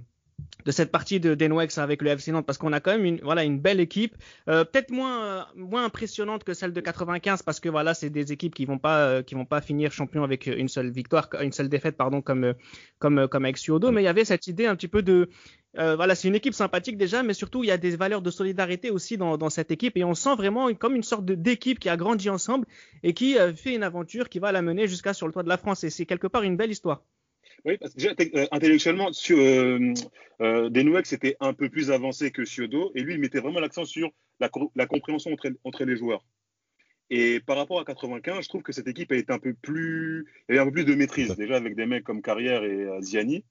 de 0.65 0.71
cette 0.71 0.91
partie 0.91 1.19
de 1.19 1.36
d'Enwex 1.36 1.77
avec 1.77 2.01
le 2.01 2.12
FC 2.12 2.32
Nantes 2.32 2.45
parce 2.45 2.58
qu'on 2.58 2.73
a 2.73 2.80
quand 2.80 2.91
même 2.91 3.06
une, 3.06 3.19
voilà, 3.21 3.43
une 3.43 3.60
belle 3.60 3.80
équipe, 3.80 4.15
euh, 4.47 4.63
peut-être 4.63 4.91
moins, 4.91 5.23
euh, 5.23 5.41
moins 5.56 5.86
impressionnante 5.86 6.43
que 6.43 6.54
celle 6.54 6.73
de 6.73 6.82
95 6.82 7.43
parce 7.43 7.60
que 7.60 7.69
voilà, 7.69 7.93
c'est 7.93 8.10
des 8.10 8.32
équipes 8.32 8.54
qui 8.54 8.65
vont 8.65 8.77
pas, 8.77 9.08
euh, 9.08 9.23
qui 9.23 9.36
vont 9.36 9.45
pas 9.45 9.62
finir 9.62 9.91
champion 9.91 10.23
avec 10.23 10.47
une 10.47 10.67
seule 10.67 10.91
victoire, 10.91 11.30
une 11.41 11.51
seule 11.51 11.69
défaite, 11.69 11.97
pardon, 11.97 12.21
comme, 12.21 12.54
comme, 12.99 13.27
comme 13.27 13.45
avec 13.45 13.58
Suodo. 13.58 13.91
Mais 13.91 14.01
il 14.01 14.06
y 14.06 14.10
avait 14.10 14.25
cette 14.25 14.47
idée 14.47 14.65
un 14.65 14.75
petit 14.75 14.88
peu 14.88 15.01
de, 15.01 15.30
voilà, 15.73 16.15
c'est 16.15 16.27
une 16.27 16.36
équipe 16.36 16.54
sympathique 16.54 16.97
déjà, 16.97 17.23
mais 17.23 17.34
surtout 17.34 17.63
il 17.63 17.67
y 17.67 17.71
a 17.71 17.77
des 17.77 17.95
valeurs 17.95 18.21
de 18.21 18.30
solidarité 18.30 18.89
aussi 18.91 19.17
dans, 19.17 19.49
cette 19.49 19.71
équipe 19.71 19.97
et 19.97 20.04
on 20.04 20.13
sent 20.13 20.36
vraiment 20.36 20.73
comme 20.73 20.95
une 20.95 21.04
sorte 21.04 21.25
d'équipe 21.25 21.80
qui 21.80 21.89
a 21.89 21.97
grandi 21.97 22.30
ensemble 22.30 22.67
et 23.04 23.13
qui 23.13 23.36
fait 23.56 23.73
une 23.73 23.84
aventure 23.84 24.30
qui 24.30 24.39
va 24.39 24.51
la 24.51 24.62
mener 24.62 24.88
jusqu'à 24.88 25.13
sur 25.13 25.27
le 25.27 25.34
toit 25.34 25.43
de 25.43 25.49
la 25.49 25.58
France 25.58 25.84
et 25.84 25.89
c'est 25.89 26.06
quelque 26.06 26.27
part 26.27 26.43
une 26.43 26.58
belle 26.58 26.71
histoire. 26.71 27.04
Oui, 27.65 27.78
parce 27.78 27.93
que 27.93 27.97
déjà, 28.00 28.13
euh, 28.36 28.47
intellectuellement, 28.52 29.13
sur, 29.13 29.38
euh, 29.38 29.93
euh, 30.41 30.69
Denouex 30.69 31.13
était 31.13 31.36
un 31.39 31.54
peu 31.54 31.69
plus 31.69 31.91
avancé 31.91 32.32
que 32.32 32.43
Ciodo, 32.45 32.91
et 32.95 33.02
lui, 33.04 33.13
il 33.13 33.19
mettait 33.19 33.39
vraiment 33.39 33.60
l'accent 33.60 33.86
sur 33.86 34.10
la, 34.39 34.50
co- 34.50 34.71
la 34.76 34.88
compréhension 34.88 35.32
entre, 35.32 35.52
entre 35.63 35.86
les 35.86 35.95
joueurs. 35.95 36.26
Et 37.10 37.39
par 37.41 37.58
rapport 37.58 37.80
à 37.80 37.86
95, 37.86 38.43
je 38.43 38.50
trouve 38.50 38.63
que 38.63 38.71
cette 38.71 38.88
équipe 38.88 39.12
a 39.12 39.15
été 39.15 39.32
un 39.34 39.38
peu 39.39 39.54
plus, 39.54 40.26
il 40.50 40.56
y 40.56 40.58
avait 40.58 40.62
un 40.62 40.65
peu 40.71 40.71
plus 40.71 40.86
de 40.86 40.95
maîtrise, 40.95 41.36
déjà 41.36 41.58
avec 41.58 41.76
des 41.76 41.86
mecs 41.86 42.04
comme 42.04 42.21
Carrière 42.21 42.63
et 42.63 42.88
Ziani. 43.02 43.43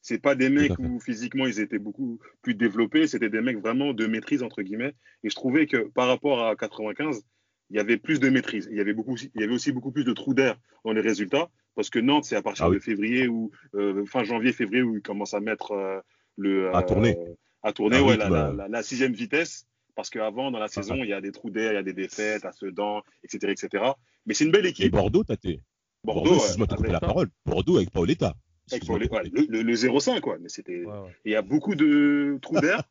C'est 0.00 0.22
pas 0.22 0.36
des 0.36 0.48
mecs 0.48 0.78
où 0.78 1.00
physiquement 1.00 1.44
ils 1.46 1.58
étaient 1.58 1.80
beaucoup 1.80 2.20
plus 2.40 2.54
développés, 2.54 3.08
c'était 3.08 3.28
des 3.28 3.40
mecs 3.40 3.58
vraiment 3.58 3.92
de 3.92 4.06
maîtrise 4.06 4.44
entre 4.44 4.62
guillemets. 4.62 4.94
Et 5.24 5.30
je 5.30 5.34
trouvais 5.34 5.66
que 5.66 5.88
par 5.88 6.06
rapport 6.06 6.46
à 6.46 6.54
95, 6.54 7.24
il 7.70 7.76
y 7.76 7.80
avait 7.80 7.96
plus 7.98 8.20
de 8.20 8.28
maîtrise. 8.28 8.68
Il 8.70 8.76
y 8.76 8.80
avait 8.80 8.94
beaucoup, 8.94 9.16
il 9.16 9.40
y 9.40 9.44
avait 9.44 9.52
aussi 9.54 9.72
beaucoup 9.72 9.92
plus 9.92 10.04
de 10.04 10.12
trous 10.12 10.34
d'air 10.34 10.58
dans 10.84 10.92
les 10.92 11.00
résultats, 11.00 11.48
parce 11.74 11.90
que 11.90 11.98
Nantes 11.98 12.24
c'est 12.24 12.36
à 12.36 12.42
partir 12.42 12.66
Ah 12.66 12.68
oui. 12.70 12.76
de 12.76 12.80
février 12.80 13.28
ou 13.28 13.50
euh, 13.74 14.04
fin 14.06 14.24
janvier, 14.24 14.52
février 14.52 14.82
où 14.82 14.96
ils 14.96 15.02
commencent 15.02 15.34
à 15.34 15.40
mettre 15.40 15.72
euh, 15.72 16.00
le 16.36 16.74
À 16.74 16.82
tourner. 16.82 17.16
à 17.62 17.72
tourner, 17.72 18.00
ouais, 18.00 18.16
la, 18.16 18.28
la- 18.28 18.48
euh. 18.48 18.52
la- 18.54 18.68
la 18.68 18.82
sixième 18.82 19.12
vitesse. 19.12 19.66
Parce 19.94 20.10
qu'avant, 20.10 20.52
dans 20.52 20.60
la 20.60 20.68
saison, 20.68 20.94
il 20.94 21.08
y 21.08 21.12
a 21.12 21.20
des 21.20 21.32
trous 21.32 21.50
d'air, 21.50 21.72
il 21.72 21.74
y 21.74 21.78
a 21.78 21.82
des 21.82 21.92
défaites 21.92 22.44
à 22.44 22.52
Sedan, 22.52 23.02
etc., 23.24 23.50
etc. 23.52 23.84
Mais 24.26 24.34
c'est 24.34 24.44
une 24.44 24.52
belle 24.52 24.66
Et 24.66 24.68
équipe. 24.68 24.92
Bordeaux, 24.92 25.24
Tate. 25.24 25.40
Bordeaux, 26.04 26.30
Bordeaux, 26.30 26.40
ouais, 26.40 26.56
couper 26.68 26.74
avec- 26.78 26.92
la 26.92 27.00
parole. 27.00 27.28
Bordeaux 27.44 27.78
avec 27.78 27.90
Paoletta. 27.90 28.34
avec 28.70 28.88
ouais, 28.88 28.98
le, 29.32 29.46
le- 29.48 29.62
le 29.62 29.74
0,5, 29.74 30.20
quoi. 30.20 30.38
Mais 30.40 30.48
c'était. 30.48 30.84
Ouais, 30.84 30.92
ouais. 30.92 31.16
Il 31.24 31.32
y 31.32 31.34
a 31.34 31.42
beaucoup 31.42 31.74
de 31.74 32.38
trous 32.40 32.60
d'air, 32.60 32.84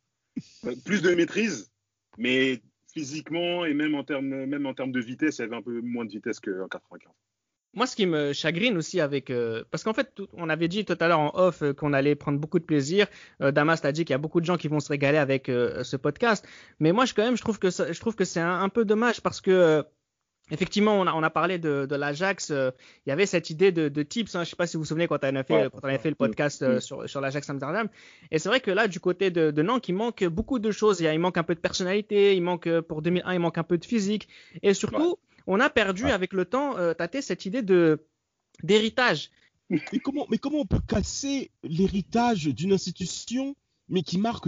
euh, 0.65 0.75
plus 0.85 1.01
de 1.01 1.15
maîtrise, 1.15 1.71
mais 2.17 2.59
physiquement 2.97 3.65
et 3.65 3.73
même 3.73 3.93
en 3.93 4.03
termes, 4.03 4.45
même 4.45 4.65
en 4.65 4.73
termes 4.73 4.91
de 4.91 4.99
vitesse, 4.99 5.37
il 5.37 5.41
y 5.41 5.43
avait 5.45 5.55
un 5.55 5.61
peu 5.61 5.81
moins 5.81 6.05
de 6.05 6.11
vitesse 6.11 6.39
qu'en 6.39 6.67
95. 6.67 7.11
Moi, 7.73 7.85
ce 7.85 7.95
qui 7.95 8.07
me 8.07 8.33
chagrine 8.33 8.75
aussi 8.75 8.99
avec, 8.99 9.29
euh, 9.29 9.63
parce 9.69 9.83
qu'en 9.83 9.93
fait, 9.93 10.09
on 10.33 10.49
avait 10.49 10.67
dit 10.67 10.83
tout 10.83 10.97
à 10.99 11.07
l'heure 11.07 11.19
en 11.19 11.31
off 11.35 11.61
euh, 11.61 11.73
qu'on 11.73 11.93
allait 11.93 12.15
prendre 12.15 12.39
beaucoup 12.39 12.57
de 12.57 12.63
plaisir. 12.63 13.05
Euh, 13.41 13.51
Damas 13.51 13.81
t'a 13.81 13.91
dit 13.91 14.03
qu'il 14.03 14.13
y 14.13 14.15
a 14.15 14.17
beaucoup 14.17 14.41
de 14.41 14.45
gens 14.45 14.57
qui 14.57 14.67
vont 14.67 14.79
se 14.79 14.89
régaler 14.89 15.19
avec 15.19 15.47
euh, 15.47 15.83
ce 15.83 15.95
podcast, 15.95 16.47
mais 16.79 16.91
moi, 16.91 17.05
je 17.05 17.13
quand 17.13 17.23
même, 17.23 17.37
je 17.37 17.41
trouve 17.41 17.59
que 17.59 17.67
que 17.67 18.25
c'est 18.25 18.39
un, 18.39 18.69
peu 18.69 18.83
dommage 18.83 19.21
parce 19.21 19.41
que 19.41 19.85
Effectivement, 20.49 20.93
on 20.99 21.05
a, 21.07 21.13
on 21.13 21.23
a 21.23 21.29
parlé 21.29 21.57
de, 21.59 21.85
de 21.89 21.95
l'Ajax. 21.95 22.51
euh, 22.51 22.71
il 23.05 23.09
y 23.09 23.11
avait 23.11 23.25
cette 23.25 23.49
idée 23.49 23.71
de, 23.73 23.89
de 23.89 24.03
tips. 24.03 24.33
Hein, 24.35 24.43
je 24.45 24.49
sais 24.51 24.55
pas 24.55 24.65
si 24.65 24.77
vous 24.77 24.83
vous 24.83 24.87
souvenez 24.87 25.07
quand 25.07 25.17
on 25.23 25.35
a 25.35 25.43
fait, 25.43 25.53
Ouais. 25.53 25.69
quand 25.71 25.79
on 25.83 25.87
avait 25.89 25.97
fait 25.97 26.09
le 26.09 26.15
podcast 26.15 26.61
euh, 26.61 26.77
Mm. 26.77 26.81
sur, 26.81 27.09
sur 27.09 27.19
l'Ajax 27.21 27.49
Amsterdam. 27.49 27.89
Et 28.31 28.39
c'est 28.39 28.47
vrai 28.47 28.61
que 28.61 28.71
là, 28.71 28.87
du 28.87 28.99
côté 29.01 29.29
de, 29.29 29.51
de 29.51 29.61
Nantes, 29.61 29.89
il 29.89 29.95
manque 29.95 30.23
beaucoup 30.25 30.59
de 30.59 30.71
choses. 30.71 30.99
Il, 31.01 31.03
y 31.03 31.07
a- 31.07 31.13
il 31.13 31.19
manque 31.19 31.37
un 31.37 31.43
peu 31.43 31.53
de 31.55 31.59
personnalité. 31.59 32.35
Il 32.35 32.41
manque 32.43 32.67
euh, 32.67 32.81
pour 32.81 33.01
2001, 33.01 33.33
il 33.33 33.39
manque 33.39 33.57
un 33.57 33.63
peu 33.63 33.77
de 33.77 33.85
physique. 33.85 34.27
Et 34.63 34.73
surtout, 34.73 35.17
on 35.47 35.59
a 35.59 35.69
perdu 35.69 36.05
Ouais. 36.05 36.11
avec 36.11 36.31
le 36.33 36.45
temps, 36.45 36.77
euh, 36.77 36.93
Tate, 36.93 37.21
cette 37.21 37.45
idée 37.45 37.61
de 37.61 38.05
d'héritage. 38.63 39.29
Mais 39.69 39.81
comment, 40.01 40.25
mais 40.29 40.37
comment 40.37 40.59
on 40.59 40.65
peut 40.65 40.79
casser 40.87 41.51
l'héritage 41.63 42.45
d'une 42.45 42.71
institution, 42.71 43.55
mais 43.89 44.01
qui 44.01 44.17
marque 44.17 44.47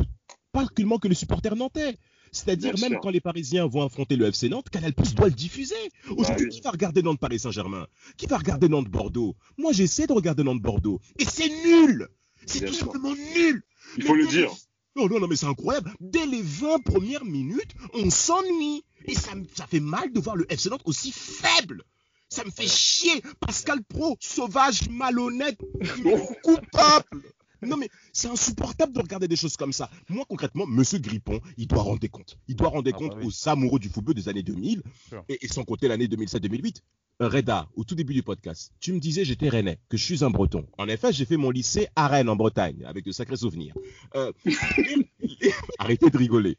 pas 0.53 0.65
seulement 0.77 0.97
que 0.97 1.09
les 1.09 1.15
supporters 1.15 1.55
nantais? 1.57 1.97
C'est-à-dire, 2.31 2.77
même 2.79 2.91
sûr. 2.91 2.99
quand 3.01 3.09
les 3.09 3.21
Parisiens 3.21 3.65
vont 3.67 3.83
affronter 3.83 4.15
le 4.15 4.27
FC 4.27 4.49
Nantes, 4.49 4.69
Canal 4.69 4.93
Plus 4.93 5.15
doit 5.15 5.27
le 5.27 5.33
diffuser. 5.33 5.75
Aujourd'hui, 6.09 6.47
oui. 6.47 6.55
qui 6.55 6.61
va 6.61 6.71
regarder 6.71 7.01
Nantes-Paris 7.01 7.39
Saint-Germain? 7.39 7.87
Qui 8.17 8.25
va 8.27 8.37
regarder 8.37 8.69
Nantes-Bordeaux 8.69 9.35
Moi, 9.57 9.71
j'essaie 9.71 10.07
de 10.07 10.13
regarder 10.13 10.43
Nantes-Bordeaux. 10.43 10.99
Et 11.17 11.25
c'est 11.25 11.49
nul 11.65 12.07
C'est 12.45 12.65
tout 12.65 12.73
simplement 12.73 13.13
nul 13.35 13.63
Il 13.97 14.03
faut 14.03 14.15
le 14.15 14.27
dire. 14.27 14.51
Non, 14.95 15.07
non, 15.07 15.19
non, 15.19 15.27
mais 15.27 15.35
c'est 15.35 15.45
incroyable. 15.45 15.93
Dès 15.99 16.25
les 16.25 16.41
20 16.41 16.83
premières 16.83 17.23
minutes, 17.25 17.73
on 17.93 18.09
s'ennuie. 18.09 18.83
Et 19.05 19.15
ça, 19.15 19.31
ça 19.55 19.65
fait 19.65 19.79
mal 19.79 20.11
de 20.11 20.19
voir 20.19 20.35
le 20.35 20.45
FC 20.51 20.69
Nantes 20.69 20.81
aussi 20.85 21.11
faible. 21.11 21.83
Ça 22.27 22.43
me 22.43 22.51
fait 22.51 22.67
chier. 22.67 23.23
Pascal 23.39 23.83
Pro, 23.83 24.17
sauvage, 24.19 24.89
malhonnête, 24.89 25.57
coupable. 26.43 27.23
Non, 27.61 27.77
mais 27.77 27.89
c'est 28.13 28.27
insupportable 28.29 28.93
de 28.93 28.99
regarder 28.99 29.27
des 29.27 29.35
choses 29.35 29.57
comme 29.57 29.73
ça. 29.73 29.89
Moi, 30.09 30.25
concrètement, 30.27 30.65
Monsieur 30.65 30.99
Grippon, 30.99 31.39
il 31.57 31.67
doit 31.67 31.83
rendre 31.83 31.99
des 31.99 32.09
comptes. 32.09 32.37
Il 32.47 32.55
doit 32.55 32.69
rendre 32.69 32.83
des 32.83 32.91
Ah, 32.93 32.97
comptes 32.97 33.15
bah 33.15 33.21
oui. 33.23 33.27
aux 33.27 33.49
amoureux 33.49 33.79
du 33.79 33.89
football 33.89 34.15
des 34.15 34.29
années 34.29 34.43
2000 34.43 34.81
Sûr. 35.09 35.23
et, 35.29 35.45
et 35.45 35.47
sans 35.47 35.63
compter 35.65 35.87
l'année 35.87 36.07
2007-2008. 36.07 36.77
Euh, 37.21 37.27
Reda, 37.27 37.67
au 37.75 37.83
tout 37.83 37.95
début 37.95 38.13
du 38.13 38.23
podcast, 38.23 38.71
tu 38.79 38.93
me 38.93 38.99
disais 38.99 39.25
j'étais 39.25 39.49
rennais, 39.49 39.77
que 39.89 39.97
je 39.97 40.03
suis 40.05 40.23
un 40.23 40.29
breton. 40.29 40.65
En 40.77 40.87
effet, 40.87 41.11
j'ai 41.11 41.25
fait 41.25 41.35
mon 41.35 41.49
lycée 41.51 41.87
à 41.97 42.07
Rennes, 42.07 42.29
en 42.29 42.37
Bretagne, 42.37 42.85
avec 42.85 43.03
de 43.03 43.11
sacrés 43.11 43.35
souvenirs. 43.35 43.75
Euh, 44.15 44.31
arrêtez 45.79 46.09
de 46.09 46.17
rigoler. 46.17 46.57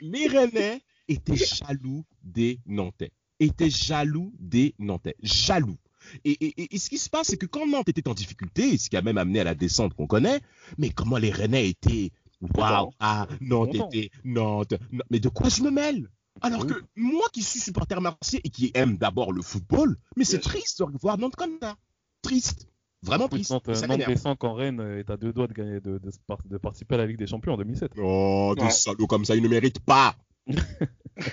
Les 0.00 0.28
rennais 0.28 0.82
étaient 1.08 1.36
jaloux 1.36 2.04
des 2.22 2.60
Nantais. 2.66 3.12
Étaient 3.40 3.70
jaloux 3.70 4.32
des 4.38 4.74
Nantais. 4.78 5.16
Jaloux. 5.22 5.78
Et, 6.24 6.30
et- 6.32 6.62
et- 6.62 6.74
et 6.74 6.78
ce 6.78 6.88
qui 6.90 6.98
se 6.98 7.08
passe, 7.10 7.28
c'est 7.28 7.36
que 7.36 7.46
quand 7.46 7.66
Nantes 7.66 7.88
était 7.88 8.08
en 8.08 8.14
difficulté, 8.14 8.76
ce 8.78 8.88
qui 8.90 8.96
a 8.96 9.02
même 9.02 9.18
amené 9.18 9.40
à 9.40 9.44
la 9.44 9.54
descente 9.54 9.94
qu'on 9.94 10.06
connaît, 10.06 10.40
mais 10.78 10.90
comment 10.90 11.18
les 11.18 11.30
Rennais 11.30 11.68
étaient 11.68 12.10
Waouh, 12.56 12.90
ah, 12.98 13.28
Nantes 13.40 13.74
était 13.74 14.10
Nantes. 14.24 14.74
Non, 14.90 15.04
mais 15.10 15.20
de 15.20 15.28
quoi 15.28 15.48
je 15.48 15.62
me 15.62 15.70
mêle? 15.70 16.08
Alors 16.40 16.66
que 16.66 16.74
moi 16.96 17.26
qui 17.32 17.42
suis 17.42 17.60
supporter 17.60 18.00
marseillais 18.00 18.40
et 18.42 18.48
qui 18.50 18.72
aime 18.74 18.96
d'abord 18.96 19.32
le 19.32 19.42
football, 19.42 19.96
mais 20.16 20.24
c'est 20.24 20.40
triste 20.40 20.80
de 20.82 20.98
voir 21.00 21.18
Nantes 21.18 21.36
comme 21.36 21.56
ça. 21.62 21.76
Triste. 22.22 22.66
Vraiment 23.04 23.28
triste. 23.28 23.50
Nantes, 23.50 23.74
Ça 23.74 23.86
Nantes 23.86 24.06
descend 24.06 24.36
quand 24.38 24.54
Rennes 24.54 24.80
est 24.80 25.10
à 25.10 25.16
deux 25.16 25.32
doigts 25.32 25.46
de, 25.46 25.52
gagner, 25.52 25.80
de, 25.80 25.98
de, 25.98 26.10
de 26.46 26.58
participer 26.58 26.94
à 26.94 26.98
la 26.98 27.06
Ligue 27.06 27.18
des 27.18 27.26
Champions 27.26 27.52
en 27.54 27.56
2007. 27.58 27.92
Oh, 27.98 28.54
des 28.56 28.62
Ouais. 28.64 28.70
salauds 28.70 29.06
comme 29.06 29.24
ça, 29.24 29.34
ils 29.36 29.42
ne 29.42 29.48
méritent 29.48 29.80
pas. 29.80 30.16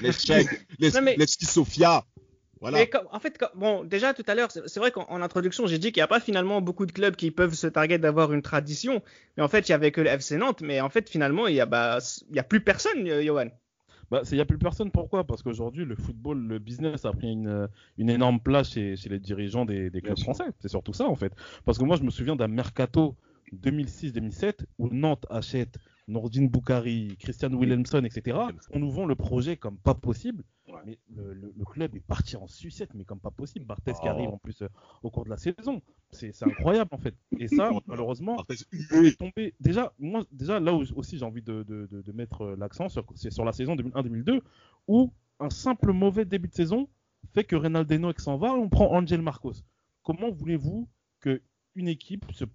L'échec, 0.02 0.48
les, 0.80 0.92
mais- 1.02 1.16
les 1.18 1.28
Sofia. 1.28 2.06
Voilà. 2.62 2.80
Mais 2.80 2.88
comme- 2.88 3.08
en 3.12 3.20
fait, 3.20 3.38
comme- 3.38 3.50
bon, 3.56 3.84
déjà 3.86 4.14
tout 4.14 4.24
à 4.28 4.36
l'heure, 4.36 4.50
c'est 4.52 4.80
vrai 4.80 4.92
qu'en 4.92 5.06
en 5.10 5.22
introduction, 5.22 5.66
j'ai 5.66 5.78
dit 5.80 5.92
qu'il 5.92 6.02
n'y 6.02 6.06
a 6.06 6.08
pas 6.08 6.20
finalement 6.20 6.62
beaucoup 6.62 6.86
de 6.86 6.92
clubs 6.92 7.16
qui 7.16 7.32
peuvent 7.32 7.54
se 7.54 7.68
targuer 7.68 7.98
d'avoir 7.98 8.34
une 8.34 8.42
tradition. 8.42 9.02
Mais 9.38 9.44
en 9.44 9.48
fait, 9.48 9.70
il 9.70 9.72
y 9.72 9.76
avait 9.76 9.92
que 9.92 10.02
le 10.02 10.10
FC 10.10 10.38
Nantes. 10.38 10.62
Mais 10.62 10.82
en 10.82 10.90
fait, 10.90 11.10
finalement, 11.10 11.48
il 11.48 11.56
y 11.56 11.62
a, 11.62 11.66
bah, 11.66 12.00
il 12.30 12.36
y 12.36 12.40
a 12.40 12.44
plus 12.44 12.60
personne, 12.62 13.08
euh, 13.08 13.24
Johan. 13.24 13.48
Bah, 14.12 14.24
il 14.32 14.36
n'y 14.36 14.42
a 14.42 14.46
plus 14.46 14.58
personne. 14.58 14.90
Pourquoi? 14.92 15.24
Parce 15.24 15.44
qu'aujourd'hui, 15.44 15.86
le 15.86 15.96
football, 15.96 16.40
le 16.48 16.58
business 16.60 17.06
a 17.06 17.12
pris 17.14 17.32
une, 17.32 17.70
une 17.98 18.10
énorme 18.10 18.40
place 18.40 18.72
chez, 18.74 18.96
chez 18.96 19.08
les 19.08 19.20
dirigeants 19.20 19.66
des, 19.66 19.90
des 19.92 20.02
clubs 20.02 20.18
français. 20.20 20.46
C'est 20.60 20.68
surtout 20.68 20.94
ça, 20.94 21.06
en 21.06 21.16
fait. 21.16 21.32
Parce 21.64 21.78
que 21.78 21.84
moi, 21.84 21.96
je 21.96 22.02
me 22.04 22.10
souviens 22.10 22.36
d'un 22.36 22.48
mercato 22.48 23.16
2006-2007 23.54 24.66
où 24.78 24.90
Nantes 24.90 25.26
achète 25.30 25.78
Nordine 26.10 26.50
Boukari, 26.50 27.16
Christian 27.20 27.54
Wilhelmson, 27.54 28.04
etc. 28.04 28.38
On 28.74 28.80
nous 28.80 28.92
vend 28.92 29.06
le 29.06 29.16
projet 29.16 29.56
comme 29.58 29.78
pas 29.78 29.94
possible. 29.94 30.44
Ouais. 30.68 30.82
Mais 30.86 31.00
le, 31.16 31.34
le- 31.34 31.54
le 31.58 31.66
club 31.66 31.96
est 31.96 32.00
parti 32.02 32.36
en 32.36 32.48
sucette, 32.48 32.94
mais 32.94 33.06
comme 33.06 33.20
pas 33.20 33.32
possible. 33.32 33.66
Barthez 33.66 33.94
qui 33.94 34.00
Oh. 34.04 34.08
arrive 34.10 34.30
en 34.30 34.38
plus 34.38 34.62
euh, 34.62 34.68
au 35.04 35.10
cours 35.10 35.24
de 35.26 35.30
la 35.30 35.38
saison. 35.38 35.82
C'est 36.12 36.32
incroyable, 36.44 36.90
en 36.94 36.98
fait. 36.98 37.16
Et 37.40 37.48
ça, 37.48 37.72
malheureusement, 37.88 38.44
est 38.50 39.18
tombé. 39.18 39.54
Déjà, 39.60 39.94
moi, 40.00 40.26
déjà 40.32 40.60
là 40.60 40.74
où 40.74 40.84
aussi 40.96 41.18
j'ai 41.18 41.26
envie 41.26 41.42
de, 41.42 41.64
de- 41.64 41.88
de- 41.92 42.02
de 42.02 42.12
mettre 42.12 42.42
euh, 42.42 42.56
l'accent, 42.58 42.90
sur- 42.90 43.06
c'est 43.16 43.32
sur 43.32 43.46
la 43.46 43.52
saison 43.54 43.76
2001-2002, 43.76 44.42
où 44.88 45.12
un 45.40 45.50
simple 45.50 45.94
mauvais 45.94 46.26
début 46.26 46.50
de 46.50 46.54
saison 46.56 46.88
fait 47.34 47.44
que 47.44 47.56
Reynaldinho 47.56 48.12
s'en 48.18 48.38
va, 48.38 48.54
on 48.54 48.70
prend 48.70 48.92
Angel 48.94 49.22
Marcos. 49.22 49.54
Comment 50.04 50.32
voulez-vous 50.32 50.88
une 51.80 51.88
équipe 51.88 52.26
se, 52.34 52.46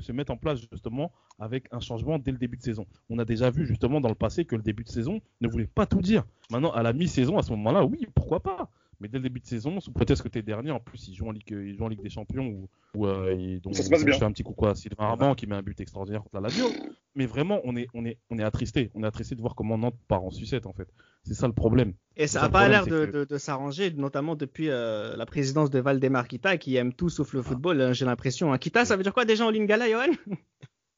se, 0.00 0.12
mette 0.12 0.30
en 0.30 0.36
place 0.36 0.60
justement 0.72 1.12
avec 1.38 1.66
un 1.70 1.80
changement 1.80 2.18
dès 2.18 2.32
le 2.32 2.38
début 2.38 2.56
de 2.56 2.62
saison. 2.62 2.86
On 3.08 3.18
a 3.18 3.24
déjà 3.24 3.50
vu 3.50 3.66
justement 3.66 4.00
dans 4.00 4.08
le 4.08 4.14
passé 4.14 4.44
que 4.44 4.56
le 4.56 4.62
début 4.62 4.84
de 4.84 4.88
saison 4.88 5.20
ne 5.40 5.48
voulait 5.48 5.66
pas 5.66 5.86
tout 5.86 6.00
dire. 6.00 6.24
Maintenant, 6.50 6.72
à 6.72 6.82
la 6.82 6.92
mi-saison, 6.92 7.38
à 7.38 7.42
ce 7.42 7.50
moment-là, 7.52 7.84
oui, 7.84 8.06
pourquoi 8.14 8.40
pas? 8.40 8.70
Mais 9.00 9.08
dès 9.08 9.18
le 9.18 9.22
début 9.22 9.40
de 9.40 9.46
saison, 9.46 9.80
sous 9.80 9.92
prétexte 9.92 10.22
que 10.22 10.28
tu 10.28 10.38
es 10.38 10.42
dernier, 10.42 10.70
en 10.70 10.80
plus, 10.80 11.08
ils 11.08 11.14
jouent 11.14 11.28
en 11.28 11.32
Ligue, 11.32 11.48
ils 11.50 11.74
jouent 11.74 11.84
en 11.84 11.88
Ligue 11.88 12.02
des 12.02 12.10
Champions. 12.10 12.68
Où, 12.94 13.06
euh, 13.06 13.58
donc, 13.60 13.74
ça 13.74 13.82
se 13.82 13.88
passe 13.90 14.04
bien. 14.04 14.14
Je 14.14 14.18
fais 14.18 14.24
un 14.24 14.32
petit 14.32 14.42
coucou 14.42 14.66
à 14.66 14.74
Sylvain 14.74 15.04
Armand 15.04 15.34
qui 15.34 15.46
met 15.46 15.54
un 15.54 15.62
but 15.62 15.80
extraordinaire 15.80 16.22
contre 16.22 16.34
la 16.34 16.42
Lazio. 16.42 16.66
Mais 17.14 17.26
vraiment, 17.26 17.60
on 17.64 17.76
est, 17.76 17.88
on 17.94 18.04
est, 18.04 18.18
on 18.30 18.38
est 18.38 18.42
attristé. 18.42 18.90
On 18.94 19.02
est 19.02 19.06
attristé 19.06 19.34
de 19.34 19.40
voir 19.40 19.54
comment 19.54 19.78
Nantes 19.78 19.98
part 20.06 20.22
en 20.22 20.30
sucette, 20.30 20.66
en 20.66 20.72
fait. 20.72 20.88
C'est 21.24 21.34
ça 21.34 21.46
le 21.46 21.52
problème. 21.52 21.94
Et 22.16 22.26
ça 22.26 22.42
n'a 22.42 22.48
pas 22.48 22.68
l'air 22.68 22.86
de, 22.86 23.06
de, 23.06 23.24
de 23.24 23.38
s'arranger, 23.38 23.90
notamment 23.92 24.36
depuis 24.36 24.68
euh, 24.68 25.16
la 25.16 25.26
présidence 25.26 25.70
de 25.70 25.78
Valdemar 25.78 26.28
Kita, 26.28 26.58
qui 26.58 26.76
aime 26.76 26.92
tout 26.92 27.08
sauf 27.08 27.32
le 27.32 27.42
football, 27.42 27.80
hein, 27.80 27.92
j'ai 27.92 28.04
l'impression. 28.04 28.52
Hein. 28.52 28.58
Kita, 28.58 28.84
ça 28.84 28.96
veut 28.96 29.02
dire 29.02 29.14
quoi 29.14 29.24
déjà 29.24 29.46
en 29.46 29.50
Lingala, 29.50 29.88
Johan? 29.88 30.12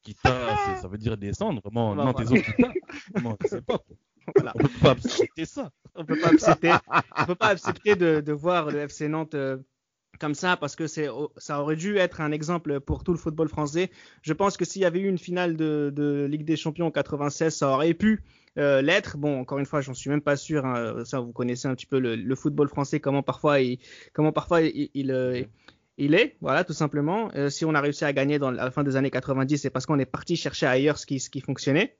Kita, 0.01 0.75
ça 0.81 0.87
veut 0.87 0.97
dire 0.97 1.15
descendre, 1.17 1.61
vraiment. 1.61 1.95
Bah, 1.95 2.05
non, 2.05 2.11
voilà. 2.11 2.29
tes 2.29 2.39
autres 2.39 2.55
Kita? 2.55 3.21
Non, 3.23 3.37
je 3.41 3.47
sais 3.47 3.61
pas. 3.61 3.79
Voilà. 4.35 4.53
On 4.55 4.63
peut 4.63 4.69
pas 4.81 4.91
accepter 4.91 5.45
ça. 5.45 5.71
On 5.95 6.05
peut 6.05 6.19
pas 6.19 6.29
accepter, 6.29 6.73
on 7.17 7.25
peut 7.25 7.35
pas 7.35 7.49
accepter 7.49 7.95
de, 7.95 8.19
de 8.19 8.31
voir 8.31 8.71
le 8.71 8.79
FC 8.79 9.07
Nantes 9.07 9.35
euh, 9.35 9.57
comme 10.19 10.33
ça 10.33 10.57
parce 10.57 10.75
que 10.75 10.87
c'est, 10.87 11.07
ça 11.37 11.61
aurait 11.61 11.75
dû 11.75 11.97
être 11.97 12.21
un 12.21 12.31
exemple 12.31 12.79
pour 12.79 13.03
tout 13.03 13.11
le 13.11 13.17
football 13.17 13.47
français. 13.47 13.91
Je 14.21 14.33
pense 14.33 14.57
que 14.57 14.65
s'il 14.65 14.81
y 14.81 14.85
avait 14.85 14.99
eu 14.99 15.07
une 15.07 15.17
finale 15.17 15.55
de, 15.55 15.91
de 15.93 16.25
Ligue 16.25 16.45
des 16.45 16.55
Champions 16.55 16.87
en 16.87 16.91
96, 16.91 17.55
ça 17.55 17.69
aurait 17.69 17.93
pu 17.93 18.23
euh, 18.57 18.81
l'être. 18.81 19.17
Bon, 19.17 19.39
encore 19.39 19.59
une 19.59 19.65
fois, 19.65 19.81
j'en 19.81 19.93
suis 19.93 20.09
même 20.09 20.21
pas 20.21 20.35
sûr. 20.35 20.65
Hein. 20.65 21.03
Ça, 21.05 21.19
vous 21.19 21.31
connaissez 21.31 21.67
un 21.67 21.75
petit 21.75 21.85
peu 21.87 21.99
le, 21.99 22.15
le, 22.15 22.35
football 22.35 22.69
français, 22.69 22.99
comment 22.99 23.23
parfois 23.23 23.59
il, 23.59 23.79
comment 24.13 24.31
parfois 24.31 24.61
il, 24.61 24.89
il, 24.93 25.11
euh, 25.11 25.43
il 25.97 26.15
est, 26.15 26.37
voilà, 26.41 26.63
tout 26.63 26.73
simplement. 26.73 27.29
Euh, 27.35 27.49
si 27.49 27.65
on 27.65 27.73
a 27.73 27.81
réussi 27.81 28.05
à 28.05 28.13
gagner 28.13 28.39
dans 28.39 28.51
la 28.51 28.71
fin 28.71 28.83
des 28.83 28.95
années 28.95 29.11
90, 29.11 29.57
c'est 29.57 29.69
parce 29.69 29.85
qu'on 29.85 29.99
est 29.99 30.05
parti 30.05 30.35
chercher 30.35 30.65
ailleurs 30.65 30.97
ce 30.97 31.05
qui, 31.05 31.19
ce 31.19 31.29
qui 31.29 31.41
fonctionnait. 31.41 31.97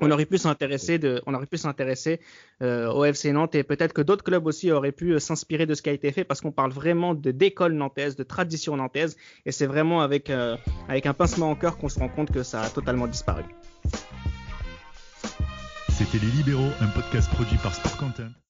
On 0.00 0.10
aurait 0.10 0.26
pu 0.26 0.38
s'intéresser 0.38 0.98
de, 0.98 1.22
on 1.26 1.34
aurait 1.34 1.46
pu 1.46 1.58
s'intéresser 1.58 2.20
euh, 2.62 2.90
au 2.90 3.04
FC 3.04 3.32
Nantes 3.32 3.54
et 3.54 3.62
peut-être 3.62 3.92
que 3.92 4.02
d'autres 4.02 4.24
clubs 4.24 4.44
aussi 4.46 4.72
auraient 4.72 4.92
pu 4.92 5.12
euh, 5.12 5.18
s'inspirer 5.20 5.64
de 5.66 5.74
ce 5.74 5.82
qui 5.82 5.90
a 5.90 5.92
été 5.92 6.10
fait 6.10 6.24
parce 6.24 6.40
qu'on 6.40 6.50
parle 6.50 6.72
vraiment 6.72 7.14
de 7.14 7.30
d'école 7.30 7.72
nantaise, 7.72 8.16
de 8.16 8.24
tradition 8.24 8.76
nantaise 8.76 9.16
et 9.44 9.52
c'est 9.52 9.66
vraiment 9.66 10.00
avec 10.00 10.28
euh, 10.28 10.56
avec 10.88 11.06
un 11.06 11.14
pincement 11.14 11.52
au 11.52 11.54
cœur 11.54 11.78
qu'on 11.78 11.88
se 11.88 12.00
rend 12.00 12.08
compte 12.08 12.32
que 12.32 12.42
ça 12.42 12.62
a 12.62 12.68
totalement 12.68 13.06
disparu. 13.06 13.44
C'était 15.90 16.18
les 16.18 16.32
libéraux, 16.32 16.72
un 16.80 16.88
podcast 16.88 17.30
produit 17.30 17.56
par 17.58 17.74
Sport 17.74 17.96
Content. 17.96 18.36